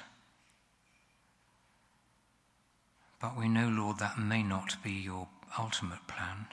But 3.21 3.37
we 3.37 3.49
know, 3.49 3.69
Lord, 3.69 3.99
that 3.99 4.19
may 4.19 4.43
not 4.43 4.83
be 4.83 4.93
your 4.93 5.29
ultimate 5.59 6.07
plan. 6.07 6.47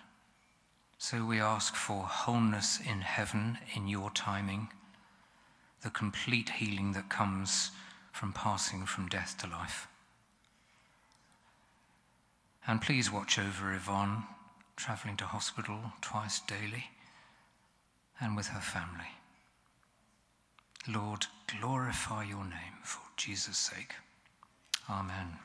So 0.98 1.26
we 1.26 1.40
ask 1.40 1.76
for 1.76 2.04
wholeness 2.04 2.80
in 2.80 3.02
heaven 3.02 3.60
in 3.76 3.88
your 3.88 4.10
timing, 4.12 4.70
the 5.84 5.90
complete 5.90 6.50
healing 6.50 6.94
that 6.94 7.10
comes 7.10 7.72
from 8.12 8.34
passing 8.34 8.86
from 8.86 9.08
death 9.08 9.38
to 9.40 9.48
life. 9.48 9.88
And 12.68 12.82
please 12.82 13.12
watch 13.12 13.38
over 13.40 13.74
Yvonne, 13.74 14.24
traveling 14.76 15.18
to 15.18 15.26
hospital 15.26 15.94
twice 16.02 16.42
daily, 16.42 16.86
and 18.20 18.36
with 18.36 18.48
her 18.48 18.60
family. 18.60 19.12
Lord, 20.88 21.28
glorify 21.60 22.24
your 22.24 22.44
name 22.44 22.82
for 22.84 23.02
Jesus' 23.16 23.58
sake. 23.58 23.94
Amen. 24.90 25.38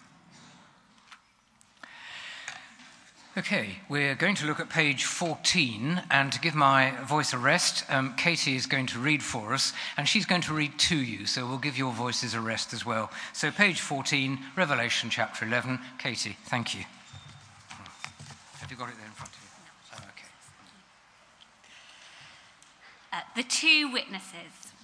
Okay, 3.34 3.76
we're 3.88 4.14
going 4.14 4.34
to 4.34 4.46
look 4.46 4.60
at 4.60 4.68
page 4.68 5.04
14, 5.04 6.02
and 6.10 6.30
to 6.30 6.38
give 6.38 6.54
my 6.54 6.90
voice 7.04 7.32
a 7.32 7.38
rest, 7.38 7.82
um, 7.88 8.14
Katie 8.16 8.56
is 8.56 8.66
going 8.66 8.84
to 8.88 8.98
read 8.98 9.22
for 9.22 9.54
us, 9.54 9.72
and 9.96 10.06
she's 10.06 10.26
going 10.26 10.42
to 10.42 10.52
read 10.52 10.78
to 10.80 10.96
you, 10.96 11.24
so 11.24 11.46
we'll 11.46 11.56
give 11.56 11.78
your 11.78 11.94
voices 11.94 12.34
a 12.34 12.42
rest 12.42 12.74
as 12.74 12.84
well. 12.84 13.10
So, 13.32 13.50
page 13.50 13.80
14, 13.80 14.38
Revelation 14.54 15.08
chapter 15.08 15.46
11. 15.46 15.78
Katie, 15.96 16.36
thank 16.44 16.74
you. 16.74 16.84
Have 18.58 18.70
you 18.70 18.76
got 18.76 18.90
it 18.90 18.96
there 18.98 19.06
in 19.06 19.12
front 19.12 19.32
of 19.32 19.40
you? 19.40 19.48
Oh, 19.94 20.04
okay. 20.10 20.28
Uh, 23.14 23.20
the 23.34 23.44
two 23.44 23.90
witnesses. 23.90 24.74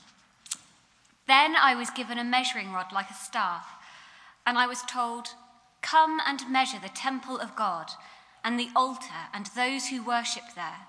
Then 1.26 1.54
I 1.54 1.74
was 1.74 1.90
given 1.90 2.16
a 2.16 2.24
measuring 2.24 2.72
rod 2.72 2.94
like 2.94 3.10
a 3.10 3.14
staff, 3.14 3.66
and 4.46 4.56
I 4.56 4.66
was 4.66 4.80
told, 4.88 5.34
Come 5.82 6.18
and 6.26 6.50
measure 6.50 6.78
the 6.82 6.88
temple 6.88 7.38
of 7.38 7.54
God 7.54 7.90
and 8.48 8.58
the 8.58 8.70
altar 8.74 9.28
and 9.34 9.46
those 9.54 9.88
who 9.88 10.02
worship 10.02 10.44
there. 10.56 10.86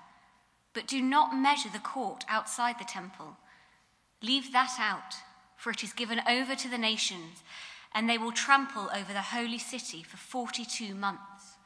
But 0.72 0.86
do 0.86 1.02
not 1.02 1.36
measure 1.36 1.68
the 1.70 1.78
court 1.78 2.24
outside 2.26 2.78
the 2.78 2.86
temple. 2.86 3.36
Leave 4.22 4.50
that 4.52 4.76
out, 4.78 5.16
for 5.58 5.70
it 5.70 5.84
is 5.84 5.92
given 5.92 6.22
over 6.26 6.54
to 6.54 6.70
the 6.70 6.78
nations, 6.78 7.42
and 7.94 8.08
they 8.08 8.16
will 8.16 8.32
trample 8.32 8.88
over 8.96 9.12
the 9.12 9.20
holy 9.20 9.58
city 9.58 10.02
for 10.02 10.16
42 10.16 10.94
months. 10.94 11.58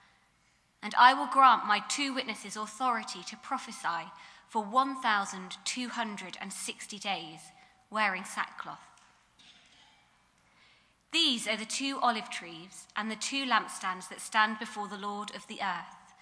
And 0.83 0.97
I 0.99 1.15
will 1.15 1.29
grant 1.29 1.65
my 1.65 1.79
two 1.89 2.13
witnesses 2.13 2.57
authority 2.57 3.21
to 3.29 3.37
prophesy 3.37 4.11
for 4.49 4.65
1,260 4.65 6.99
days, 6.99 7.41
wearing 7.89 8.25
sackcloth. 8.25 8.94
These 11.15 11.47
are 11.47 11.57
the 11.57 11.65
two 11.65 12.01
olive 12.03 12.29
trees 12.29 12.89
and 12.97 13.09
the 13.09 13.15
two 13.15 13.47
lampstands 13.47 14.09
that 14.09 14.21
stand 14.21 14.59
before 14.59 14.89
the 14.89 14.99
Lord 14.99 15.33
of 15.37 15.47
the 15.47 15.61
earth. 15.63 16.13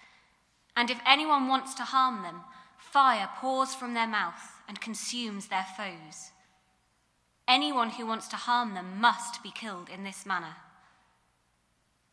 And 0.77 0.91
if 0.91 0.99
anyone 1.03 1.47
wants 1.47 1.73
to 1.75 1.83
harm 1.83 2.21
them, 2.21 2.41
fire 2.77 3.27
pours 3.37 3.73
from 3.73 3.95
their 3.95 4.05
mouth 4.05 4.61
and 4.67 4.79
consumes 4.79 5.47
their 5.47 5.65
foes. 5.75 6.29
Anyone 7.47 7.89
who 7.89 8.05
wants 8.05 8.27
to 8.27 8.35
harm 8.35 8.75
them 8.75 9.01
must 9.01 9.41
be 9.41 9.49
killed 9.49 9.89
in 9.89 10.03
this 10.03 10.27
manner. 10.27 10.57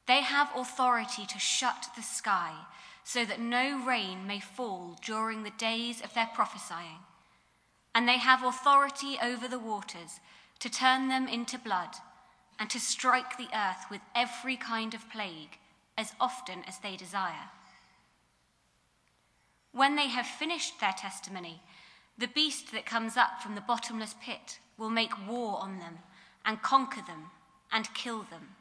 They 0.06 0.22
have 0.22 0.48
authority 0.56 1.26
to 1.26 1.38
shut 1.38 1.88
the 1.94 2.02
sky 2.02 2.54
so 3.04 3.26
that 3.26 3.40
no 3.40 3.84
rain 3.84 4.26
may 4.26 4.40
fall 4.40 4.96
during 5.04 5.42
the 5.42 5.52
days 5.58 6.00
of 6.00 6.14
their 6.14 6.30
prophesying. 6.34 7.00
And 7.94 8.08
they 8.08 8.18
have 8.18 8.42
authority 8.42 9.18
over 9.22 9.46
the 9.48 9.58
waters 9.58 10.20
to 10.60 10.70
turn 10.70 11.08
them 11.08 11.28
into 11.28 11.58
blood 11.58 11.96
and 12.60 12.68
to 12.68 12.78
strike 12.78 13.38
the 13.38 13.48
earth 13.56 13.86
with 13.90 14.02
every 14.14 14.56
kind 14.56 14.92
of 14.92 15.10
plague 15.10 15.58
as 15.96 16.12
often 16.20 16.62
as 16.68 16.78
they 16.78 16.94
desire. 16.94 17.48
When 19.72 19.96
they 19.96 20.08
have 20.08 20.26
finished 20.26 20.78
their 20.78 20.94
testimony, 20.96 21.62
the 22.18 22.28
beast 22.28 22.70
that 22.72 22.84
comes 22.84 23.16
up 23.16 23.40
from 23.42 23.54
the 23.54 23.62
bottomless 23.62 24.14
pit 24.22 24.58
will 24.76 24.90
make 24.90 25.26
war 25.26 25.58
on 25.60 25.78
them 25.78 26.00
and 26.44 26.60
conquer 26.60 27.00
them 27.06 27.30
and 27.72 27.94
kill 27.94 28.26
them. 28.30 28.56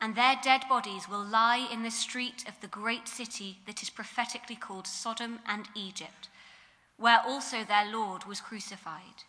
And 0.00 0.14
their 0.14 0.36
dead 0.42 0.64
bodies 0.68 1.08
will 1.08 1.24
lie 1.24 1.68
in 1.72 1.84
the 1.84 1.90
street 1.90 2.44
of 2.46 2.60
the 2.60 2.66
great 2.66 3.08
city 3.08 3.58
that 3.66 3.82
is 3.82 3.88
prophetically 3.88 4.56
called 4.56 4.86
Sodom 4.86 5.38
and 5.46 5.68
Egypt, 5.74 6.28
where 6.98 7.22
also 7.24 7.64
their 7.64 7.90
Lord 7.90 8.24
was 8.24 8.40
crucified. 8.40 9.24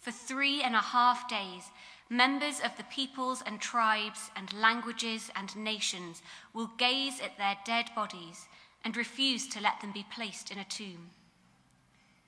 For 0.00 0.10
three 0.10 0.62
and 0.62 0.74
a 0.74 0.80
half 0.80 1.28
days, 1.28 1.70
members 2.12 2.60
of 2.60 2.76
the 2.76 2.84
peoples 2.84 3.42
and 3.46 3.58
tribes 3.58 4.30
and 4.36 4.52
languages 4.52 5.30
and 5.34 5.56
nations 5.56 6.20
will 6.52 6.70
gaze 6.76 7.20
at 7.20 7.38
their 7.38 7.56
dead 7.64 7.86
bodies 7.96 8.46
and 8.84 8.96
refuse 8.96 9.48
to 9.48 9.60
let 9.60 9.80
them 9.80 9.92
be 9.92 10.04
placed 10.14 10.50
in 10.50 10.58
a 10.58 10.64
tomb. 10.64 11.08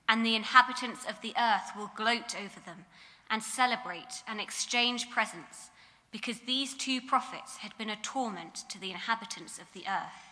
And 0.09 0.25
the 0.25 0.35
inhabitants 0.35 1.05
of 1.07 1.21
the 1.21 1.33
earth 1.39 1.71
will 1.77 1.91
gloat 1.95 2.35
over 2.35 2.59
them 2.65 2.85
and 3.29 3.43
celebrate 3.43 4.23
and 4.27 4.41
exchange 4.41 5.09
presents, 5.11 5.69
because 6.11 6.39
these 6.39 6.73
two 6.73 6.99
prophets 7.01 7.57
had 7.57 7.77
been 7.77 7.89
a 7.89 8.01
torment 8.01 8.63
to 8.69 8.79
the 8.79 8.91
inhabitants 8.91 9.59
of 9.59 9.71
the 9.73 9.83
earth. 9.87 10.23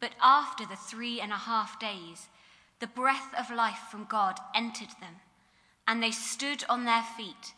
But 0.00 0.12
after 0.22 0.64
the 0.64 0.76
three 0.76 1.20
and 1.20 1.32
a 1.32 1.36
half 1.36 1.78
days, 1.78 2.28
the 2.80 2.86
breath 2.86 3.34
of 3.38 3.54
life 3.54 3.88
from 3.90 4.06
God 4.08 4.38
entered 4.54 4.90
them, 5.00 5.16
and 5.88 6.02
they 6.02 6.10
stood 6.10 6.62
on 6.68 6.84
their 6.84 7.02
feet, 7.16 7.54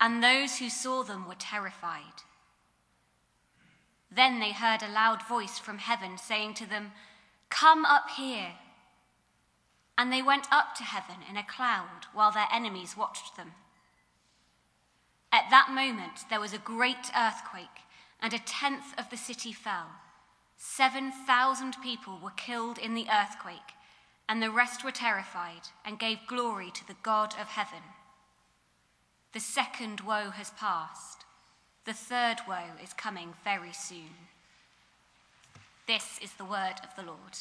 and 0.00 0.22
those 0.22 0.58
who 0.58 0.68
saw 0.68 1.04
them 1.04 1.28
were 1.28 1.36
terrified. 1.38 2.24
Then 4.10 4.40
they 4.40 4.50
heard 4.50 4.82
a 4.82 4.88
loud 4.88 5.26
voice 5.26 5.60
from 5.60 5.78
heaven 5.78 6.18
saying 6.18 6.54
to 6.54 6.68
them, 6.68 6.90
Come 7.48 7.84
up 7.84 8.10
here. 8.16 8.54
And 9.96 10.12
they 10.12 10.20
went 10.20 10.48
up 10.50 10.74
to 10.76 10.82
heaven 10.82 11.16
in 11.28 11.36
a 11.36 11.46
cloud 11.46 12.06
while 12.12 12.32
their 12.32 12.48
enemies 12.52 12.96
watched 12.96 13.36
them. 13.36 13.52
At 15.30 15.48
that 15.50 15.70
moment, 15.70 16.24
there 16.28 16.40
was 16.40 16.52
a 16.52 16.58
great 16.58 17.10
earthquake, 17.16 17.68
and 18.20 18.34
a 18.34 18.38
tenth 18.40 18.98
of 18.98 19.10
the 19.10 19.16
city 19.16 19.52
fell. 19.52 19.86
7,000 20.56 21.76
people 21.82 22.18
were 22.20 22.30
killed 22.30 22.78
in 22.78 22.94
the 22.94 23.06
earthquake, 23.12 23.74
and 24.30 24.40
the 24.40 24.50
rest 24.50 24.84
were 24.84 24.92
terrified 24.92 25.62
and 25.84 25.98
gave 25.98 26.18
glory 26.28 26.70
to 26.70 26.86
the 26.86 26.94
God 27.02 27.34
of 27.40 27.48
heaven. 27.48 27.82
The 29.32 29.40
second 29.40 30.02
woe 30.02 30.30
has 30.30 30.50
passed. 30.50 31.24
The 31.84 31.92
third 31.92 32.36
woe 32.46 32.78
is 32.80 32.92
coming 32.92 33.34
very 33.42 33.72
soon. 33.72 34.28
This 35.88 36.20
is 36.22 36.32
the 36.34 36.44
word 36.44 36.76
of 36.84 36.94
the 36.94 37.02
Lord. 37.02 37.38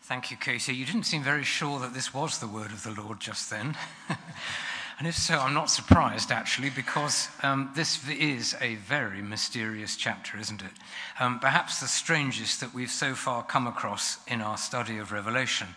Thank 0.00 0.30
you, 0.30 0.38
Katie. 0.38 0.74
You 0.74 0.86
didn't 0.86 1.04
seem 1.04 1.22
very 1.22 1.44
sure 1.44 1.78
that 1.80 1.92
this 1.92 2.14
was 2.14 2.38
the 2.38 2.48
word 2.48 2.70
of 2.70 2.82
the 2.82 2.98
Lord 2.98 3.20
just 3.20 3.50
then. 3.50 3.76
and 4.98 5.08
if 5.08 5.16
so, 5.16 5.38
I'm 5.38 5.54
not 5.54 5.70
surprised 5.70 6.30
actually, 6.30 6.70
because 6.70 7.28
um, 7.42 7.70
this 7.74 8.08
is 8.08 8.54
a 8.60 8.76
very 8.76 9.22
mysterious 9.22 9.96
chapter, 9.96 10.38
isn't 10.38 10.62
it? 10.62 10.70
Um, 11.18 11.40
perhaps 11.40 11.80
the 11.80 11.88
strangest 11.88 12.60
that 12.60 12.72
we've 12.72 12.90
so 12.90 13.14
far 13.14 13.42
come 13.42 13.66
across 13.66 14.18
in 14.28 14.40
our 14.40 14.56
study 14.56 14.98
of 14.98 15.10
Revelation. 15.10 15.68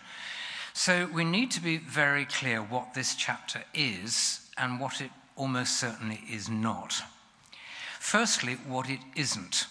So 0.72 1.08
we 1.12 1.24
need 1.24 1.50
to 1.52 1.60
be 1.60 1.78
very 1.78 2.24
clear 2.24 2.60
what 2.60 2.94
this 2.94 3.16
chapter 3.16 3.64
is 3.74 4.48
and 4.56 4.78
what 4.78 5.00
it 5.00 5.10
almost 5.34 5.76
certainly 5.78 6.20
is 6.30 6.48
not. 6.48 7.02
Firstly, 7.98 8.54
what 8.54 8.88
it 8.88 9.00
isn't. 9.16 9.66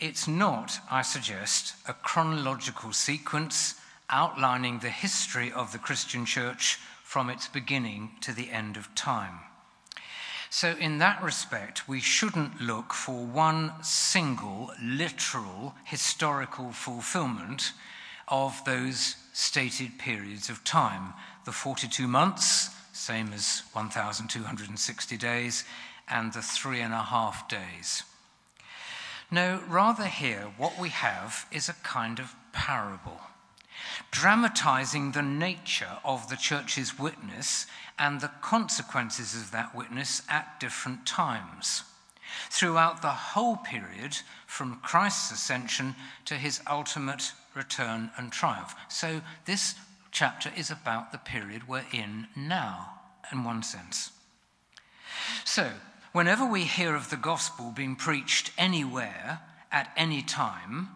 It's 0.00 0.26
not, 0.26 0.80
I 0.90 1.02
suggest, 1.02 1.74
a 1.86 1.92
chronological 1.92 2.92
sequence 2.92 3.76
outlining 4.10 4.80
the 4.80 4.90
history 4.90 5.52
of 5.52 5.72
the 5.72 5.78
Christian 5.78 6.26
church 6.26 6.78
from 7.14 7.30
its 7.30 7.46
beginning 7.46 8.10
to 8.20 8.32
the 8.32 8.50
end 8.50 8.76
of 8.76 8.92
time. 8.96 9.38
So, 10.50 10.74
in 10.80 10.98
that 10.98 11.22
respect, 11.22 11.88
we 11.88 12.00
shouldn't 12.00 12.60
look 12.60 12.92
for 12.92 13.24
one 13.24 13.70
single 13.84 14.72
literal 14.82 15.76
historical 15.84 16.72
fulfillment 16.72 17.70
of 18.26 18.60
those 18.64 19.14
stated 19.32 19.96
periods 19.96 20.50
of 20.50 20.64
time 20.64 21.12
the 21.44 21.52
42 21.52 22.08
months, 22.08 22.70
same 22.92 23.32
as 23.32 23.62
1,260 23.74 25.16
days, 25.16 25.62
and 26.08 26.32
the 26.32 26.42
three 26.42 26.80
and 26.80 26.92
a 26.92 27.02
half 27.14 27.48
days. 27.48 28.02
No, 29.30 29.62
rather 29.68 30.06
here, 30.06 30.50
what 30.56 30.80
we 30.80 30.88
have 30.88 31.46
is 31.52 31.68
a 31.68 31.74
kind 31.84 32.18
of 32.18 32.34
parable, 32.52 33.20
dramatizing 34.10 35.12
the 35.12 35.22
nature 35.22 35.98
of 36.04 36.28
the 36.28 36.36
church's 36.36 36.98
witness 36.98 37.66
and 37.98 38.20
the 38.20 38.30
consequences 38.40 39.34
of 39.34 39.50
that 39.52 39.74
witness 39.74 40.22
at 40.28 40.58
different 40.60 41.06
times. 41.06 41.82
Throughout 42.50 43.02
the 43.02 43.08
whole 43.08 43.56
period, 43.56 44.16
from 44.46 44.80
Christ's 44.82 45.30
ascension 45.30 45.94
to 46.24 46.34
his 46.34 46.60
ultimate 46.68 47.32
return 47.54 48.10
and 48.16 48.32
triumph. 48.32 48.74
So, 48.88 49.20
this 49.44 49.74
chapter 50.10 50.50
is 50.56 50.70
about 50.70 51.12
the 51.12 51.18
period 51.18 51.68
we're 51.68 51.84
in 51.92 52.26
now, 52.36 53.00
in 53.32 53.44
one 53.44 53.62
sense. 53.62 54.10
So, 55.44 55.70
Whenever 56.14 56.46
we 56.46 56.62
hear 56.62 56.94
of 56.94 57.10
the 57.10 57.16
gospel 57.16 57.72
being 57.72 57.96
preached 57.96 58.52
anywhere 58.56 59.40
at 59.72 59.90
any 59.96 60.22
time, 60.22 60.88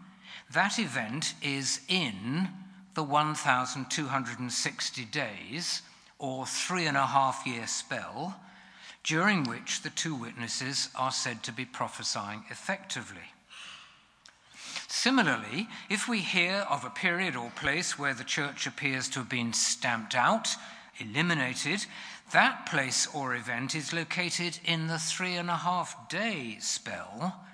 that 0.49 0.79
event 0.79 1.33
is 1.41 1.81
in 1.89 2.47
the 2.99 3.03
1,260 3.03 5.05
days 5.05 5.81
or 6.17 6.45
three 6.45 6.85
and 6.85 6.97
a 6.97 7.05
half 7.05 7.47
year 7.47 7.65
spell 7.65 8.37
during 9.05 9.45
which 9.45 9.83
the 9.83 9.89
two 9.89 10.13
witnesses 10.13 10.89
are 10.97 11.13
said 11.13 11.41
to 11.41 11.53
be 11.53 11.63
prophesying 11.63 12.43
effectively. 12.49 13.31
Similarly, 14.89 15.69
if 15.89 16.09
we 16.09 16.19
hear 16.19 16.67
of 16.69 16.83
a 16.83 16.89
period 16.89 17.37
or 17.37 17.51
place 17.51 17.97
where 17.97 18.13
the 18.13 18.25
church 18.25 18.67
appears 18.67 19.07
to 19.07 19.19
have 19.19 19.29
been 19.29 19.53
stamped 19.53 20.13
out, 20.13 20.49
eliminated, 20.97 21.85
that 22.33 22.65
place 22.65 23.07
or 23.15 23.33
event 23.33 23.75
is 23.75 23.93
located 23.93 24.59
in 24.65 24.87
the 24.87 24.99
three 24.99 25.35
and 25.35 25.49
a 25.49 25.55
half 25.55 26.09
day 26.09 26.57
spell 26.59 27.45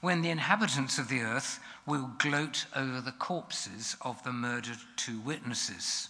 when 0.00 0.22
the 0.22 0.30
inhabitants 0.30 0.98
of 0.98 1.08
the 1.08 1.20
earth 1.20 1.60
will 1.86 2.10
gloat 2.18 2.66
over 2.74 3.00
the 3.00 3.12
corpses 3.12 3.96
of 4.02 4.22
the 4.22 4.32
murdered 4.32 4.78
two 4.96 5.20
witnesses. 5.20 6.08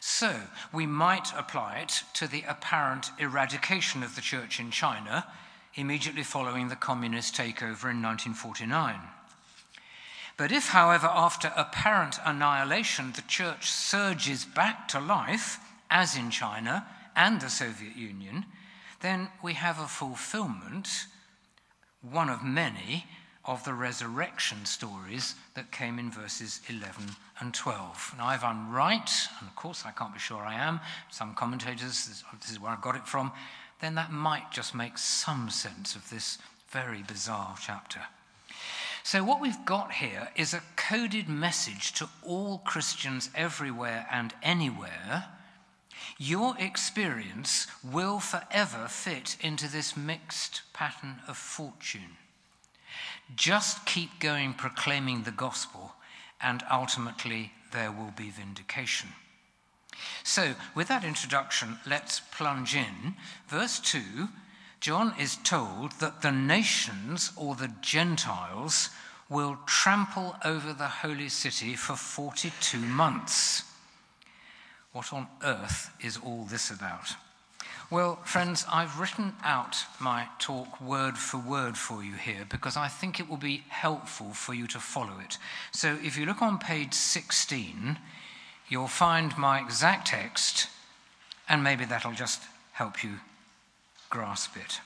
So, 0.00 0.34
we 0.72 0.86
might 0.86 1.32
apply 1.36 1.78
it 1.78 2.02
to 2.14 2.26
the 2.26 2.44
apparent 2.46 3.10
eradication 3.18 4.02
of 4.02 4.14
the 4.14 4.20
church 4.20 4.60
in 4.60 4.70
China 4.70 5.26
immediately 5.74 6.22
following 6.22 6.68
the 6.68 6.76
communist 6.76 7.34
takeover 7.34 7.88
in 7.88 8.02
1949. 8.02 9.00
But 10.36 10.52
if, 10.52 10.68
however, 10.68 11.06
after 11.06 11.52
apparent 11.56 12.18
annihilation, 12.24 13.12
the 13.12 13.22
church 13.22 13.70
surges 13.70 14.44
back 14.44 14.88
to 14.88 15.00
life, 15.00 15.58
as 15.90 16.16
in 16.16 16.30
China 16.30 16.86
and 17.14 17.40
the 17.40 17.50
Soviet 17.50 17.96
Union, 17.96 18.46
then 19.00 19.28
we 19.42 19.54
have 19.54 19.78
a 19.78 19.86
fulfillment, 19.86 21.06
one 22.10 22.28
of 22.28 22.42
many, 22.42 23.06
of 23.44 23.64
the 23.64 23.74
resurrection 23.74 24.64
stories 24.64 25.34
that 25.54 25.72
came 25.72 25.98
in 25.98 26.10
verses 26.10 26.60
11 26.68 27.16
and 27.40 27.52
12. 27.52 28.14
Now, 28.18 28.32
if 28.34 28.44
I'm 28.44 28.72
right, 28.72 29.10
and 29.40 29.48
of 29.48 29.56
course 29.56 29.84
I 29.84 29.90
can't 29.90 30.14
be 30.14 30.20
sure 30.20 30.42
I 30.42 30.54
am, 30.54 30.80
some 31.10 31.34
commentators, 31.34 32.22
this 32.40 32.50
is 32.50 32.60
where 32.60 32.72
I 32.72 32.78
got 32.80 32.96
it 32.96 33.06
from, 33.06 33.32
then 33.80 33.96
that 33.96 34.12
might 34.12 34.52
just 34.52 34.74
make 34.74 34.96
some 34.96 35.50
sense 35.50 35.96
of 35.96 36.08
this 36.08 36.38
very 36.70 37.02
bizarre 37.02 37.56
chapter. 37.60 38.00
So, 39.04 39.24
what 39.24 39.40
we've 39.40 39.64
got 39.64 39.94
here 39.94 40.28
is 40.36 40.54
a 40.54 40.62
coded 40.76 41.28
message 41.28 41.92
to 41.94 42.08
all 42.22 42.58
Christians 42.58 43.30
everywhere 43.34 44.06
and 44.10 44.32
anywhere 44.42 45.24
your 46.22 46.54
experience 46.60 47.66
will 47.82 48.20
forever 48.20 48.86
fit 48.86 49.36
into 49.40 49.66
this 49.68 49.96
mixed 49.96 50.62
pattern 50.72 51.16
of 51.26 51.36
fortune. 51.36 52.16
Just 53.34 53.84
keep 53.86 54.20
going 54.20 54.54
proclaiming 54.54 55.24
the 55.24 55.32
gospel, 55.32 55.94
and 56.40 56.62
ultimately 56.70 57.50
there 57.72 57.90
will 57.90 58.12
be 58.16 58.30
vindication. 58.30 59.08
So, 60.22 60.54
with 60.76 60.86
that 60.88 61.02
introduction, 61.02 61.78
let's 61.88 62.20
plunge 62.20 62.76
in. 62.76 63.16
Verse 63.48 63.80
2 63.80 64.28
John 64.78 65.14
is 65.18 65.38
told 65.42 65.92
that 65.98 66.22
the 66.22 66.32
nations 66.32 67.32
or 67.36 67.56
the 67.56 67.72
Gentiles 67.80 68.90
will 69.28 69.58
trample 69.66 70.36
over 70.44 70.72
the 70.72 70.88
holy 71.02 71.28
city 71.28 71.74
for 71.74 71.96
42 71.96 72.78
months. 72.78 73.64
What 74.92 75.12
on 75.12 75.26
earth 75.42 75.90
is 76.00 76.18
all 76.18 76.44
this 76.44 76.70
about? 76.70 77.14
Well, 77.90 78.16
friends, 78.24 78.64
I've 78.72 78.98
written 78.98 79.34
out 79.44 79.76
my 80.00 80.28
talk 80.38 80.80
word 80.80 81.18
for 81.18 81.38
word 81.38 81.76
for 81.76 82.02
you 82.02 82.14
here 82.14 82.46
because 82.48 82.76
I 82.76 82.88
think 82.88 83.20
it 83.20 83.28
will 83.28 83.36
be 83.36 83.64
helpful 83.68 84.32
for 84.32 84.54
you 84.54 84.66
to 84.68 84.78
follow 84.78 85.18
it. 85.22 85.36
So 85.72 85.98
if 86.02 86.16
you 86.16 86.24
look 86.24 86.40
on 86.40 86.58
page 86.58 86.94
16, 86.94 87.98
you'll 88.68 88.86
find 88.86 89.36
my 89.36 89.60
exact 89.60 90.08
text, 90.08 90.68
and 91.48 91.62
maybe 91.62 91.84
that'll 91.84 92.12
just 92.12 92.42
help 92.72 93.04
you 93.04 93.20
grasp 94.08 94.56
it. 94.56 94.80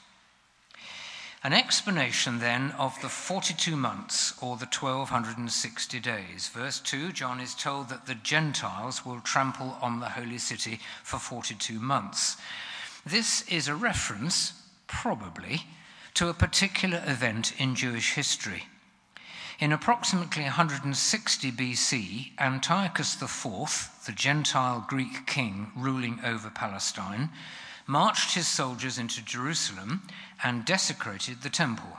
An 1.47 1.53
explanation 1.53 2.40
then 2.40 2.72
of 2.72 3.01
the 3.03 3.09
42 3.09 3.76
months 3.76 4.32
or 4.42 4.57
the 4.57 4.66
1260 4.66 6.01
days. 6.01 6.49
Verse 6.49 6.80
2 6.80 7.12
John 7.12 7.38
is 7.38 7.55
told 7.55 7.88
that 7.88 8.07
the 8.07 8.16
Gentiles 8.16 9.07
will 9.07 9.20
trample 9.20 9.78
on 9.80 10.01
the 10.01 10.09
holy 10.09 10.38
city 10.38 10.80
for 11.05 11.20
42 11.20 11.78
months. 11.78 12.36
This 13.07 13.42
is 13.42 13.68
a 13.68 13.76
reference, 13.76 14.55
probably, 14.88 15.66
to 16.14 16.28
a 16.28 16.34
particular 16.34 17.01
event 17.07 17.53
in 17.61 17.76
Jewish 17.76 18.14
history. 18.14 18.64
In 19.61 19.70
approximately 19.70 20.42
160 20.42 21.53
BC, 21.53 22.32
Antiochus 22.40 23.22
IV, 23.22 23.90
the 24.05 24.12
Gentile 24.12 24.84
Greek 24.88 25.28
king 25.28 25.70
ruling 25.76 26.18
over 26.24 26.51
Palestine, 26.51 27.30
marched 27.87 28.34
his 28.34 28.49
soldiers 28.49 28.99
into 28.99 29.24
Jerusalem 29.24 30.03
and 30.43 30.64
desecrated 30.64 31.43
the 31.43 31.51
temple. 31.51 31.99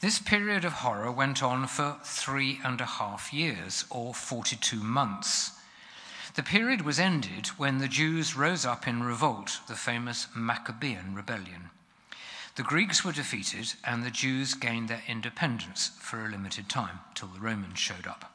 This 0.00 0.18
period 0.18 0.64
of 0.64 0.72
horror 0.72 1.10
went 1.10 1.42
on 1.42 1.66
for 1.66 1.98
three 2.04 2.60
and 2.64 2.80
a 2.80 2.86
half 2.86 3.32
years, 3.32 3.84
or 3.88 4.12
42 4.12 4.82
months. 4.82 5.52
The 6.34 6.42
period 6.42 6.82
was 6.82 6.98
ended 6.98 7.46
when 7.56 7.78
the 7.78 7.88
Jews 7.88 8.34
rose 8.36 8.66
up 8.66 8.88
in 8.88 9.02
revolt, 9.04 9.60
the 9.68 9.76
famous 9.76 10.26
Maccabean 10.34 11.14
rebellion. 11.14 11.70
The 12.56 12.64
Greeks 12.64 13.04
were 13.04 13.12
defeated, 13.12 13.74
and 13.84 14.04
the 14.04 14.10
Jews 14.10 14.54
gained 14.54 14.88
their 14.88 15.02
independence 15.08 15.92
for 16.00 16.24
a 16.24 16.28
limited 16.28 16.68
time 16.68 17.00
till 17.14 17.28
the 17.28 17.40
Romans 17.40 17.78
showed 17.78 18.06
up. 18.06 18.32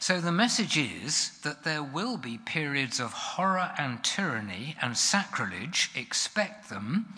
So 0.00 0.20
the 0.20 0.32
message 0.32 0.76
is 0.76 1.38
that 1.42 1.64
there 1.64 1.82
will 1.82 2.16
be 2.16 2.38
periods 2.38 3.00
of 3.00 3.12
horror 3.12 3.72
and 3.78 4.02
tyranny 4.02 4.76
and 4.80 4.96
sacrilege, 4.96 5.90
expect 5.94 6.70
them, 6.70 7.14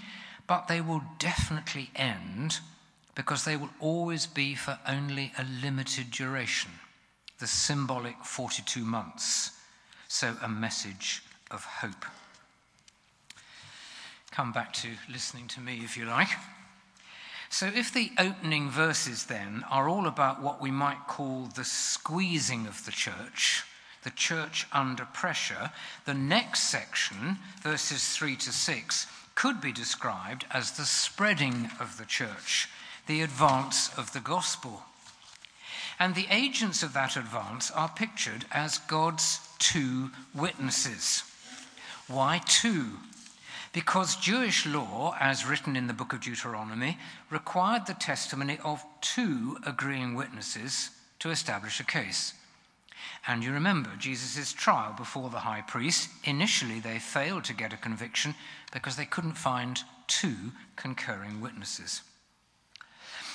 but 0.47 0.67
they 0.67 0.81
will 0.81 1.03
definitely 1.19 1.91
end 1.95 2.59
because 3.15 3.45
they 3.45 3.57
will 3.57 3.71
always 3.81 4.27
be 4.27 4.55
for 4.55 4.79
only 4.87 5.33
a 5.39 5.45
limited 5.45 6.11
duration 6.11 6.71
the 7.39 7.47
symbolic 7.47 8.25
42 8.25 8.85
months 8.85 9.53
so, 10.13 10.35
a 10.43 10.49
message 10.49 11.23
of 11.53 11.65
hope. 11.65 12.05
Come 14.33 14.51
back 14.51 14.73
to 14.73 14.89
listening 15.09 15.47
to 15.47 15.61
me 15.61 15.83
if 15.85 15.97
you 15.97 16.05
like. 16.05 16.31
So, 17.53 17.67
if 17.67 17.93
the 17.93 18.13
opening 18.17 18.71
verses 18.71 19.25
then 19.25 19.65
are 19.69 19.89
all 19.89 20.07
about 20.07 20.41
what 20.41 20.63
we 20.63 20.71
might 20.71 21.09
call 21.09 21.49
the 21.55 21.65
squeezing 21.65 22.69
of 22.69 22.85
the 22.87 22.93
church, 22.93 23.65
the 24.05 24.11
church 24.11 24.69
under 24.73 25.05
pressure, 25.05 25.73
the 26.05 26.15
next 26.15 26.71
section, 26.71 27.39
verses 27.61 28.09
3 28.11 28.37
to 28.37 28.53
6, 28.53 29.07
could 29.35 29.61
be 29.61 29.73
described 29.73 30.47
as 30.53 30.73
the 30.73 30.85
spreading 30.85 31.71
of 31.81 31.99
the 31.99 32.05
church, 32.05 32.69
the 33.09 33.21
advance 33.21 33.91
of 33.99 34.13
the 34.13 34.21
gospel. 34.21 34.85
And 35.99 36.15
the 36.15 36.29
agents 36.31 36.85
of 36.85 36.93
that 36.93 37.17
advance 37.17 37.71
are 37.73 37.89
pictured 37.89 38.45
as 38.53 38.79
God's 38.79 39.41
two 39.59 40.13
witnesses. 40.35 41.25
Why 42.07 42.43
two? 42.47 42.99
Because 43.73 44.17
Jewish 44.17 44.67
law, 44.67 45.15
as 45.21 45.47
written 45.47 45.77
in 45.77 45.87
the 45.87 45.93
book 45.93 46.13
of 46.13 46.21
Deuteronomy, 46.21 46.99
required 47.31 47.87
the 47.87 47.95
testimony 47.95 48.59
of 48.65 48.85
two 49.01 49.59
agreeing 49.65 50.15
witnesses 50.15 50.91
to 51.21 51.31
establish 51.31 51.79
a 51.79 51.85
case. 51.85 52.35
And 53.27 53.45
you 53.45 53.53
remember 53.53 53.91
Jesus' 53.99 54.53
trial 54.53 54.95
before 54.97 55.31
the 55.31 55.41
high 55.41 55.61
priest. 55.61 56.09
Initially, 56.25 56.81
they 56.81 56.99
failed 56.99 57.45
to 57.45 57.55
get 57.55 57.73
a 57.73 57.77
conviction 57.77 58.35
because 58.73 58.97
they 58.97 59.05
couldn't 59.05 59.35
find 59.35 59.81
two 60.07 60.53
concurring 60.75 61.41
witnesses. 61.41 62.03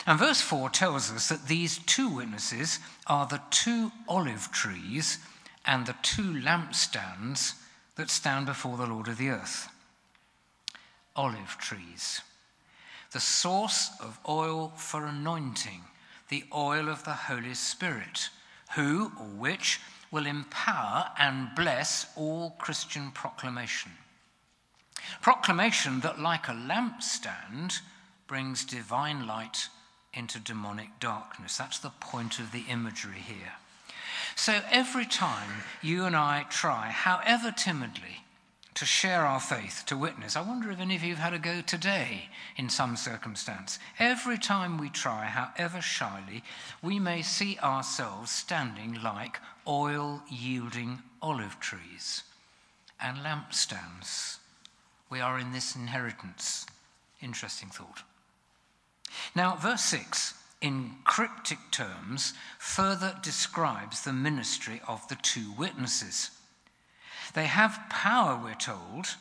And 0.07 0.19
verse 0.19 0.41
4 0.41 0.69
tells 0.69 1.11
us 1.11 1.29
that 1.29 1.47
these 1.47 1.79
two 1.79 2.09
witnesses 2.09 2.79
are 3.07 3.25
the 3.25 3.41
two 3.49 3.91
olive 4.07 4.51
trees 4.51 5.19
and 5.65 5.85
the 5.85 5.95
two 6.01 6.33
lampstands 6.33 7.53
that 7.95 8.09
stand 8.09 8.45
before 8.45 8.77
the 8.77 8.85
Lord 8.85 9.07
of 9.07 9.17
the 9.17 9.29
earth. 9.29 9.69
Olive 11.15 11.57
trees, 11.59 12.21
the 13.11 13.19
source 13.19 13.91
of 14.01 14.19
oil 14.27 14.73
for 14.75 15.05
anointing, 15.05 15.81
the 16.29 16.43
oil 16.53 16.89
of 16.89 17.03
the 17.05 17.13
Holy 17.13 17.53
Spirit, 17.53 18.29
who 18.75 19.11
or 19.19 19.25
which 19.25 19.79
will 20.11 20.25
empower 20.25 21.11
and 21.17 21.49
bless 21.55 22.07
all 22.15 22.55
Christian 22.59 23.11
proclamation. 23.11 23.91
Proclamation 25.21 26.01
that, 26.01 26.19
like 26.19 26.47
a 26.47 26.51
lampstand, 26.51 27.79
brings 28.27 28.65
divine 28.65 29.27
light 29.27 29.69
into 30.13 30.39
demonic 30.39 30.99
darkness. 30.99 31.57
That's 31.57 31.79
the 31.79 31.91
point 31.99 32.39
of 32.39 32.51
the 32.51 32.63
imagery 32.69 33.19
here. 33.19 33.53
So 34.35 34.61
every 34.71 35.05
time 35.05 35.63
you 35.81 36.05
and 36.05 36.15
I 36.15 36.45
try, 36.49 36.87
however 36.87 37.51
timidly, 37.51 38.24
to 38.75 38.85
share 38.85 39.25
our 39.25 39.39
faith, 39.39 39.83
to 39.87 39.97
witness, 39.97 40.35
I 40.35 40.41
wonder 40.41 40.69
if 40.69 40.79
any 40.79 40.95
of 40.95 41.03
you 41.03 41.15
have 41.15 41.31
had 41.31 41.33
a 41.33 41.39
go 41.39 41.61
today 41.61 42.29
in 42.57 42.69
some 42.69 42.97
circumstance. 42.97 43.79
Every 43.99 44.37
time 44.37 44.77
we 44.77 44.89
try, 44.89 45.25
however 45.25 45.81
shyly, 45.81 46.43
we 46.83 46.99
may 46.99 47.21
see 47.21 47.57
ourselves 47.59 48.31
standing 48.31 49.01
like 49.01 49.39
oil 49.67 50.21
yielding 50.29 50.99
olive 51.21 51.59
trees 51.59 52.23
and 53.01 53.19
lampstands. 53.19 54.37
We 55.09 55.21
are 55.21 55.39
in 55.39 55.53
this 55.53 55.75
inheritance. 55.75 56.65
Interesting 57.21 57.69
thought. 57.69 58.03
Now, 59.33 59.55
verse 59.55 59.83
6 59.85 60.33
in 60.61 60.95
cryptic 61.03 61.59
terms, 61.69 62.33
further 62.57 63.15
describes 63.21 64.03
the 64.03 64.13
ministry 64.13 64.81
of 64.87 65.07
the 65.09 65.15
two 65.15 65.51
witnesses. 65.51 66.31
They 67.33 67.45
have 67.45 67.89
power, 67.89 68.39
we're 68.41 68.55
told, 68.55 69.15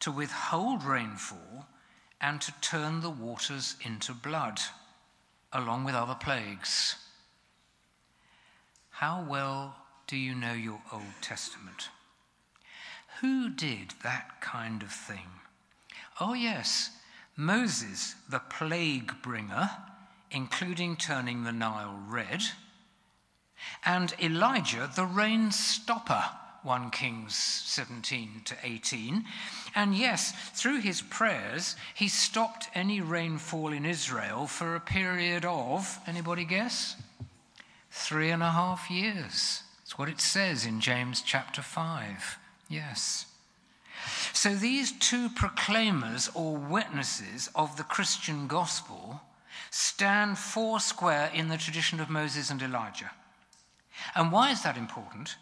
to 0.00 0.10
withhold 0.10 0.82
rainfall 0.84 1.66
and 2.20 2.40
to 2.40 2.52
turn 2.60 3.00
the 3.00 3.10
waters 3.10 3.76
into 3.84 4.12
blood, 4.14 4.60
along 5.52 5.84
with 5.84 5.94
other 5.94 6.14
plagues. 6.14 6.96
How 8.90 9.24
well 9.28 9.76
do 10.06 10.16
you 10.16 10.34
know 10.34 10.52
your 10.52 10.82
Old 10.92 11.14
Testament? 11.20 11.88
Who 13.20 13.48
did 13.48 13.94
that 14.02 14.40
kind 14.40 14.82
of 14.82 14.90
thing? 14.90 15.28
Oh, 16.20 16.34
yes, 16.34 16.90
Moses, 17.36 18.14
the 18.28 18.40
plague 18.40 19.22
bringer 19.22 19.70
including 20.32 20.96
turning 20.96 21.44
the 21.44 21.52
Nile 21.52 21.98
red, 22.08 22.42
and 23.84 24.14
Elijah, 24.20 24.90
the 24.94 25.04
rain 25.04 25.50
stopper, 25.50 26.24
1 26.62 26.90
Kings 26.90 27.34
17 27.34 28.42
to 28.44 28.56
18. 28.62 29.24
And 29.74 29.96
yes, 29.96 30.32
through 30.54 30.80
his 30.80 31.02
prayers, 31.02 31.76
he 31.94 32.08
stopped 32.08 32.68
any 32.74 33.00
rainfall 33.00 33.72
in 33.72 33.84
Israel 33.84 34.46
for 34.46 34.74
a 34.74 34.80
period 34.80 35.44
of, 35.44 35.98
anybody 36.06 36.44
guess? 36.44 36.96
Three 37.90 38.30
and 38.30 38.42
a 38.42 38.50
half 38.50 38.90
years. 38.90 39.62
That's 39.80 39.98
what 39.98 40.08
it 40.08 40.20
says 40.20 40.64
in 40.64 40.80
James 40.80 41.20
chapter 41.20 41.62
5. 41.62 42.38
Yes. 42.68 43.26
So 44.32 44.54
these 44.54 44.92
two 44.92 45.28
proclaimers 45.30 46.30
or 46.34 46.56
witnesses 46.56 47.50
of 47.54 47.76
the 47.76 47.82
Christian 47.82 48.46
gospel 48.46 49.20
stand 49.70 50.38
foursquare 50.38 51.30
in 51.34 51.48
the 51.48 51.56
tradition 51.56 52.00
of 52.00 52.08
Moses 52.08 52.50
and 52.50 52.62
Elijah. 52.62 53.10
And 54.14 54.32
why 54.32 54.50
is 54.50 54.62
that 54.62 54.76
important? 54.76 55.36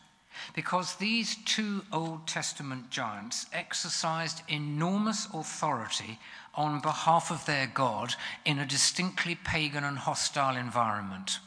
Because 0.54 0.96
these 0.96 1.36
two 1.44 1.82
Old 1.92 2.26
Testament 2.26 2.90
giants 2.90 3.46
exercised 3.52 4.42
enormous 4.48 5.26
authority 5.32 6.18
on 6.54 6.80
behalf 6.80 7.30
of 7.30 7.46
their 7.46 7.66
God 7.66 8.14
in 8.44 8.58
a 8.58 8.66
distinctly 8.66 9.34
pagan 9.34 9.84
and 9.84 9.98
hostile 9.98 10.56
environment. 10.56 11.38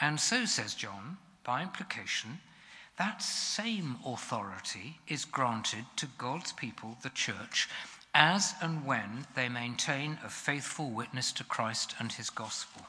And 0.00 0.20
so, 0.20 0.44
says 0.44 0.74
John, 0.74 1.18
by 1.44 1.62
implication, 1.62 2.40
that 2.98 3.22
same 3.22 3.96
authority 4.06 5.00
is 5.06 5.24
granted 5.24 5.84
to 5.96 6.06
God's 6.18 6.52
people, 6.52 6.96
the 7.02 7.10
church, 7.10 7.68
as 8.14 8.54
and 8.62 8.86
when 8.86 9.26
they 9.34 9.48
maintain 9.48 10.18
a 10.24 10.30
faithful 10.30 10.90
witness 10.90 11.32
to 11.32 11.44
Christ 11.44 11.94
and 11.98 12.12
his 12.12 12.30
gospel. 12.30 12.86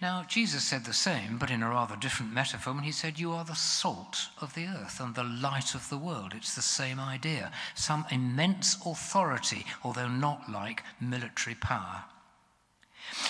Now, 0.00 0.24
Jesus 0.28 0.64
said 0.64 0.84
the 0.84 0.92
same, 0.92 1.38
but 1.38 1.50
in 1.50 1.62
a 1.62 1.70
rather 1.70 1.96
different 1.96 2.32
metaphor 2.32 2.74
when 2.74 2.84
he 2.84 2.92
said, 2.92 3.18
You 3.18 3.32
are 3.32 3.44
the 3.44 3.54
salt 3.54 4.28
of 4.40 4.54
the 4.54 4.66
earth 4.66 5.00
and 5.00 5.14
the 5.14 5.24
light 5.24 5.74
of 5.74 5.88
the 5.88 5.98
world. 5.98 6.32
It's 6.34 6.54
the 6.54 6.62
same 6.62 7.00
idea. 7.00 7.50
Some 7.74 8.04
immense 8.10 8.76
authority, 8.84 9.64
although 9.82 10.08
not 10.08 10.50
like 10.50 10.82
military 11.00 11.54
power. 11.54 12.04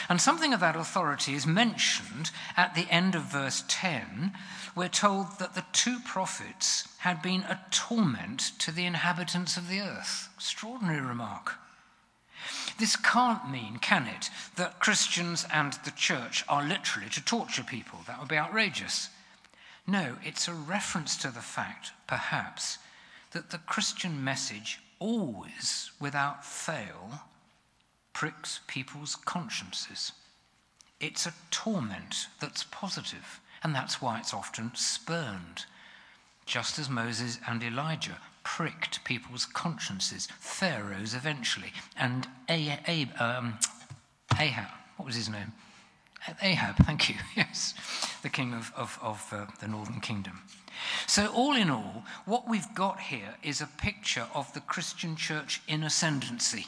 And 0.09 0.21
something 0.21 0.53
of 0.53 0.61
that 0.61 0.77
authority 0.77 1.35
is 1.35 1.47
mentioned 1.47 2.31
at 2.57 2.75
the 2.75 2.87
end 2.91 3.15
of 3.15 3.23
verse 3.23 3.63
10. 3.69 4.33
We're 4.75 4.89
told 4.89 5.39
that 5.39 5.55
the 5.55 5.65
two 5.73 5.99
prophets 6.01 6.89
had 6.99 7.23
been 7.23 7.43
a 7.43 7.61
torment 7.71 8.53
to 8.61 8.73
the 8.73 8.87
inhabitants 8.87 9.57
of 9.57 9.69
the 9.69 9.81
earth. 9.81 10.29
Extraordinary 10.37 11.01
remark. 11.01 11.55
This 12.79 12.97
can't 12.97 13.51
mean, 13.51 13.79
can 13.79 14.07
it, 14.07 14.31
that 14.57 14.81
Christians 14.81 15.47
and 15.53 15.75
the 15.85 15.91
church 15.93 16.45
are 16.49 16.67
literally 16.67 17.09
to 17.11 17.25
torture 17.25 17.63
people. 17.63 18.01
That 18.07 18.19
would 18.19 18.29
be 18.29 18.37
outrageous. 18.37 19.09
No, 19.87 20.17
it's 20.23 20.49
a 20.49 20.55
reference 20.55 21.17
to 21.19 21.29
the 21.29 21.41
fact, 21.41 21.93
perhaps, 22.07 22.79
that 23.33 23.51
the 23.51 23.59
Christian 23.59 24.23
message 24.23 24.81
always, 24.99 25.91
without 26.01 26.45
fail, 26.45 27.21
pricks 28.13 28.61
people's 28.67 29.15
consciences. 29.15 30.13
It's 31.01 31.27
a 31.27 31.35
torment 31.51 32.29
that's 32.41 32.65
positive, 32.65 33.41
and 33.63 33.75
that's 33.75 34.01
why 34.03 34.19
it's 34.19 34.35
often 34.35 34.75
spurned. 34.75 35.65
Just 36.47 36.79
as 36.79 36.89
Moses 36.89 37.39
and 37.47 37.63
Elijah 37.63 38.19
pricked 38.47 39.03
people's 39.03 39.45
consciences, 39.45 40.29
Pharaoh's 40.39 41.15
eventually, 41.15 41.73
and 41.99 42.29
Ahab, 42.49 43.21
um, 43.21 43.59
Ahab 44.39 44.69
what 44.97 45.07
was 45.07 45.17
his 45.17 45.29
name? 45.29 45.53
Ahab, 46.41 46.77
thank 46.77 47.09
you, 47.09 47.17
yes, 47.37 47.75
the 48.23 48.29
king 48.29 48.55
of, 48.55 48.73
of, 48.77 48.99
of 49.03 49.27
uh, 49.33 49.47
the 49.61 49.67
northern 49.67 50.01
kingdom. 50.01 50.43
So, 51.07 51.27
all 51.29 51.55
in 51.57 51.71
all, 51.71 52.05
what 52.25 52.49
we've 52.49 52.75
got 52.75 53.01
here 53.01 53.35
is 53.43 53.61
a 53.61 53.67
picture 53.67 54.27
of 54.35 54.53
the 54.53 54.61
Christian 54.61 55.17
church 55.17 55.61
in 55.67 55.83
ascendancy. 55.83 56.67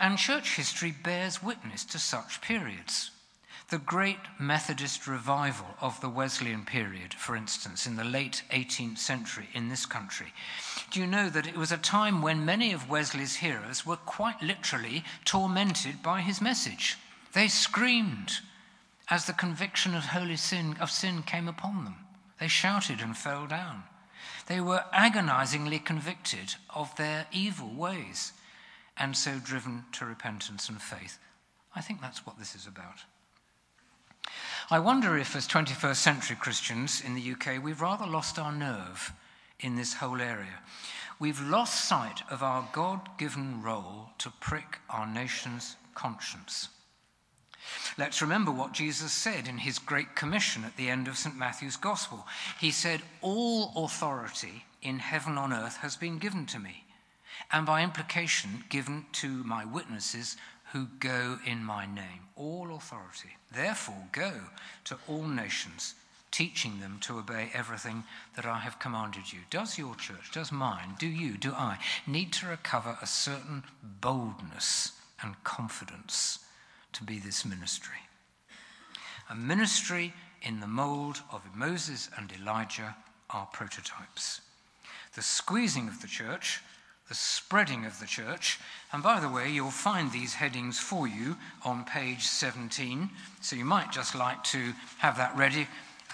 And 0.00 0.18
church 0.18 0.56
history 0.56 0.94
bears 1.04 1.42
witness 1.42 1.84
to 1.86 1.98
such 1.98 2.40
periods. 2.40 3.10
The 3.70 3.78
great 3.78 4.18
Methodist 4.38 5.06
revival 5.06 5.66
of 5.80 6.00
the 6.00 6.10
Wesleyan 6.10 6.66
period, 6.66 7.14
for 7.14 7.34
instance, 7.34 7.86
in 7.86 7.96
the 7.96 8.04
late 8.04 8.42
18th 8.50 8.98
century 8.98 9.48
in 9.54 9.68
this 9.68 9.86
country, 9.86 10.34
do 10.90 11.00
you 11.00 11.06
know 11.06 11.30
that 11.30 11.46
it 11.46 11.56
was 11.56 11.72
a 11.72 11.78
time 11.78 12.20
when 12.20 12.44
many 12.44 12.72
of 12.72 12.90
Wesley's 12.90 13.36
hearers 13.36 13.86
were 13.86 13.96
quite 13.96 14.42
literally 14.42 15.02
tormented 15.24 16.02
by 16.02 16.20
his 16.20 16.42
message? 16.42 16.98
They 17.32 17.48
screamed 17.48 18.40
as 19.08 19.24
the 19.24 19.32
conviction 19.32 19.94
of 19.94 20.04
holy 20.04 20.36
sin 20.36 20.76
of 20.78 20.90
sin 20.90 21.22
came 21.22 21.48
upon 21.48 21.84
them. 21.84 21.96
They 22.38 22.48
shouted 22.48 23.00
and 23.00 23.16
fell 23.16 23.46
down. 23.46 23.84
They 24.46 24.60
were 24.60 24.84
agonizingly 24.92 25.78
convicted 25.78 26.54
of 26.74 26.94
their 26.96 27.26
evil 27.32 27.72
ways 27.74 28.32
and 28.96 29.16
so 29.16 29.38
driven 29.42 29.84
to 29.92 30.04
repentance 30.04 30.68
and 30.68 30.80
faith. 30.80 31.18
I 31.74 31.80
think 31.80 32.00
that's 32.00 32.26
what 32.26 32.38
this 32.38 32.54
is 32.54 32.66
about. 32.66 33.04
I 34.70 34.78
wonder 34.78 35.18
if, 35.18 35.36
as 35.36 35.46
21st 35.46 35.96
century 35.96 36.36
Christians 36.40 37.02
in 37.04 37.14
the 37.14 37.32
UK, 37.32 37.62
we've 37.62 37.82
rather 37.82 38.06
lost 38.06 38.38
our 38.38 38.50
nerve 38.50 39.12
in 39.60 39.76
this 39.76 39.94
whole 39.94 40.22
area. 40.22 40.60
We've 41.18 41.40
lost 41.40 41.84
sight 41.84 42.22
of 42.30 42.42
our 42.42 42.66
God 42.72 43.10
given 43.18 43.62
role 43.62 44.08
to 44.18 44.32
prick 44.40 44.78
our 44.88 45.06
nation's 45.06 45.76
conscience. 45.94 46.68
Let's 47.98 48.22
remember 48.22 48.50
what 48.50 48.72
Jesus 48.72 49.12
said 49.12 49.46
in 49.48 49.58
his 49.58 49.78
Great 49.78 50.16
Commission 50.16 50.64
at 50.64 50.78
the 50.78 50.88
end 50.88 51.08
of 51.08 51.18
St. 51.18 51.36
Matthew's 51.36 51.76
Gospel. 51.76 52.26
He 52.58 52.70
said, 52.70 53.02
All 53.20 53.70
authority 53.84 54.64
in 54.80 54.98
heaven 54.98 55.36
on 55.36 55.52
earth 55.52 55.76
has 55.78 55.96
been 55.96 56.18
given 56.18 56.46
to 56.46 56.58
me, 56.58 56.84
and 57.52 57.66
by 57.66 57.82
implication, 57.82 58.64
given 58.70 59.04
to 59.12 59.28
my 59.44 59.66
witnesses 59.66 60.38
who 60.74 60.88
go 60.98 61.38
in 61.46 61.62
my 61.62 61.86
name. 61.86 62.26
All 62.34 62.74
authority. 62.74 63.36
Therefore, 63.54 64.08
go 64.10 64.32
to 64.86 64.98
all 65.06 65.22
nations, 65.22 65.94
teaching 66.32 66.80
them 66.80 66.98
to 67.02 67.16
obey 67.16 67.48
everything 67.54 68.02
that 68.34 68.44
I 68.44 68.58
have 68.58 68.80
commanded 68.80 69.32
you. 69.32 69.38
Does 69.50 69.78
your 69.78 69.94
church, 69.94 70.32
does 70.32 70.50
mine, 70.50 70.96
do 70.98 71.06
you, 71.06 71.36
do 71.36 71.52
I 71.52 71.78
need 72.08 72.32
to 72.34 72.48
recover 72.48 72.98
a 73.00 73.06
certain 73.06 73.62
boldness 74.00 74.92
and 75.22 75.42
confidence 75.44 76.40
to 76.94 77.04
be 77.04 77.20
this 77.20 77.44
ministry? 77.44 78.02
A 79.30 79.36
ministry 79.36 80.12
in 80.42 80.58
the 80.58 80.66
mold 80.66 81.22
of 81.30 81.42
Moses 81.54 82.10
and 82.18 82.32
Elijah 82.32 82.96
are 83.30 83.46
prototypes. 83.52 84.40
The 85.14 85.22
squeezing 85.22 85.86
of 85.86 86.02
the 86.02 86.08
church 86.08 86.62
the 87.08 87.14
spreading 87.14 87.84
of 87.84 88.00
the 88.00 88.06
church. 88.06 88.58
And 88.92 89.02
by 89.02 89.20
the 89.20 89.28
way, 89.28 89.50
you'll 89.50 89.70
find 89.70 90.10
these 90.10 90.34
headings 90.34 90.78
for 90.78 91.06
you 91.06 91.36
on 91.64 91.84
page 91.84 92.22
17, 92.22 93.10
so 93.40 93.56
you 93.56 93.64
might 93.64 93.92
just 93.92 94.14
like 94.14 94.42
to 94.44 94.72
have 94.98 95.16
that 95.16 95.36
ready. 95.36 95.66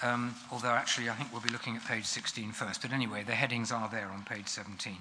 Um, 0.03 0.35
although, 0.51 0.69
actually, 0.69 1.09
I 1.09 1.13
think 1.13 1.31
we'll 1.31 1.41
be 1.41 1.49
looking 1.49 1.75
at 1.75 1.85
page 1.85 2.05
16 2.05 2.51
first. 2.51 2.81
But 2.81 2.91
anyway, 2.91 3.23
the 3.23 3.33
headings 3.33 3.71
are 3.71 3.87
there 3.89 4.07
on 4.07 4.23
page 4.23 4.47
17. 4.47 4.97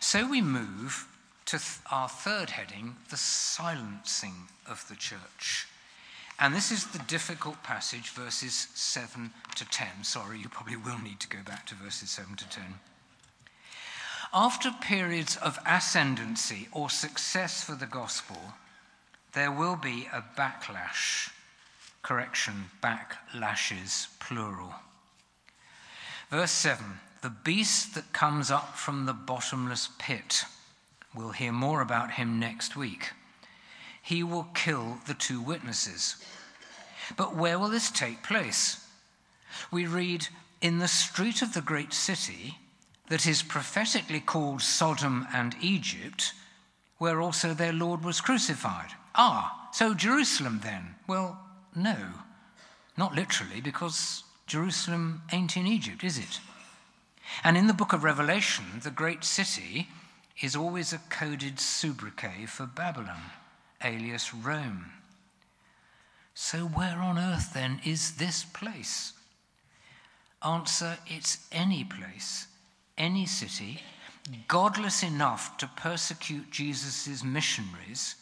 So 0.00 0.28
we 0.28 0.40
move 0.40 1.06
to 1.46 1.58
th- 1.58 1.78
our 1.90 2.08
third 2.08 2.50
heading 2.50 2.96
the 3.10 3.16
silencing 3.16 4.48
of 4.68 4.86
the 4.88 4.96
church. 4.96 5.66
And 6.38 6.54
this 6.54 6.70
is 6.70 6.86
the 6.86 6.98
difficult 7.00 7.62
passage, 7.62 8.10
verses 8.10 8.68
7 8.74 9.30
to 9.56 9.68
10. 9.68 10.04
Sorry, 10.04 10.38
you 10.38 10.48
probably 10.48 10.76
will 10.76 10.98
need 10.98 11.20
to 11.20 11.28
go 11.28 11.38
back 11.44 11.66
to 11.66 11.74
verses 11.74 12.10
7 12.10 12.36
to 12.36 12.48
10. 12.48 12.64
After 14.32 14.70
periods 14.70 15.36
of 15.36 15.58
ascendancy 15.66 16.68
or 16.70 16.88
success 16.88 17.64
for 17.64 17.74
the 17.74 17.86
gospel, 17.86 18.54
there 19.32 19.50
will 19.50 19.74
be 19.74 20.08
a 20.12 20.22
backlash. 20.38 21.30
Correction, 22.02 22.70
backlashes, 22.80 24.06
plural. 24.20 24.74
Verse 26.30 26.52
7 26.52 27.00
The 27.22 27.30
beast 27.30 27.94
that 27.96 28.12
comes 28.12 28.52
up 28.52 28.76
from 28.76 29.06
the 29.06 29.12
bottomless 29.12 29.88
pit. 29.98 30.44
We'll 31.12 31.32
hear 31.32 31.52
more 31.52 31.80
about 31.80 32.12
him 32.12 32.38
next 32.38 32.76
week. 32.76 33.10
He 34.00 34.22
will 34.22 34.46
kill 34.54 34.98
the 35.08 35.14
two 35.14 35.40
witnesses. 35.40 36.24
But 37.16 37.34
where 37.34 37.58
will 37.58 37.68
this 37.68 37.90
take 37.90 38.22
place? 38.22 38.86
We 39.72 39.86
read, 39.86 40.28
In 40.60 40.78
the 40.78 40.86
street 40.86 41.42
of 41.42 41.52
the 41.52 41.60
great 41.60 41.92
city, 41.92 42.58
that 43.10 43.26
is 43.26 43.42
prophetically 43.42 44.20
called 44.20 44.62
Sodom 44.62 45.26
and 45.34 45.56
Egypt, 45.60 46.32
where 46.98 47.20
also 47.20 47.52
their 47.52 47.72
Lord 47.72 48.04
was 48.04 48.20
crucified. 48.20 48.92
Ah, 49.16 49.68
so 49.72 49.94
Jerusalem 49.94 50.60
then? 50.62 50.94
Well, 51.08 51.38
no, 51.74 51.96
not 52.96 53.16
literally, 53.16 53.60
because 53.60 54.22
Jerusalem 54.46 55.22
ain't 55.32 55.56
in 55.56 55.66
Egypt, 55.66 56.04
is 56.04 56.18
it? 56.18 56.38
And 57.42 57.56
in 57.56 57.66
the 57.66 57.74
book 57.74 57.92
of 57.92 58.04
Revelation, 58.04 58.64
the 58.84 58.92
great 58.92 59.24
city 59.24 59.88
is 60.40 60.54
always 60.54 60.92
a 60.92 60.98
coded 61.10 61.58
sobriquet 61.58 62.46
for 62.46 62.66
Babylon, 62.66 63.22
alias 63.82 64.32
Rome. 64.32 64.86
So, 66.34 66.58
where 66.58 66.98
on 66.98 67.18
earth 67.18 67.54
then 67.54 67.80
is 67.84 68.12
this 68.12 68.44
place? 68.44 69.14
Answer 70.44 70.98
it's 71.08 71.48
any 71.50 71.82
place 71.82 72.46
any 73.00 73.26
city 73.26 73.80
godless 74.46 75.02
enough 75.02 75.56
to 75.56 75.66
persecute 75.76 76.50
Jesus' 76.50 77.24
missionaries 77.24 78.16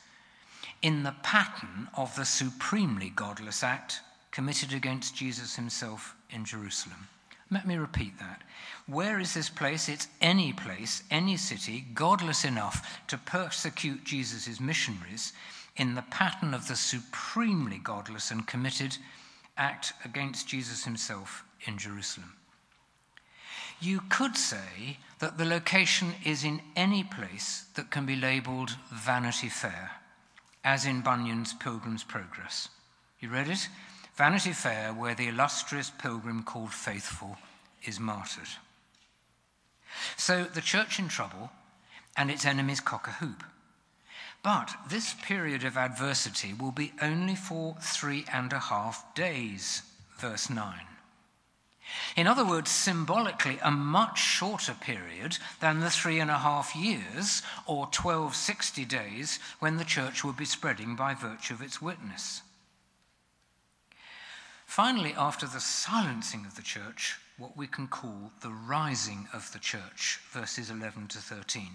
in 0.81 1.03
the 1.03 1.17
pattern 1.23 1.89
of 1.95 2.15
the 2.15 2.25
supremely 2.25 3.11
godless 3.11 3.63
act 3.63 4.01
committed 4.31 4.73
against 4.73 5.17
Jesus 5.17 5.57
himself 5.57 6.15
in 6.31 6.45
Jerusalem. 6.45 7.09
Let 7.51 7.67
me 7.67 7.77
repeat 7.77 8.19
that. 8.21 8.43
Where 8.87 9.19
is 9.19 9.35
this 9.35 9.49
place? 9.49 9.89
It's 9.89 10.07
any 10.21 10.53
place, 10.53 11.03
any 11.11 11.37
city, 11.37 11.87
godless 11.95 12.45
enough 12.45 13.01
to 13.09 13.19
persecute 13.19 14.05
Jesus' 14.05 14.61
missionaries 14.61 15.33
in 15.77 15.95
the 15.95 16.03
pattern 16.03 16.55
of 16.55 16.69
the 16.69 16.77
supremely 16.77 17.79
godless 17.79 18.31
and 18.31 18.47
committed 18.47 18.97
act 19.57 19.93
against 20.05 20.47
Jesus 20.47 20.85
himself 20.85 21.43
in 21.67 21.79
Jerusalem. 21.79 22.35
You 23.81 24.03
could 24.09 24.37
say 24.37 24.99
that 25.21 25.39
the 25.39 25.45
location 25.45 26.15
is 26.25 26.45
in 26.45 26.61
any 26.75 27.05
place 27.05 27.67
that 27.75 27.91
can 27.91 28.07
be 28.07 28.17
labelled 28.17 28.71
Vanity 28.93 29.49
Fair, 29.49 29.93
as 30.65 30.85
in 30.85 31.01
Bunyan's 31.01 31.55
Pilgrim's 31.55 32.05
Progress. 32.05 32.69
You 33.21 33.29
read 33.29 33.49
it? 33.49 33.69
Vanity 34.17 34.53
Fair, 34.53 34.93
where 34.93 35.15
the 35.15 35.29
illustrious 35.29 35.91
pilgrim 35.91 36.43
called 36.43 36.73
Faithful 36.73 37.37
is 37.85 38.01
martyred. 38.01 38.49
So 40.17 40.45
the 40.45 40.61
church 40.61 40.99
in 40.99 41.09
trouble 41.09 41.51
and 42.17 42.31
its 42.31 42.45
enemies 42.45 42.81
cock 42.81 43.07
a 43.07 43.13
hoop. 43.13 43.45
But 44.43 44.75
this 44.89 45.15
period 45.15 45.65
of 45.65 45.77
adversity 45.77 46.53
will 46.53 46.73
be 46.73 46.93
only 47.01 47.35
for 47.35 47.77
three 47.81 48.25
and 48.33 48.53
a 48.53 48.59
half 48.59 49.15
days, 49.15 49.83
verse 50.19 50.51
9. 50.51 50.75
In 52.17 52.27
other 52.27 52.45
words, 52.45 52.71
symbolically, 52.71 53.59
a 53.63 53.71
much 53.71 54.19
shorter 54.19 54.75
period 54.75 55.39
than 55.61 55.81
the 55.81 55.91
three 55.91 56.21
and 56.21 56.31
a 56.31 56.39
half 56.39 56.75
years 56.75 57.43
or 57.67 57.87
1260 57.87 58.85
days 58.85 59.39
when 59.61 59.77
the 59.77 59.85
church 59.85 60.25
would 60.25 60.37
be 60.37 60.45
spreading 60.45 60.97
by 60.97 61.15
virtue 61.15 61.55
of 61.55 61.63
its 61.63 61.81
witness. 61.81 62.43
Finally, 64.67 65.15
after 65.17 65.47
the 65.47 65.61
silencing 65.61 66.45
of 66.45 66.55
the 66.55 66.63
church, 66.63 67.17
what 67.39 67.57
we 67.57 67.67
can 67.67 67.87
call 67.87 68.33
the 68.43 68.51
rising 68.51 69.29
of 69.33 69.51
the 69.53 69.59
church, 69.59 70.21
verses 70.31 70.71
11 70.71 71.09
to 71.09 71.19
13. 71.19 71.69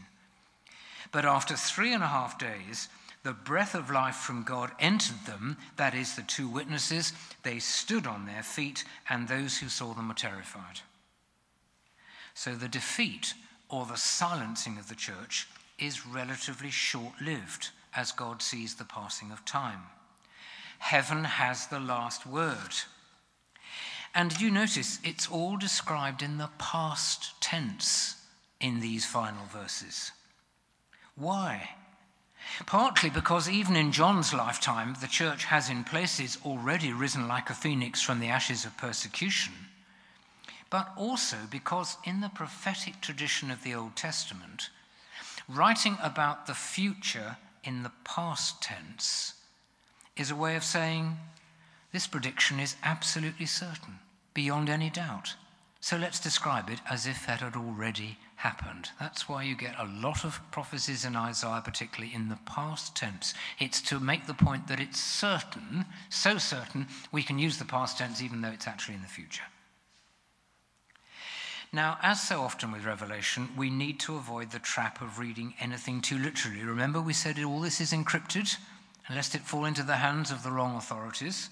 But 1.11 1.25
after 1.25 1.55
three 1.55 1.93
and 1.93 2.03
a 2.03 2.07
half 2.07 2.37
days, 2.37 2.89
the 3.23 3.33
breath 3.33 3.73
of 3.73 3.89
life 3.89 4.17
from 4.17 4.43
God 4.43 4.71
entered 4.79 5.25
them, 5.25 5.57
that 5.77 5.95
is, 5.95 6.15
the 6.15 6.21
two 6.21 6.47
witnesses. 6.47 7.13
They 7.43 7.59
stood 7.59 8.05
on 8.05 8.25
their 8.25 8.43
feet, 8.43 8.83
and 9.09 9.27
those 9.27 9.57
who 9.57 9.69
saw 9.69 9.93
them 9.93 10.09
were 10.09 10.13
terrified. 10.13 10.81
So 12.33 12.53
the 12.53 12.67
defeat 12.67 13.33
or 13.69 13.85
the 13.85 13.95
silencing 13.95 14.77
of 14.77 14.89
the 14.89 14.95
church 14.95 15.47
is 15.79 16.05
relatively 16.05 16.69
short 16.69 17.13
lived 17.21 17.69
as 17.95 18.11
God 18.11 18.41
sees 18.41 18.75
the 18.75 18.83
passing 18.83 19.31
of 19.31 19.45
time. 19.45 19.81
Heaven 20.79 21.23
has 21.23 21.67
the 21.67 21.79
last 21.79 22.25
word. 22.25 22.75
And 24.13 24.29
did 24.29 24.41
you 24.41 24.51
notice 24.51 24.99
it's 25.03 25.29
all 25.29 25.57
described 25.57 26.21
in 26.21 26.37
the 26.37 26.49
past 26.57 27.39
tense 27.41 28.17
in 28.59 28.79
these 28.79 29.05
final 29.05 29.45
verses? 29.45 30.11
Why? 31.15 31.69
Partly 32.65 33.09
because 33.09 33.49
even 33.49 33.75
in 33.75 33.91
John's 33.91 34.33
lifetime, 34.33 34.95
the 35.01 35.07
church 35.07 35.45
has 35.45 35.69
in 35.69 35.83
places 35.83 36.37
already 36.45 36.93
risen 36.93 37.27
like 37.27 37.49
a 37.49 37.53
phoenix 37.53 38.01
from 38.01 38.19
the 38.19 38.27
ashes 38.27 38.65
of 38.65 38.77
persecution, 38.77 39.53
but 40.69 40.91
also 40.95 41.37
because 41.49 41.97
in 42.03 42.21
the 42.21 42.29
prophetic 42.29 43.01
tradition 43.01 43.51
of 43.51 43.63
the 43.63 43.73
Old 43.73 43.95
Testament, 43.95 44.69
writing 45.47 45.97
about 46.01 46.47
the 46.47 46.53
future 46.53 47.37
in 47.63 47.83
the 47.83 47.91
past 48.03 48.61
tense 48.61 49.33
is 50.15 50.31
a 50.31 50.35
way 50.35 50.55
of 50.55 50.63
saying 50.63 51.17
this 51.91 52.07
prediction 52.07 52.59
is 52.59 52.75
absolutely 52.83 53.45
certain, 53.45 53.99
beyond 54.33 54.69
any 54.69 54.89
doubt. 54.89 55.35
So 55.79 55.97
let's 55.97 56.19
describe 56.19 56.69
it 56.69 56.79
as 56.89 57.05
if 57.05 57.25
that 57.27 57.41
had 57.41 57.55
already 57.55 58.17
happened. 58.43 58.89
That's 58.99 59.29
why 59.29 59.43
you 59.43 59.55
get 59.55 59.79
a 59.79 59.85
lot 59.85 60.25
of 60.25 60.41
prophecies 60.51 61.05
in 61.05 61.15
Isaiah, 61.15 61.61
particularly 61.63 62.13
in 62.13 62.27
the 62.27 62.39
past 62.45 62.93
tense. 62.93 63.33
It's 63.57 63.81
to 63.83 64.01
make 64.01 64.27
the 64.27 64.33
point 64.33 64.67
that 64.67 64.81
it's 64.81 64.99
certain, 64.99 65.85
so 66.09 66.37
certain, 66.37 66.87
we 67.09 67.23
can 67.23 67.39
use 67.39 67.57
the 67.57 67.63
past 67.63 67.97
tense 67.99 68.21
even 68.21 68.41
though 68.41 68.49
it's 68.49 68.67
actually 68.67 68.95
in 68.95 69.01
the 69.01 69.07
future. 69.07 69.43
Now, 71.71 71.97
as 72.01 72.21
so 72.21 72.41
often 72.41 72.73
with 72.73 72.83
Revelation, 72.83 73.47
we 73.55 73.69
need 73.69 74.01
to 74.01 74.17
avoid 74.17 74.51
the 74.51 74.59
trap 74.59 75.01
of 75.01 75.19
reading 75.19 75.53
anything 75.61 76.01
too 76.01 76.17
literally. 76.17 76.63
Remember, 76.63 76.99
we 76.99 77.13
said 77.13 77.41
all 77.41 77.61
this 77.61 77.79
is 77.79 77.93
encrypted, 77.93 78.57
lest 79.09 79.35
it 79.35 79.41
fall 79.43 79.63
into 79.63 79.83
the 79.83 79.95
hands 79.95 80.31
of 80.31 80.43
the 80.43 80.51
wrong 80.51 80.75
authorities. 80.75 81.49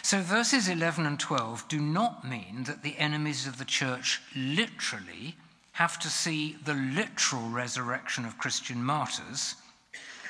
So, 0.00 0.22
verses 0.22 0.66
11 0.66 1.04
and 1.04 1.20
12 1.20 1.68
do 1.68 1.78
not 1.78 2.26
mean 2.26 2.64
that 2.64 2.82
the 2.82 2.96
enemies 2.96 3.46
of 3.46 3.58
the 3.58 3.66
church 3.66 4.22
literally 4.34 5.36
have 5.74 5.98
to 5.98 6.08
see 6.08 6.56
the 6.64 6.74
literal 6.74 7.48
resurrection 7.48 8.24
of 8.24 8.38
Christian 8.38 8.82
martyrs 8.82 9.56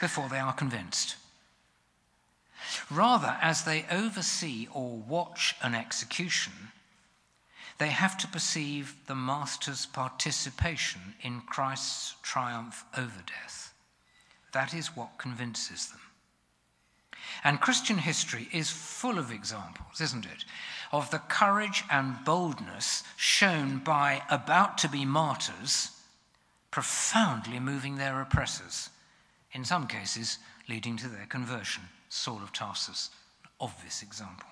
before 0.01 0.29
they 0.29 0.39
are 0.39 0.55
convinced. 0.55 1.17
Rather, 2.91 3.37
as 3.43 3.65
they 3.65 3.85
oversee 3.91 4.67
or 4.73 4.97
watch 4.97 5.55
an 5.63 5.75
execution, 5.75 6.53
they 7.79 7.89
have 7.89 8.17
to 8.19 8.29
perceive 8.29 8.95
the 9.07 9.15
Master's 9.15 9.85
participation 9.85 11.15
in 11.21 11.43
Christ's 11.43 12.15
triumph 12.23 12.85
over 12.97 13.23
death. 13.27 13.75
That 14.53 14.73
is 14.73 14.97
what 14.97 15.19
convinces 15.19 15.89
them. 15.89 16.01
And 17.43 17.61
Christian 17.61 17.99
history 17.99 18.49
is 18.53 18.71
full 18.71 19.19
of 19.19 19.31
examples, 19.31 20.01
isn't 20.01 20.25
it, 20.25 20.45
of 20.95 21.11
the 21.11 21.19
courage 21.19 21.83
and 21.91 22.25
boldness 22.25 23.03
shown 23.17 23.79
by 23.79 24.23
about 24.31 24.79
to 24.79 24.89
be 24.89 25.05
martyrs, 25.05 25.91
profoundly 26.71 27.59
moving 27.59 27.97
their 27.97 28.21
oppressors, 28.21 28.91
in 29.51 29.65
some 29.65 29.89
cases 29.89 30.39
leading 30.69 30.97
to 30.97 31.09
their 31.09 31.27
conversion. 31.27 31.83
Saul 32.09 32.41
of 32.45 32.53
Tarsus, 32.53 33.11
obvious 33.61 34.03
example. 34.03 34.49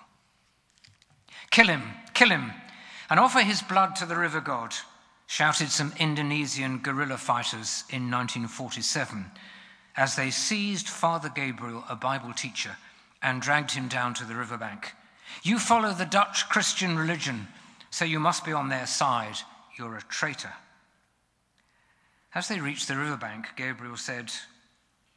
Kill 1.49 1.67
him, 1.67 1.81
kill 2.13 2.29
him, 2.29 2.51
and 3.09 3.21
offer 3.21 3.39
his 3.39 3.61
blood 3.61 3.95
to 3.95 4.05
the 4.05 4.17
river 4.17 4.41
god, 4.41 4.75
shouted 5.27 5.69
some 5.69 5.93
Indonesian 5.97 6.79
guerrilla 6.79 7.17
fighters 7.17 7.85
in 7.89 8.11
1947 8.11 9.31
as 9.95 10.17
they 10.17 10.29
seized 10.29 10.89
Father 10.89 11.29
Gabriel, 11.33 11.85
a 11.87 11.95
Bible 11.95 12.33
teacher, 12.33 12.75
and 13.21 13.41
dragged 13.41 13.71
him 13.71 13.87
down 13.87 14.13
to 14.15 14.25
the 14.25 14.35
riverbank. 14.35 14.91
You 15.41 15.57
follow 15.57 15.93
the 15.93 16.05
Dutch 16.05 16.47
Christian 16.49 16.97
religion, 16.97 17.47
so 17.89 18.05
you 18.05 18.19
must 18.19 18.45
be 18.45 18.53
on 18.53 18.69
their 18.69 18.85
side. 18.85 19.37
You're 19.77 19.97
a 19.97 20.01
traitor. 20.03 20.53
As 22.35 22.47
they 22.47 22.59
reached 22.59 22.87
the 22.87 22.97
riverbank, 22.97 23.55
Gabriel 23.55 23.97
said, 23.97 24.31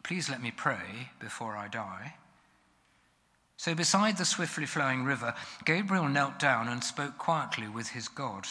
Please 0.03 0.29
let 0.31 0.43
me 0.43 0.51
pray 0.51 1.11
before 1.19 1.57
I 1.57 1.69
die. 1.69 2.14
So, 3.57 3.75
beside 3.75 4.19
the 4.19 4.25
swiftly 4.25 4.67
flowing 4.67 5.05
river, 5.05 5.35
Gabriel 5.64 6.09
knelt 6.09 6.39
down 6.39 6.69
and 6.69 6.85
spoke 6.85 7.17
quietly 7.17 7.69
with 7.69 7.89
his 7.89 8.07
God. 8.07 8.47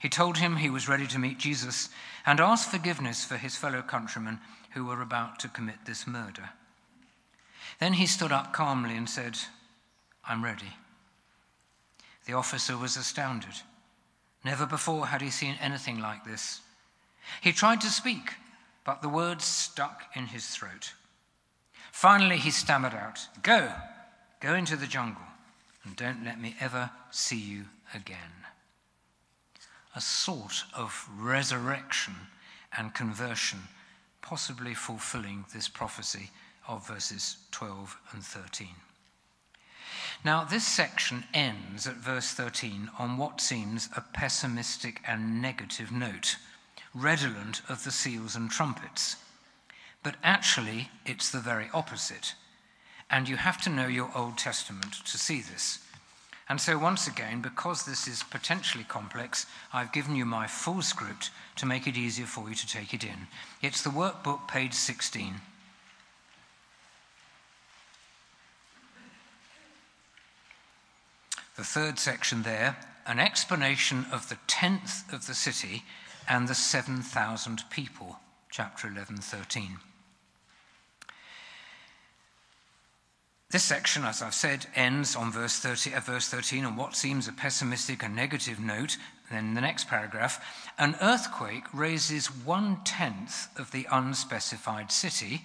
He 0.00 0.08
told 0.08 0.38
him 0.38 0.56
he 0.56 0.70
was 0.70 0.88
ready 0.88 1.06
to 1.08 1.18
meet 1.18 1.38
Jesus 1.38 1.90
and 2.26 2.40
asked 2.40 2.70
forgiveness 2.70 3.24
for 3.24 3.36
his 3.36 3.56
fellow 3.56 3.82
countrymen 3.82 4.40
who 4.72 4.84
were 4.84 5.02
about 5.02 5.38
to 5.40 5.48
commit 5.48 5.84
this 5.84 6.06
murder. 6.06 6.50
Then 7.78 7.94
he 7.94 8.06
stood 8.06 8.32
up 8.32 8.52
calmly 8.52 8.96
and 8.96 9.08
said, 9.08 9.38
I'm 10.30 10.44
ready. 10.44 10.76
The 12.24 12.34
officer 12.34 12.76
was 12.76 12.96
astounded. 12.96 13.62
Never 14.44 14.64
before 14.64 15.08
had 15.08 15.22
he 15.22 15.30
seen 15.30 15.56
anything 15.60 15.98
like 15.98 16.24
this. 16.24 16.60
He 17.40 17.50
tried 17.50 17.80
to 17.80 17.88
speak, 17.88 18.34
but 18.84 19.02
the 19.02 19.08
words 19.08 19.44
stuck 19.44 20.04
in 20.14 20.26
his 20.26 20.46
throat. 20.46 20.92
Finally, 21.90 22.36
he 22.36 22.52
stammered 22.52 22.94
out, 22.94 23.26
Go, 23.42 23.72
go 24.38 24.54
into 24.54 24.76
the 24.76 24.86
jungle, 24.86 25.24
and 25.82 25.96
don't 25.96 26.24
let 26.24 26.40
me 26.40 26.54
ever 26.60 26.90
see 27.10 27.40
you 27.40 27.64
again. 27.92 28.46
A 29.96 30.00
sort 30.00 30.62
of 30.76 31.10
resurrection 31.18 32.14
and 32.78 32.94
conversion, 32.94 33.58
possibly 34.22 34.74
fulfilling 34.74 35.44
this 35.52 35.66
prophecy 35.66 36.30
of 36.68 36.86
verses 36.86 37.38
12 37.50 37.98
and 38.12 38.22
13. 38.22 38.68
Now, 40.22 40.44
this 40.44 40.66
section 40.66 41.24
ends 41.32 41.86
at 41.86 41.96
verse 41.96 42.32
13 42.32 42.90
on 42.98 43.16
what 43.16 43.40
seems 43.40 43.88
a 43.96 44.02
pessimistic 44.02 45.00
and 45.06 45.40
negative 45.40 45.90
note, 45.90 46.36
redolent 46.94 47.62
of 47.70 47.84
the 47.84 47.90
seals 47.90 48.36
and 48.36 48.50
trumpets. 48.50 49.16
But 50.02 50.16
actually, 50.22 50.90
it's 51.06 51.30
the 51.30 51.38
very 51.38 51.68
opposite. 51.72 52.34
And 53.10 53.30
you 53.30 53.36
have 53.36 53.62
to 53.62 53.70
know 53.70 53.86
your 53.86 54.10
Old 54.14 54.36
Testament 54.36 54.92
to 55.06 55.18
see 55.18 55.40
this. 55.40 55.78
And 56.50 56.60
so, 56.60 56.78
once 56.78 57.06
again, 57.06 57.40
because 57.40 57.86
this 57.86 58.06
is 58.06 58.22
potentially 58.22 58.84
complex, 58.84 59.46
I've 59.72 59.92
given 59.92 60.16
you 60.16 60.26
my 60.26 60.46
full 60.46 60.82
script 60.82 61.30
to 61.56 61.66
make 61.66 61.86
it 61.86 61.96
easier 61.96 62.26
for 62.26 62.48
you 62.48 62.54
to 62.56 62.66
take 62.66 62.92
it 62.92 63.04
in. 63.04 63.28
It's 63.62 63.82
the 63.82 63.90
workbook, 63.90 64.48
page 64.48 64.74
16. 64.74 65.40
The 71.60 71.66
third 71.66 71.98
section 71.98 72.42
there, 72.42 72.78
an 73.06 73.18
explanation 73.18 74.06
of 74.10 74.30
the 74.30 74.38
tenth 74.46 75.12
of 75.12 75.26
the 75.26 75.34
city 75.34 75.82
and 76.26 76.48
the 76.48 76.54
7,000 76.54 77.64
people, 77.68 78.18
chapter 78.50 78.88
11, 78.88 79.18
13. 79.18 79.76
This 83.50 83.62
section, 83.62 84.06
as 84.06 84.22
I've 84.22 84.32
said, 84.32 84.68
ends 84.74 85.14
on 85.14 85.30
verse, 85.30 85.58
30, 85.58 85.92
uh, 85.92 86.00
verse 86.00 86.28
13 86.28 86.64
on 86.64 86.76
what 86.76 86.96
seems 86.96 87.28
a 87.28 87.32
pessimistic 87.32 88.02
and 88.02 88.16
negative 88.16 88.58
note. 88.58 88.96
Then 89.30 89.52
the 89.52 89.60
next 89.60 89.86
paragraph 89.86 90.42
an 90.78 90.96
earthquake 91.02 91.64
razes 91.74 92.28
one 92.28 92.78
tenth 92.84 93.48
of 93.58 93.70
the 93.70 93.86
unspecified 93.92 94.90
city, 94.90 95.42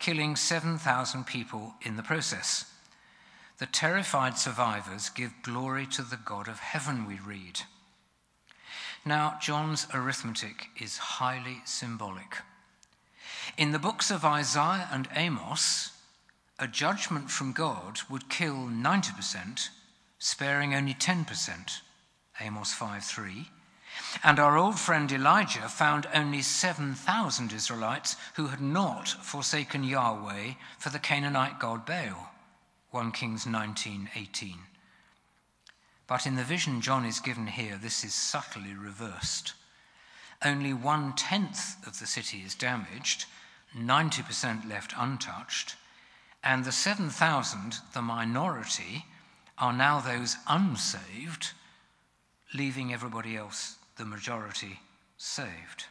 killing 0.00 0.34
7,000 0.34 1.24
people 1.24 1.74
in 1.82 1.94
the 1.94 2.02
process. 2.02 2.71
The 3.62 3.66
terrified 3.66 4.38
survivors 4.38 5.08
give 5.08 5.40
glory 5.42 5.86
to 5.92 6.02
the 6.02 6.16
God 6.16 6.48
of 6.48 6.58
heaven, 6.58 7.06
we 7.06 7.20
read. 7.20 7.60
Now, 9.04 9.38
John's 9.40 9.86
arithmetic 9.94 10.70
is 10.80 10.98
highly 10.98 11.62
symbolic. 11.64 12.38
In 13.56 13.70
the 13.70 13.78
books 13.78 14.10
of 14.10 14.24
Isaiah 14.24 14.88
and 14.90 15.08
Amos, 15.14 15.92
a 16.58 16.66
judgment 16.66 17.30
from 17.30 17.52
God 17.52 18.00
would 18.10 18.28
kill 18.28 18.66
90%, 18.66 19.68
sparing 20.18 20.74
only 20.74 20.94
10%. 20.94 21.82
Amos 22.40 22.74
5:3. 22.74 23.48
And 24.24 24.40
our 24.40 24.58
old 24.58 24.80
friend 24.80 25.12
Elijah 25.12 25.68
found 25.68 26.08
only 26.12 26.42
7,000 26.42 27.52
Israelites 27.52 28.16
who 28.34 28.48
had 28.48 28.60
not 28.60 29.08
forsaken 29.08 29.84
Yahweh 29.84 30.54
for 30.80 30.90
the 30.90 30.98
Canaanite 30.98 31.60
god 31.60 31.86
Baal. 31.86 32.31
1 32.92 33.10
Kings 33.10 33.46
19:18. 33.46 34.66
But 36.06 36.26
in 36.26 36.36
the 36.36 36.44
vision 36.44 36.82
John 36.82 37.06
is 37.06 37.20
given 37.20 37.46
here, 37.46 37.78
this 37.78 38.04
is 38.04 38.12
subtly 38.12 38.74
reversed. 38.74 39.54
Only 40.42 40.74
one 40.74 41.14
tenth 41.14 41.86
of 41.86 41.98
the 41.98 42.06
city 42.06 42.42
is 42.42 42.54
damaged, 42.54 43.24
90% 43.74 44.68
left 44.68 44.92
untouched, 44.94 45.76
and 46.44 46.66
the 46.66 46.72
7,000, 46.72 47.78
the 47.94 48.02
minority, 48.02 49.06
are 49.56 49.72
now 49.72 49.98
those 49.98 50.36
unsaved, 50.46 51.52
leaving 52.52 52.92
everybody 52.92 53.38
else, 53.38 53.76
the 53.96 54.04
majority, 54.04 54.80
saved. 55.16 55.86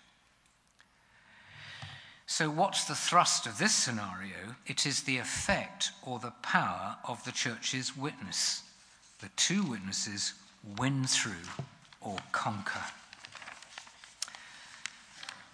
So, 2.42 2.50
what's 2.50 2.86
the 2.86 2.96
thrust 2.96 3.46
of 3.46 3.60
this 3.60 3.72
scenario? 3.72 4.56
It 4.66 4.88
is 4.88 5.04
the 5.04 5.20
effect 5.20 5.92
or 6.02 6.18
the 6.18 6.34
power 6.42 6.96
of 7.08 7.24
the 7.24 7.32
church's 7.32 7.96
witness. 7.96 8.64
The 9.20 9.30
two 9.36 9.62
witnesses 9.62 10.34
win 10.80 11.04
through 11.06 11.46
or 12.02 12.18
conquer. 12.32 12.82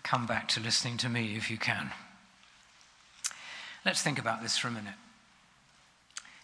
Come 0.04 0.26
back 0.28 0.48
to 0.48 0.62
listening 0.62 0.96
to 1.00 1.10
me 1.10 1.36
if 1.36 1.52
you 1.52 1.58
can. 1.58 1.92
Let's 3.86 4.02
think 4.02 4.18
about 4.18 4.42
this 4.42 4.58
for 4.58 4.70
a 4.70 4.72
minute. 4.72 4.96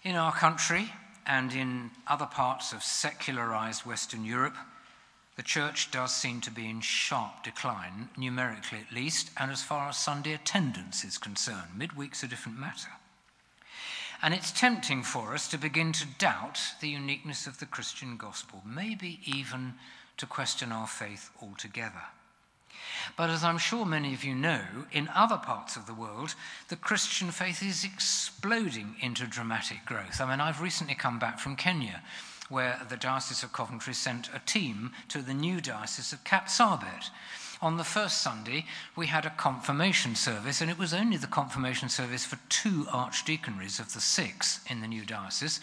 In 0.03 0.17
our 0.17 0.33
country 0.33 0.91
and 1.25 1.53
in 1.53 1.91
other 2.05 2.25
parts 2.25 2.73
of 2.73 2.83
secularized 2.83 3.85
Western 3.85 4.25
Europe, 4.25 4.57
the 5.35 5.43
church 5.43 5.89
does 5.91 6.15
seem 6.15 6.41
to 6.41 6.51
be 6.51 6.69
in 6.69 6.81
sharp 6.81 7.43
decline, 7.43 8.09
numerically 8.17 8.79
at 8.79 8.95
least, 8.95 9.31
and 9.37 9.51
as 9.51 9.63
far 9.63 9.89
as 9.89 9.97
Sunday 9.97 10.33
attendance 10.33 11.03
is 11.03 11.17
concerned. 11.17 11.71
Midweek's 11.77 12.23
a 12.23 12.27
different 12.27 12.59
matter. 12.59 12.89
And 14.21 14.33
it's 14.33 14.51
tempting 14.51 15.03
for 15.03 15.33
us 15.33 15.47
to 15.49 15.57
begin 15.57 15.91
to 15.93 16.07
doubt 16.17 16.59
the 16.79 16.89
uniqueness 16.89 17.47
of 17.47 17.59
the 17.59 17.65
Christian 17.65 18.15
gospel, 18.15 18.61
maybe 18.65 19.19
even 19.25 19.73
to 20.17 20.25
question 20.25 20.71
our 20.71 20.87
faith 20.87 21.29
altogether. 21.41 22.03
But 23.17 23.29
as 23.29 23.43
I'm 23.43 23.57
sure 23.57 23.85
many 23.85 24.13
of 24.13 24.23
you 24.23 24.35
know, 24.35 24.61
in 24.91 25.09
other 25.09 25.37
parts 25.37 25.75
of 25.75 25.87
the 25.87 25.93
world, 25.93 26.35
the 26.69 26.75
Christian 26.75 27.31
faith 27.31 27.61
is 27.61 27.83
exploding 27.83 28.95
into 29.01 29.27
dramatic 29.27 29.85
growth. 29.85 30.21
I 30.21 30.29
mean, 30.29 30.39
I've 30.39 30.61
recently 30.61 30.95
come 30.95 31.19
back 31.19 31.39
from 31.39 31.55
Kenya, 31.55 32.01
where 32.49 32.79
the 32.89 32.97
Diocese 32.97 33.43
of 33.43 33.53
Coventry 33.53 33.93
sent 33.93 34.29
a 34.33 34.41
team 34.45 34.91
to 35.09 35.21
the 35.21 35.33
new 35.33 35.61
Diocese 35.61 36.13
of 36.13 36.23
Kapsabet. 36.23 37.09
On 37.63 37.77
the 37.77 37.83
first 37.85 38.21
Sunday, 38.21 38.65
we 38.93 39.07
had 39.07 39.25
a 39.25 39.29
confirmation 39.29 40.15
service, 40.15 40.59
and 40.59 40.69
it 40.69 40.77
was 40.77 40.93
only 40.93 41.15
the 41.15 41.27
confirmation 41.27 41.87
service 41.87 42.25
for 42.25 42.37
two 42.49 42.83
archdeaconries 42.91 43.79
of 43.79 43.93
the 43.93 44.01
six 44.01 44.59
in 44.69 44.81
the 44.81 44.87
new 44.87 45.05
diocese. 45.05 45.61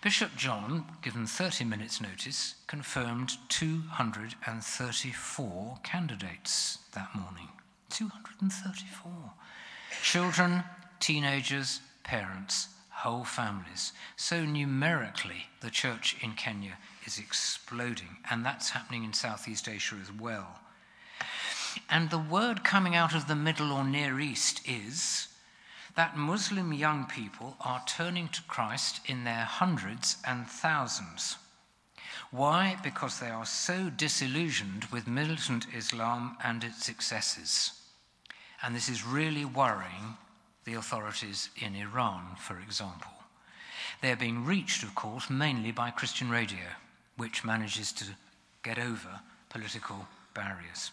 Bishop 0.00 0.36
John, 0.36 0.84
given 1.02 1.26
30 1.26 1.64
minutes' 1.64 2.00
notice, 2.00 2.54
confirmed 2.68 3.32
234 3.48 5.78
candidates 5.82 6.78
that 6.92 7.12
morning. 7.16 7.48
234. 7.90 9.32
Children, 10.04 10.62
teenagers, 11.00 11.80
parents, 12.04 12.68
whole 13.00 13.24
families. 13.24 13.92
So 14.16 14.44
numerically, 14.44 15.46
the 15.60 15.70
church 15.70 16.16
in 16.22 16.32
Kenya 16.32 16.78
is 17.06 17.18
exploding, 17.18 18.18
and 18.30 18.44
that's 18.44 18.70
happening 18.70 19.04
in 19.04 19.12
Southeast 19.12 19.68
Asia 19.68 19.96
as 20.00 20.12
well. 20.12 20.60
And 21.88 22.10
the 22.10 22.18
word 22.18 22.64
coming 22.64 22.94
out 22.94 23.14
of 23.14 23.26
the 23.26 23.36
Middle 23.36 23.72
or 23.72 23.84
Near 23.84 24.20
East 24.20 24.60
is 24.66 25.28
that 25.96 26.16
Muslim 26.16 26.72
young 26.72 27.06
people 27.06 27.56
are 27.60 27.82
turning 27.86 28.28
to 28.28 28.42
Christ 28.42 29.00
in 29.06 29.24
their 29.24 29.44
hundreds 29.44 30.16
and 30.26 30.46
thousands. 30.46 31.36
Why? 32.30 32.76
Because 32.82 33.18
they 33.18 33.30
are 33.30 33.46
so 33.46 33.90
disillusioned 33.90 34.84
with 34.86 35.08
militant 35.08 35.66
Islam 35.74 36.36
and 36.44 36.62
its 36.62 36.84
successes. 36.84 37.72
And 38.62 38.74
this 38.74 38.88
is 38.88 39.04
really 39.04 39.44
worrying 39.44 40.16
the 40.70 40.78
authorities 40.78 41.50
in 41.56 41.74
Iran, 41.74 42.36
for 42.38 42.58
example. 42.60 43.10
They're 44.00 44.16
being 44.16 44.44
reached, 44.44 44.84
of 44.84 44.94
course, 44.94 45.28
mainly 45.28 45.72
by 45.72 45.90
Christian 45.90 46.30
radio, 46.30 46.64
which 47.16 47.44
manages 47.44 47.92
to 47.92 48.04
get 48.62 48.78
over 48.78 49.20
political 49.48 50.06
barriers. 50.32 50.92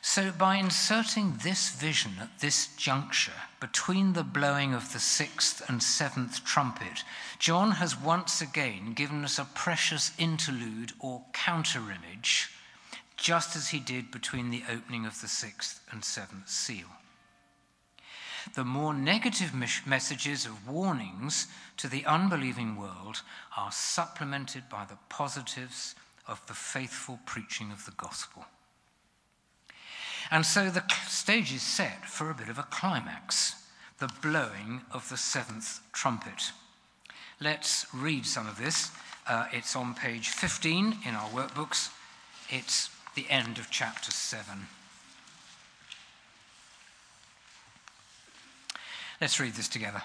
So, 0.00 0.32
by 0.32 0.56
inserting 0.56 1.34
this 1.42 1.70
vision 1.70 2.12
at 2.20 2.40
this 2.40 2.74
juncture 2.76 3.40
between 3.60 4.12
the 4.12 4.24
blowing 4.24 4.74
of 4.74 4.92
the 4.92 4.98
sixth 4.98 5.62
and 5.68 5.82
seventh 5.82 6.44
trumpet, 6.44 7.04
John 7.38 7.72
has 7.72 7.98
once 7.98 8.40
again 8.40 8.92
given 8.94 9.24
us 9.24 9.38
a 9.38 9.48
precious 9.54 10.12
interlude 10.18 10.92
or 11.00 11.22
counter 11.32 11.80
image, 11.80 12.50
just 13.16 13.56
as 13.56 13.68
he 13.68 13.78
did 13.78 14.10
between 14.10 14.50
the 14.50 14.64
opening 14.70 15.06
of 15.06 15.20
the 15.20 15.28
sixth 15.28 15.80
and 15.90 16.04
seventh 16.04 16.48
seal. 16.48 16.88
The 18.54 18.64
more 18.64 18.94
negative 18.94 19.52
messages 19.86 20.46
of 20.46 20.68
warnings 20.68 21.48
to 21.76 21.88
the 21.88 22.04
unbelieving 22.06 22.76
world 22.76 23.22
are 23.56 23.72
supplemented 23.72 24.68
by 24.68 24.84
the 24.84 24.98
positives 25.08 25.96
of 26.28 26.44
the 26.46 26.54
faithful 26.54 27.18
preaching 27.26 27.72
of 27.72 27.84
the 27.84 27.92
gospel. 27.92 28.44
And 30.30 30.46
so 30.46 30.70
the 30.70 30.84
stage 31.08 31.52
is 31.52 31.62
set 31.62 32.06
for 32.06 32.30
a 32.30 32.34
bit 32.34 32.48
of 32.48 32.58
a 32.58 32.62
climax 32.62 33.56
the 33.98 34.10
blowing 34.22 34.82
of 34.90 35.08
the 35.08 35.16
seventh 35.16 35.80
trumpet. 35.92 36.52
Let's 37.40 37.86
read 37.94 38.26
some 38.26 38.46
of 38.46 38.58
this. 38.58 38.90
Uh, 39.26 39.46
it's 39.52 39.76
on 39.76 39.94
page 39.94 40.28
15 40.28 40.98
in 41.06 41.14
our 41.14 41.28
workbooks. 41.30 41.90
It's 42.50 42.90
the 43.14 43.26
end 43.30 43.58
of 43.58 43.70
chapter 43.70 44.10
7. 44.10 44.66
Let's 49.24 49.40
read 49.40 49.54
this 49.54 49.68
together. 49.68 50.02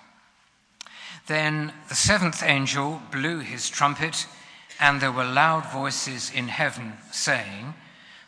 Then 1.28 1.74
the 1.90 1.96
seventh 1.96 2.42
angel 2.42 3.02
blew 3.12 3.40
his 3.40 3.70
trumpet, 3.70 4.26
and 4.80 5.02
there 5.02 5.12
were 5.12 5.26
loud 5.26 5.70
voices 5.74 6.32
in 6.34 6.48
heaven 6.48 6.94
saying, 7.12 7.74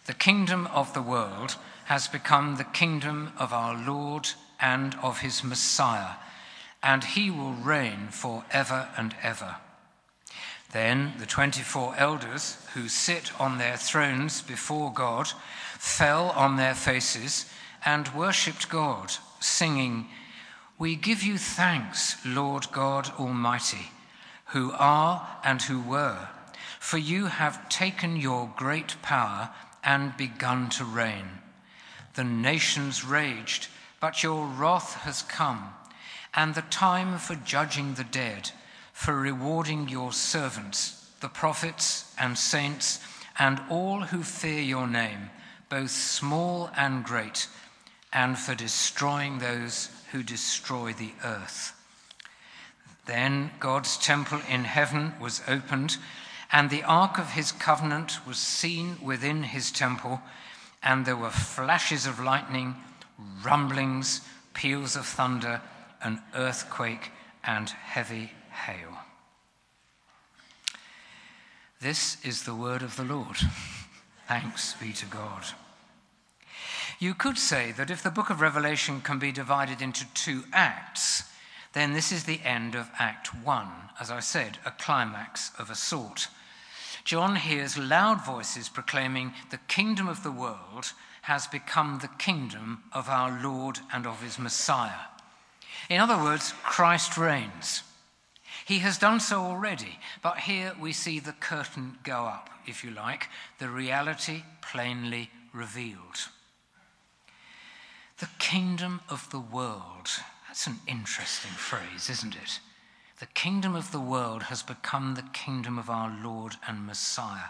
The 0.05 0.13
kingdom 0.13 0.67
of 0.67 0.93
the 0.93 1.01
world 1.01 1.55
has 1.85 2.09
become 2.09 2.57
the 2.57 2.65
kingdom 2.65 3.31
of 3.37 3.53
our 3.53 3.73
Lord 3.73 4.31
and 4.59 4.93
of 4.95 5.21
his 5.21 5.45
Messiah, 5.45 6.15
and 6.83 7.05
he 7.05 7.31
will 7.31 7.53
reign 7.53 8.09
for 8.09 8.43
ever 8.51 8.89
and 8.97 9.15
ever. 9.23 9.55
Then 10.73 11.13
the 11.19 11.25
24 11.25 11.95
elders 11.97 12.57
who 12.73 12.89
sit 12.89 13.31
on 13.39 13.59
their 13.59 13.77
thrones 13.77 14.41
before 14.41 14.91
God 14.91 15.29
fell 15.79 16.31
on 16.31 16.57
their 16.57 16.75
faces 16.75 17.45
and 17.85 18.13
worshipped 18.13 18.67
God, 18.67 19.13
singing, 19.39 20.09
We 20.81 20.95
give 20.95 21.21
you 21.21 21.37
thanks, 21.37 22.15
Lord 22.25 22.71
God 22.71 23.11
Almighty, 23.19 23.91
who 24.45 24.71
are 24.71 25.37
and 25.43 25.61
who 25.61 25.79
were, 25.79 26.27
for 26.79 26.97
you 26.97 27.27
have 27.27 27.69
taken 27.69 28.15
your 28.15 28.51
great 28.57 28.99
power 29.03 29.51
and 29.83 30.17
begun 30.17 30.69
to 30.71 30.83
reign. 30.83 31.27
The 32.15 32.23
nations 32.23 33.05
raged, 33.05 33.67
but 33.99 34.23
your 34.23 34.47
wrath 34.47 34.95
has 35.01 35.21
come, 35.21 35.71
and 36.33 36.55
the 36.55 36.63
time 36.63 37.19
for 37.19 37.35
judging 37.35 37.93
the 37.93 38.03
dead, 38.03 38.49
for 38.91 39.15
rewarding 39.15 39.87
your 39.87 40.11
servants, 40.11 41.11
the 41.19 41.29
prophets 41.29 42.11
and 42.17 42.35
saints, 42.35 42.99
and 43.37 43.61
all 43.69 43.99
who 44.01 44.23
fear 44.23 44.63
your 44.63 44.87
name, 44.87 45.29
both 45.69 45.91
small 45.91 46.71
and 46.75 47.03
great, 47.03 47.47
and 48.11 48.35
for 48.39 48.55
destroying 48.55 49.37
those 49.37 49.89
who 50.11 50.23
destroy 50.23 50.93
the 50.93 51.13
earth. 51.23 51.73
Then 53.05 53.51
God's 53.59 53.97
temple 53.97 54.41
in 54.49 54.63
heaven 54.63 55.13
was 55.19 55.41
opened, 55.47 55.97
and 56.51 56.69
the 56.69 56.83
ark 56.83 57.17
of 57.17 57.31
his 57.31 57.51
covenant 57.51 58.25
was 58.27 58.37
seen 58.37 58.97
within 59.01 59.43
his 59.43 59.71
temple 59.71 60.21
and 60.83 61.05
there 61.05 61.15
were 61.15 61.29
flashes 61.29 62.05
of 62.05 62.19
lightning, 62.19 62.75
rumblings, 63.43 64.21
peals 64.53 64.95
of 64.95 65.05
thunder, 65.05 65.61
an 66.03 66.21
earthquake, 66.33 67.11
and 67.43 67.69
heavy 67.69 68.31
hail. 68.65 68.97
This 71.79 72.23
is 72.23 72.43
the 72.43 72.55
word 72.55 72.81
of 72.81 72.95
the 72.95 73.03
Lord. 73.03 73.37
Thanks 74.27 74.73
be 74.75 74.93
to 74.93 75.05
God. 75.05 75.45
You 77.01 77.15
could 77.15 77.39
say 77.39 77.71
that 77.71 77.89
if 77.89 78.03
the 78.03 78.11
book 78.11 78.29
of 78.29 78.41
Revelation 78.41 79.01
can 79.01 79.17
be 79.17 79.31
divided 79.31 79.81
into 79.81 80.05
two 80.13 80.43
acts, 80.53 81.23
then 81.73 81.93
this 81.93 82.11
is 82.11 82.25
the 82.25 82.39
end 82.43 82.75
of 82.75 82.91
Act 82.99 83.33
1, 83.33 83.67
as 83.99 84.11
I 84.11 84.19
said, 84.19 84.59
a 84.67 84.69
climax 84.69 85.49
of 85.57 85.71
a 85.71 85.75
sort. 85.75 86.27
John 87.03 87.37
hears 87.37 87.75
loud 87.75 88.23
voices 88.23 88.69
proclaiming 88.69 89.33
the 89.49 89.57
kingdom 89.67 90.07
of 90.07 90.21
the 90.21 90.31
world 90.31 90.93
has 91.23 91.47
become 91.47 91.97
the 91.97 92.09
kingdom 92.19 92.83
of 92.93 93.09
our 93.09 93.41
Lord 93.41 93.79
and 93.91 94.05
of 94.05 94.21
his 94.21 94.37
Messiah. 94.37 95.07
In 95.89 95.99
other 95.99 96.21
words, 96.21 96.53
Christ 96.61 97.17
reigns. 97.17 97.81
He 98.63 98.77
has 98.79 98.99
done 98.99 99.19
so 99.19 99.41
already, 99.41 99.97
but 100.21 100.41
here 100.41 100.73
we 100.79 100.93
see 100.93 101.19
the 101.19 101.33
curtain 101.33 101.97
go 102.03 102.25
up, 102.25 102.51
if 102.67 102.83
you 102.83 102.91
like, 102.91 103.27
the 103.57 103.69
reality 103.69 104.43
plainly 104.61 105.31
revealed. 105.51 106.27
The 108.21 108.29
kingdom 108.37 109.01
of 109.09 109.27
the 109.31 109.39
world. 109.39 110.07
That's 110.47 110.67
an 110.67 110.79
interesting 110.85 111.53
phrase, 111.53 112.07
isn't 112.07 112.35
it? 112.35 112.59
The 113.19 113.25
kingdom 113.25 113.73
of 113.73 113.91
the 113.91 113.99
world 113.99 114.43
has 114.43 114.61
become 114.61 115.15
the 115.15 115.25
kingdom 115.33 115.79
of 115.79 115.89
our 115.89 116.15
Lord 116.23 116.57
and 116.67 116.85
Messiah. 116.85 117.49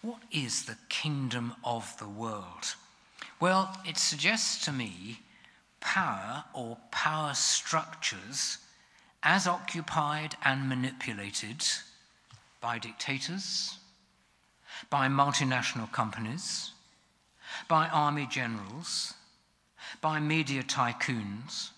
What 0.00 0.22
is 0.30 0.64
the 0.64 0.78
kingdom 0.88 1.52
of 1.62 1.94
the 1.98 2.08
world? 2.08 2.74
Well, 3.38 3.76
it 3.84 3.98
suggests 3.98 4.64
to 4.64 4.72
me 4.72 5.20
power 5.80 6.44
or 6.54 6.78
power 6.90 7.34
structures 7.34 8.56
as 9.22 9.46
occupied 9.46 10.36
and 10.42 10.70
manipulated 10.70 11.66
by 12.62 12.78
dictators, 12.78 13.76
by 14.88 15.08
multinational 15.08 15.92
companies, 15.92 16.70
by 17.68 17.88
army 17.88 18.26
generals, 18.30 19.12
by 20.00 20.18
media 20.18 20.62
tycoons, 20.62 21.70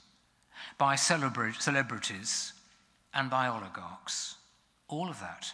by 0.78 0.97
celebrities, 0.97 2.53
and 3.12 3.31
by 3.31 3.47
oligarchs. 3.47 4.36
All 4.89 5.09
of 5.09 5.20
that. 5.20 5.53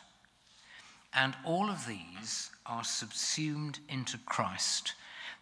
And 1.12 1.34
all 1.44 1.70
of 1.70 1.86
these 1.86 2.50
are 2.66 2.84
subsumed 2.84 3.80
into 3.88 4.18
Christ, 4.18 4.94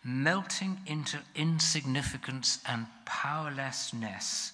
melting 0.02 0.80
into 0.86 1.18
insignificance 1.34 2.60
and 2.66 2.86
powerlessness 3.04 4.52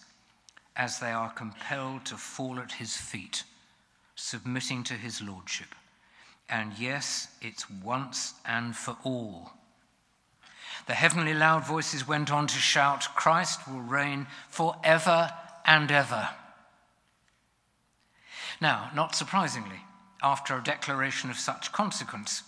as 0.76 0.98
they 0.98 1.12
are 1.12 1.30
compelled 1.30 2.04
to 2.06 2.16
fall 2.16 2.58
at 2.58 2.72
his 2.72 2.96
feet, 2.96 3.44
submitting 4.16 4.82
to 4.84 4.94
his 4.94 5.22
lordship. 5.22 5.74
And 6.48 6.72
yes, 6.78 7.28
it's 7.40 7.70
once 7.70 8.34
and 8.44 8.76
for 8.76 8.96
all. 9.04 9.52
The 10.86 10.94
heavenly 10.94 11.34
loud 11.34 11.66
voices 11.66 12.06
went 12.06 12.30
on 12.30 12.46
to 12.46 12.54
shout, 12.54 13.14
Christ 13.14 13.66
will 13.66 13.80
reign 13.80 14.26
forever 14.48 15.32
and 15.64 15.90
ever. 15.90 16.30
Now, 18.60 18.90
not 18.94 19.14
surprisingly, 19.14 19.80
after 20.22 20.56
a 20.56 20.62
declaration 20.62 21.30
of 21.30 21.36
such 21.36 21.72
consequence, 21.72 22.42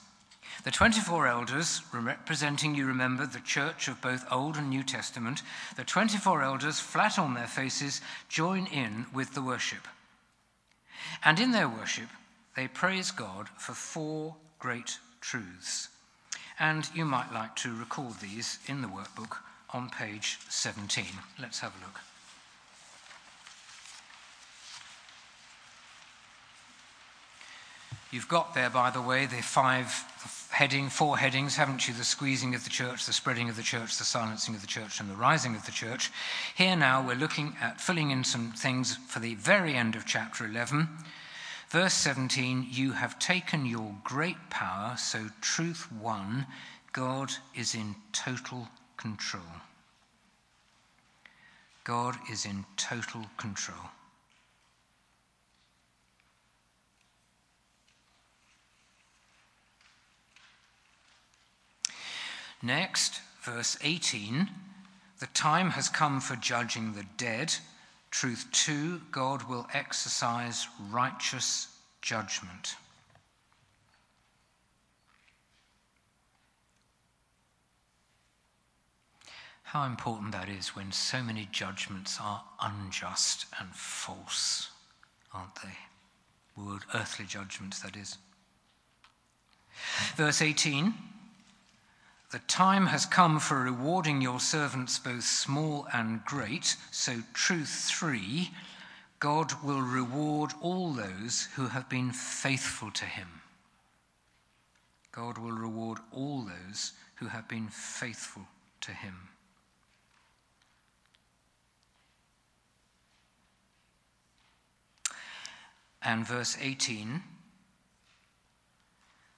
the 0.64 0.70
24 0.70 1.26
elders, 1.26 1.82
representing, 1.92 2.74
you 2.74 2.86
remember, 2.86 3.26
the 3.26 3.40
church 3.40 3.88
of 3.88 4.00
both 4.00 4.24
Old 4.30 4.56
and 4.56 4.70
New 4.70 4.82
Testament, 4.82 5.42
the 5.76 5.84
24 5.84 6.42
elders, 6.42 6.80
flat 6.80 7.18
on 7.18 7.34
their 7.34 7.46
faces, 7.46 8.00
join 8.28 8.66
in 8.66 9.06
with 9.12 9.34
the 9.34 9.42
worship. 9.42 9.86
And 11.24 11.38
in 11.38 11.52
their 11.52 11.68
worship, 11.68 12.08
they 12.54 12.68
praise 12.68 13.10
God 13.10 13.48
for 13.56 13.74
four 13.74 14.36
great 14.58 14.98
truths. 15.20 15.88
And 16.59 16.89
you 16.95 17.05
might 17.05 17.33
like 17.33 17.55
to 17.57 17.74
record 17.74 18.20
these 18.20 18.59
in 18.66 18.83
the 18.83 18.89
workbook 18.89 19.39
on 19.70 19.91
page 19.91 20.39
17. 20.49 21.05
Let's 21.41 21.61
have 21.61 21.73
a 21.77 21.85
look. 21.85 22.01
You've 28.11 28.28
got 28.28 28.55
there, 28.55 28.70
by 28.70 28.91
the 28.91 29.03
way, 29.03 29.27
the 29.27 29.43
five 29.43 29.89
heading, 30.51 30.89
four 30.89 31.19
headings, 31.19 31.57
haven't 31.57 31.87
you? 31.87 31.93
The 31.93 32.05
squeezing 32.05 32.55
of 32.55 32.65
the 32.65 32.70
church, 32.70 33.05
the 33.05 33.12
spreading 33.12 33.51
of 33.51 33.57
the 33.57 33.62
church, 33.62 33.99
the 33.99 34.05
silencing 34.05 34.55
of 34.55 34.62
the 34.62 34.66
church, 34.66 35.01
and 35.01 35.11
the 35.11 35.15
rising 35.15 35.55
of 35.55 35.66
the 35.66 35.73
church. 35.73 36.11
Here 36.57 36.77
now 36.77 37.07
we're 37.07 37.15
looking 37.15 37.57
at 37.61 37.78
filling 37.78 38.11
in 38.11 38.24
some 38.24 38.53
things 38.53 38.97
for 38.97 39.19
the 39.19 39.35
very 39.35 39.74
end 39.74 39.97
of 39.97 40.07
chapter 40.07 40.47
11. 40.47 40.89
Verse 41.68 41.94
17, 41.94 42.68
you 42.70 42.93
have 42.93 43.18
taken 43.18 43.66
your 43.66 43.97
great 44.05 44.51
power, 44.51 44.97
so 44.97 45.26
truth 45.40 45.90
won, 45.93 46.47
God 46.93 47.32
is 47.55 47.74
in 47.74 47.97
total 48.12 48.68
control. 48.97 49.43
God 51.84 52.16
is 52.30 52.47
in 52.47 52.64
total 52.76 53.26
control. 53.36 53.90
Next, 62.62 63.20
verse 63.43 63.76
18 63.82 64.48
the 65.18 65.26
time 65.28 65.70
has 65.70 65.88
come 65.88 66.20
for 66.20 66.36
judging 66.36 66.93
the 66.93 67.06
dead. 67.16 67.55
Truth 68.16 68.47
2 68.52 69.02
God 69.10 69.43
will 69.43 69.66
exercise 69.74 70.68
righteous 70.90 71.68
judgment. 72.01 72.76
How 79.64 79.84
important 79.84 80.32
that 80.32 80.48
is 80.48 80.74
when 80.74 80.93
so 80.93 81.22
many 81.22 81.47
judgments 81.52 82.16
are 82.18 82.43
unjust 82.62 83.44
and 83.60 83.68
false, 83.74 84.70
aren't 85.34 85.56
they? 85.56 85.76
World, 86.56 86.86
earthly 86.94 87.26
judgments, 87.26 87.80
that 87.80 87.97
is. 87.97 88.16
Verse 90.16 90.40
18 90.40 90.94
the 92.36 92.42
time 92.48 92.88
has 92.88 93.06
come 93.06 93.40
for 93.40 93.62
rewarding 93.62 94.20
your 94.20 94.40
servants, 94.40 94.98
both 94.98 95.24
small 95.24 95.86
and 95.94 96.22
great. 96.26 96.76
So, 96.90 97.22
truth 97.32 97.88
three 97.88 98.50
God 99.20 99.54
will 99.64 99.80
reward 99.80 100.52
all 100.60 100.92
those 100.92 101.48
who 101.54 101.68
have 101.68 101.88
been 101.88 102.12
faithful 102.12 102.90
to 102.90 103.06
him. 103.06 103.40
God 105.12 105.38
will 105.38 105.52
reward 105.52 105.96
all 106.12 106.42
those 106.42 106.92
who 107.14 107.28
have 107.28 107.48
been 107.48 107.68
faithful 107.68 108.42
to 108.82 108.92
him. 108.92 109.16
And 116.02 116.26
verse 116.26 116.58
18 116.60 117.22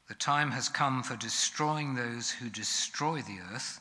the 0.08 0.14
time 0.14 0.50
has 0.52 0.68
come 0.68 1.02
for 1.02 1.16
destroying 1.16 1.94
those 1.94 2.30
who 2.30 2.48
destroy 2.48 3.20
the 3.20 3.38
earth. 3.52 3.80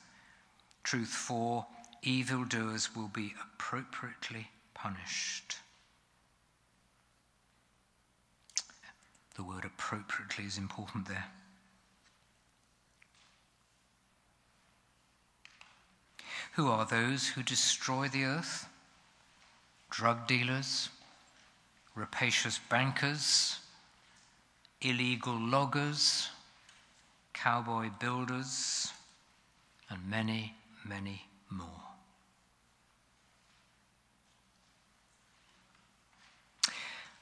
Truth 0.84 1.10
4 1.10 1.66
evildoers 2.04 2.96
will 2.96 3.08
be 3.08 3.34
appropriately 3.42 4.50
punished. 4.74 5.58
The 9.36 9.44
word 9.44 9.66
appropriately 9.66 10.46
is 10.46 10.58
important 10.58 11.08
there. 11.08 11.26
Who 16.54 16.70
are 16.70 16.86
those 16.86 17.28
who 17.30 17.44
destroy 17.44 18.08
the 18.08 18.24
earth? 18.24 18.68
Drug 19.90 20.28
dealers, 20.28 20.90
rapacious 21.96 22.60
bankers, 22.70 23.60
illegal 24.82 25.38
loggers, 25.40 26.30
cowboy 27.34 27.90
builders, 28.00 28.92
and 29.90 30.10
many, 30.10 30.54
many 30.86 31.24
more. 31.50 31.88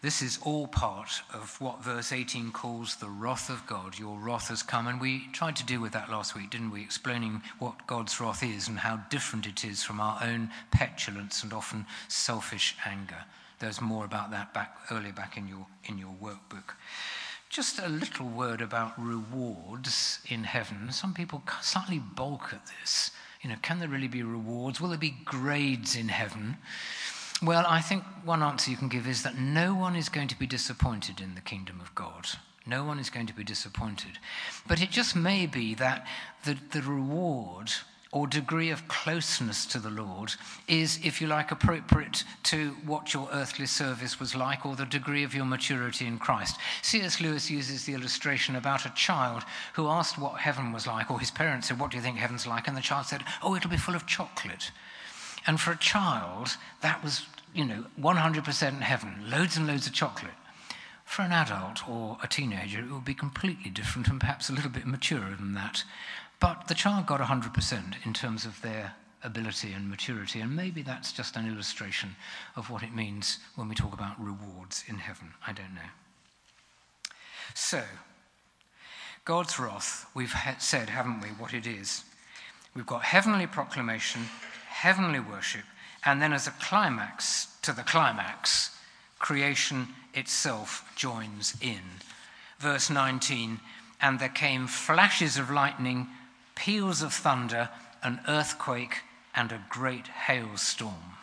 This 0.05 0.21
is 0.21 0.37
all 0.43 0.67
part 0.67 1.09
of 1.33 1.59
what 1.59 1.83
verse 1.83 2.11
18 2.11 2.51
calls 2.51 2.95
the 2.95 3.09
wrath 3.09 3.49
of 3.49 3.65
God. 3.65 3.97
Your 3.97 4.19
wrath 4.19 4.49
has 4.49 4.61
come. 4.61 4.85
And 4.85 5.01
we 5.01 5.27
tried 5.33 5.55
to 5.55 5.65
deal 5.65 5.81
with 5.81 5.93
that 5.93 6.11
last 6.11 6.35
week, 6.35 6.51
didn't 6.51 6.69
we? 6.69 6.81
Explaining 6.83 7.41
what 7.57 7.87
God's 7.87 8.21
wrath 8.21 8.43
is 8.43 8.67
and 8.67 8.77
how 8.77 8.97
different 9.09 9.47
it 9.47 9.65
is 9.65 9.81
from 9.81 9.99
our 9.99 10.19
own 10.21 10.51
petulance 10.69 11.41
and 11.41 11.51
often 11.51 11.87
selfish 12.07 12.75
anger. 12.85 13.23
There's 13.57 13.81
more 13.81 14.05
about 14.05 14.29
that 14.29 14.53
back 14.53 14.77
earlier 14.91 15.11
back 15.11 15.37
in 15.37 15.47
your, 15.47 15.65
in 15.85 15.97
your 15.97 16.13
workbook. 16.21 16.75
Just 17.49 17.79
a 17.79 17.87
little 17.87 18.27
word 18.27 18.61
about 18.61 18.93
rewards 18.97 20.19
in 20.27 20.43
heaven. 20.43 20.91
Some 20.91 21.13
people 21.13 21.43
slightly 21.61 21.99
balk 21.99 22.53
at 22.53 22.65
this. 22.65 23.11
You 23.41 23.49
know, 23.49 23.55
can 23.61 23.79
there 23.79 23.87
really 23.87 24.07
be 24.07 24.23
rewards? 24.23 24.81
Will 24.81 24.89
there 24.89 24.97
be 24.97 25.15
grades 25.23 25.95
in 25.95 26.09
heaven? 26.09 26.57
Well, 27.43 27.65
I 27.67 27.81
think 27.81 28.03
one 28.23 28.41
answer 28.41 28.71
you 28.71 28.77
can 28.77 28.87
give 28.87 29.07
is 29.07 29.23
that 29.23 29.37
no 29.37 29.75
one 29.75 29.95
is 29.95 30.09
going 30.09 30.29
to 30.29 30.39
be 30.39 30.47
disappointed 30.47 31.21
in 31.21 31.35
the 31.35 31.41
kingdom 31.41 31.79
of 31.81 31.93
God. 31.93 32.27
No 32.65 32.83
one 32.83 32.97
is 32.97 33.09
going 33.09 33.27
to 33.27 33.35
be 33.35 33.43
disappointed. 33.43 34.17
But 34.67 34.81
it 34.81 34.89
just 34.89 35.15
may 35.15 35.45
be 35.45 35.75
that 35.75 36.07
the, 36.43 36.57
the 36.71 36.81
reward 36.81 37.71
or 38.15 38.25
degree 38.25 38.69
of 38.69 38.87
closeness 38.87 39.65
to 39.65 39.77
the 39.77 39.89
Lord 39.89 40.31
is, 40.69 40.97
if 41.03 41.19
you 41.19 41.27
like, 41.27 41.51
appropriate 41.51 42.23
to 42.43 42.69
what 42.85 43.13
your 43.13 43.27
earthly 43.33 43.65
service 43.65 44.21
was 44.21 44.33
like 44.33 44.65
or 44.65 44.73
the 44.77 44.85
degree 44.85 45.25
of 45.25 45.35
your 45.35 45.43
maturity 45.43 46.07
in 46.07 46.17
Christ. 46.17 46.57
C.S. 46.81 47.19
Lewis 47.19 47.51
uses 47.51 47.83
the 47.83 47.93
illustration 47.93 48.55
about 48.55 48.85
a 48.85 48.93
child 48.95 49.43
who 49.73 49.89
asked 49.89 50.17
what 50.17 50.39
heaven 50.39 50.71
was 50.71 50.87
like, 50.87 51.11
or 51.11 51.19
his 51.19 51.29
parents 51.29 51.67
said, 51.67 51.77
What 51.77 51.91
do 51.91 51.97
you 51.97 52.03
think 52.03 52.15
heaven's 52.15 52.47
like? 52.47 52.69
And 52.69 52.77
the 52.77 52.81
child 52.81 53.05
said, 53.05 53.21
Oh, 53.43 53.53
it'll 53.53 53.69
be 53.69 53.75
full 53.75 53.95
of 53.95 54.07
chocolate. 54.07 54.71
And 55.45 55.59
for 55.59 55.71
a 55.71 55.77
child, 55.77 56.51
that 56.79 57.03
was, 57.03 57.25
you 57.53 57.65
know, 57.65 57.83
100% 57.99 58.79
heaven, 58.79 59.25
loads 59.29 59.57
and 59.57 59.67
loads 59.67 59.87
of 59.87 59.93
chocolate. 59.93 60.31
For 61.03 61.21
an 61.21 61.33
adult 61.33 61.87
or 61.87 62.17
a 62.23 62.27
teenager, 62.27 62.79
it 62.79 62.91
would 62.91 63.05
be 63.05 63.13
completely 63.13 63.69
different 63.69 64.07
and 64.07 64.21
perhaps 64.21 64.49
a 64.49 64.53
little 64.53 64.71
bit 64.71 64.87
maturer 64.87 65.35
than 65.37 65.53
that. 65.53 65.83
But 66.39 66.67
the 66.67 66.75
child 66.75 67.05
got 67.05 67.21
100% 67.21 68.05
in 68.05 68.13
terms 68.13 68.45
of 68.45 68.61
their 68.61 68.93
ability 69.23 69.71
and 69.71 69.89
maturity, 69.89 70.39
and 70.39 70.55
maybe 70.55 70.81
that's 70.81 71.11
just 71.11 71.35
an 71.35 71.47
illustration 71.47 72.15
of 72.55 72.69
what 72.69 72.83
it 72.83 72.93
means 72.93 73.39
when 73.55 73.67
we 73.67 73.75
talk 73.75 73.93
about 73.93 74.21
rewards 74.21 74.83
in 74.87 74.97
heaven. 74.97 75.33
I 75.45 75.53
don't 75.53 75.73
know. 75.73 75.81
So, 77.53 77.81
God's 79.23 79.57
wrath, 79.59 80.05
we've 80.13 80.33
said, 80.59 80.89
haven't 80.89 81.21
we, 81.21 81.29
what 81.29 81.53
it 81.53 81.65
is? 81.65 82.03
We've 82.75 82.85
got 82.85 83.03
heavenly 83.03 83.47
proclamation, 83.47 84.21
heavenly 84.67 85.19
worship, 85.19 85.63
and 86.03 86.21
then 86.21 86.33
as 86.33 86.45
a 86.45 86.51
climax 86.51 87.47
to 87.63 87.71
the 87.71 87.81
climax, 87.81 88.77
creation 89.17 89.87
itself 90.13 90.91
joins 90.95 91.55
in. 91.61 91.81
Verse 92.59 92.89
19, 92.89 93.59
and 94.01 94.19
there 94.19 94.29
came 94.29 94.67
flashes 94.67 95.37
of 95.37 95.49
lightning 95.49 96.07
peals 96.55 97.01
of 97.01 97.13
thunder, 97.13 97.69
an 98.01 98.21
earthquake, 98.27 99.01
and 99.35 99.51
a 99.51 99.63
great 99.69 100.07
hailstorm. 100.07 101.15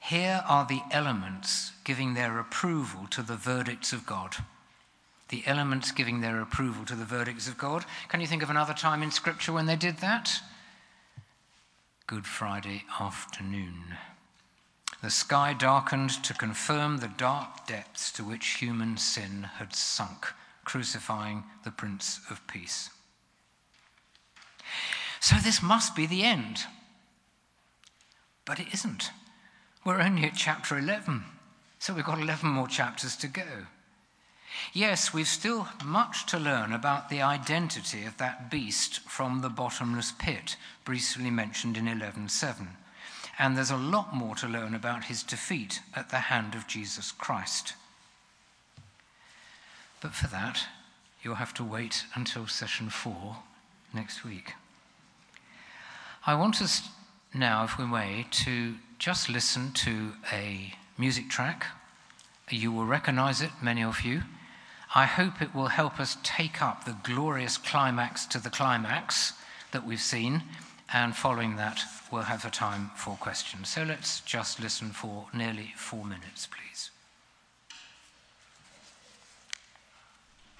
Here 0.00 0.42
are 0.48 0.66
the 0.66 0.80
elements 0.90 1.72
giving 1.84 2.14
their 2.14 2.38
approval 2.38 3.06
to 3.10 3.22
the 3.22 3.36
verdicts 3.36 3.92
of 3.92 4.06
God. 4.06 4.36
The 5.28 5.42
elements 5.46 5.92
giving 5.92 6.20
their 6.20 6.40
approval 6.40 6.86
to 6.86 6.94
the 6.94 7.04
verdicts 7.04 7.46
of 7.46 7.58
God. 7.58 7.84
Can 8.08 8.20
you 8.20 8.26
think 8.26 8.42
of 8.42 8.48
another 8.48 8.72
time 8.72 9.02
in 9.02 9.10
Scripture 9.10 9.52
when 9.52 9.66
they 9.66 9.76
did 9.76 9.98
that? 9.98 10.40
Good 12.06 12.26
Friday 12.26 12.84
afternoon. 12.98 13.98
The 15.02 15.10
sky 15.10 15.52
darkened 15.52 16.10
to 16.24 16.32
confirm 16.32 16.98
the 16.98 17.08
dark 17.08 17.66
depths 17.66 18.10
to 18.12 18.24
which 18.24 18.56
human 18.56 18.96
sin 18.96 19.42
had 19.58 19.74
sunk 19.74 20.28
crucifying 20.68 21.44
the 21.64 21.70
Prince 21.70 22.20
of 22.28 22.46
Peace. 22.46 22.90
So 25.18 25.36
this 25.36 25.62
must 25.62 25.96
be 25.96 26.04
the 26.04 26.24
end. 26.24 26.58
But 28.44 28.60
it 28.60 28.74
isn't. 28.74 29.10
We're 29.82 30.02
only 30.02 30.24
at 30.24 30.34
chapter 30.34 30.76
11, 30.76 31.24
so 31.78 31.94
we've 31.94 32.04
got 32.04 32.20
11 32.20 32.50
more 32.50 32.68
chapters 32.68 33.16
to 33.16 33.28
go. 33.28 33.64
Yes, 34.74 35.14
we've 35.14 35.26
still 35.26 35.68
much 35.82 36.26
to 36.26 36.38
learn 36.38 36.74
about 36.74 37.08
the 37.08 37.22
identity 37.22 38.04
of 38.04 38.18
that 38.18 38.50
beast 38.50 39.00
from 39.08 39.40
the 39.40 39.48
bottomless 39.48 40.12
pit, 40.18 40.56
briefly 40.84 41.30
mentioned 41.30 41.78
in 41.78 41.88
11:7. 41.88 42.76
And 43.38 43.56
there's 43.56 43.70
a 43.70 43.78
lot 43.78 44.14
more 44.14 44.34
to 44.34 44.46
learn 44.46 44.74
about 44.74 45.04
his 45.04 45.22
defeat 45.22 45.80
at 45.94 46.10
the 46.10 46.28
hand 46.28 46.54
of 46.54 46.66
Jesus 46.66 47.10
Christ. 47.10 47.72
But 50.00 50.14
for 50.14 50.28
that, 50.28 50.66
you'll 51.22 51.36
have 51.36 51.54
to 51.54 51.64
wait 51.64 52.04
until 52.14 52.46
session 52.46 52.88
four 52.88 53.38
next 53.92 54.24
week. 54.24 54.54
I 56.26 56.34
want 56.34 56.60
us 56.62 56.88
now, 57.34 57.64
if 57.64 57.78
we 57.78 57.86
may, 57.86 58.26
to 58.30 58.74
just 58.98 59.28
listen 59.28 59.72
to 59.72 60.12
a 60.32 60.74
music 60.96 61.28
track. 61.28 61.66
You 62.50 62.72
will 62.72 62.86
recognize 62.86 63.40
it, 63.40 63.50
many 63.62 63.82
of 63.82 64.02
you. 64.02 64.22
I 64.94 65.04
hope 65.04 65.42
it 65.42 65.54
will 65.54 65.68
help 65.68 66.00
us 66.00 66.16
take 66.22 66.62
up 66.62 66.84
the 66.84 66.96
glorious 67.02 67.58
climax 67.58 68.24
to 68.26 68.38
the 68.38 68.50
climax 68.50 69.34
that 69.72 69.86
we've 69.86 70.00
seen, 70.00 70.42
and 70.92 71.14
following 71.14 71.56
that, 71.56 71.82
we'll 72.10 72.22
have 72.22 72.46
a 72.46 72.50
time 72.50 72.90
for 72.96 73.16
questions. 73.16 73.68
So 73.68 73.82
let's 73.82 74.20
just 74.20 74.60
listen 74.60 74.90
for 74.90 75.26
nearly 75.34 75.74
four 75.76 76.04
minutes, 76.04 76.46
please. 76.46 76.90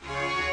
Thank 0.08 0.38
you. 0.38 0.47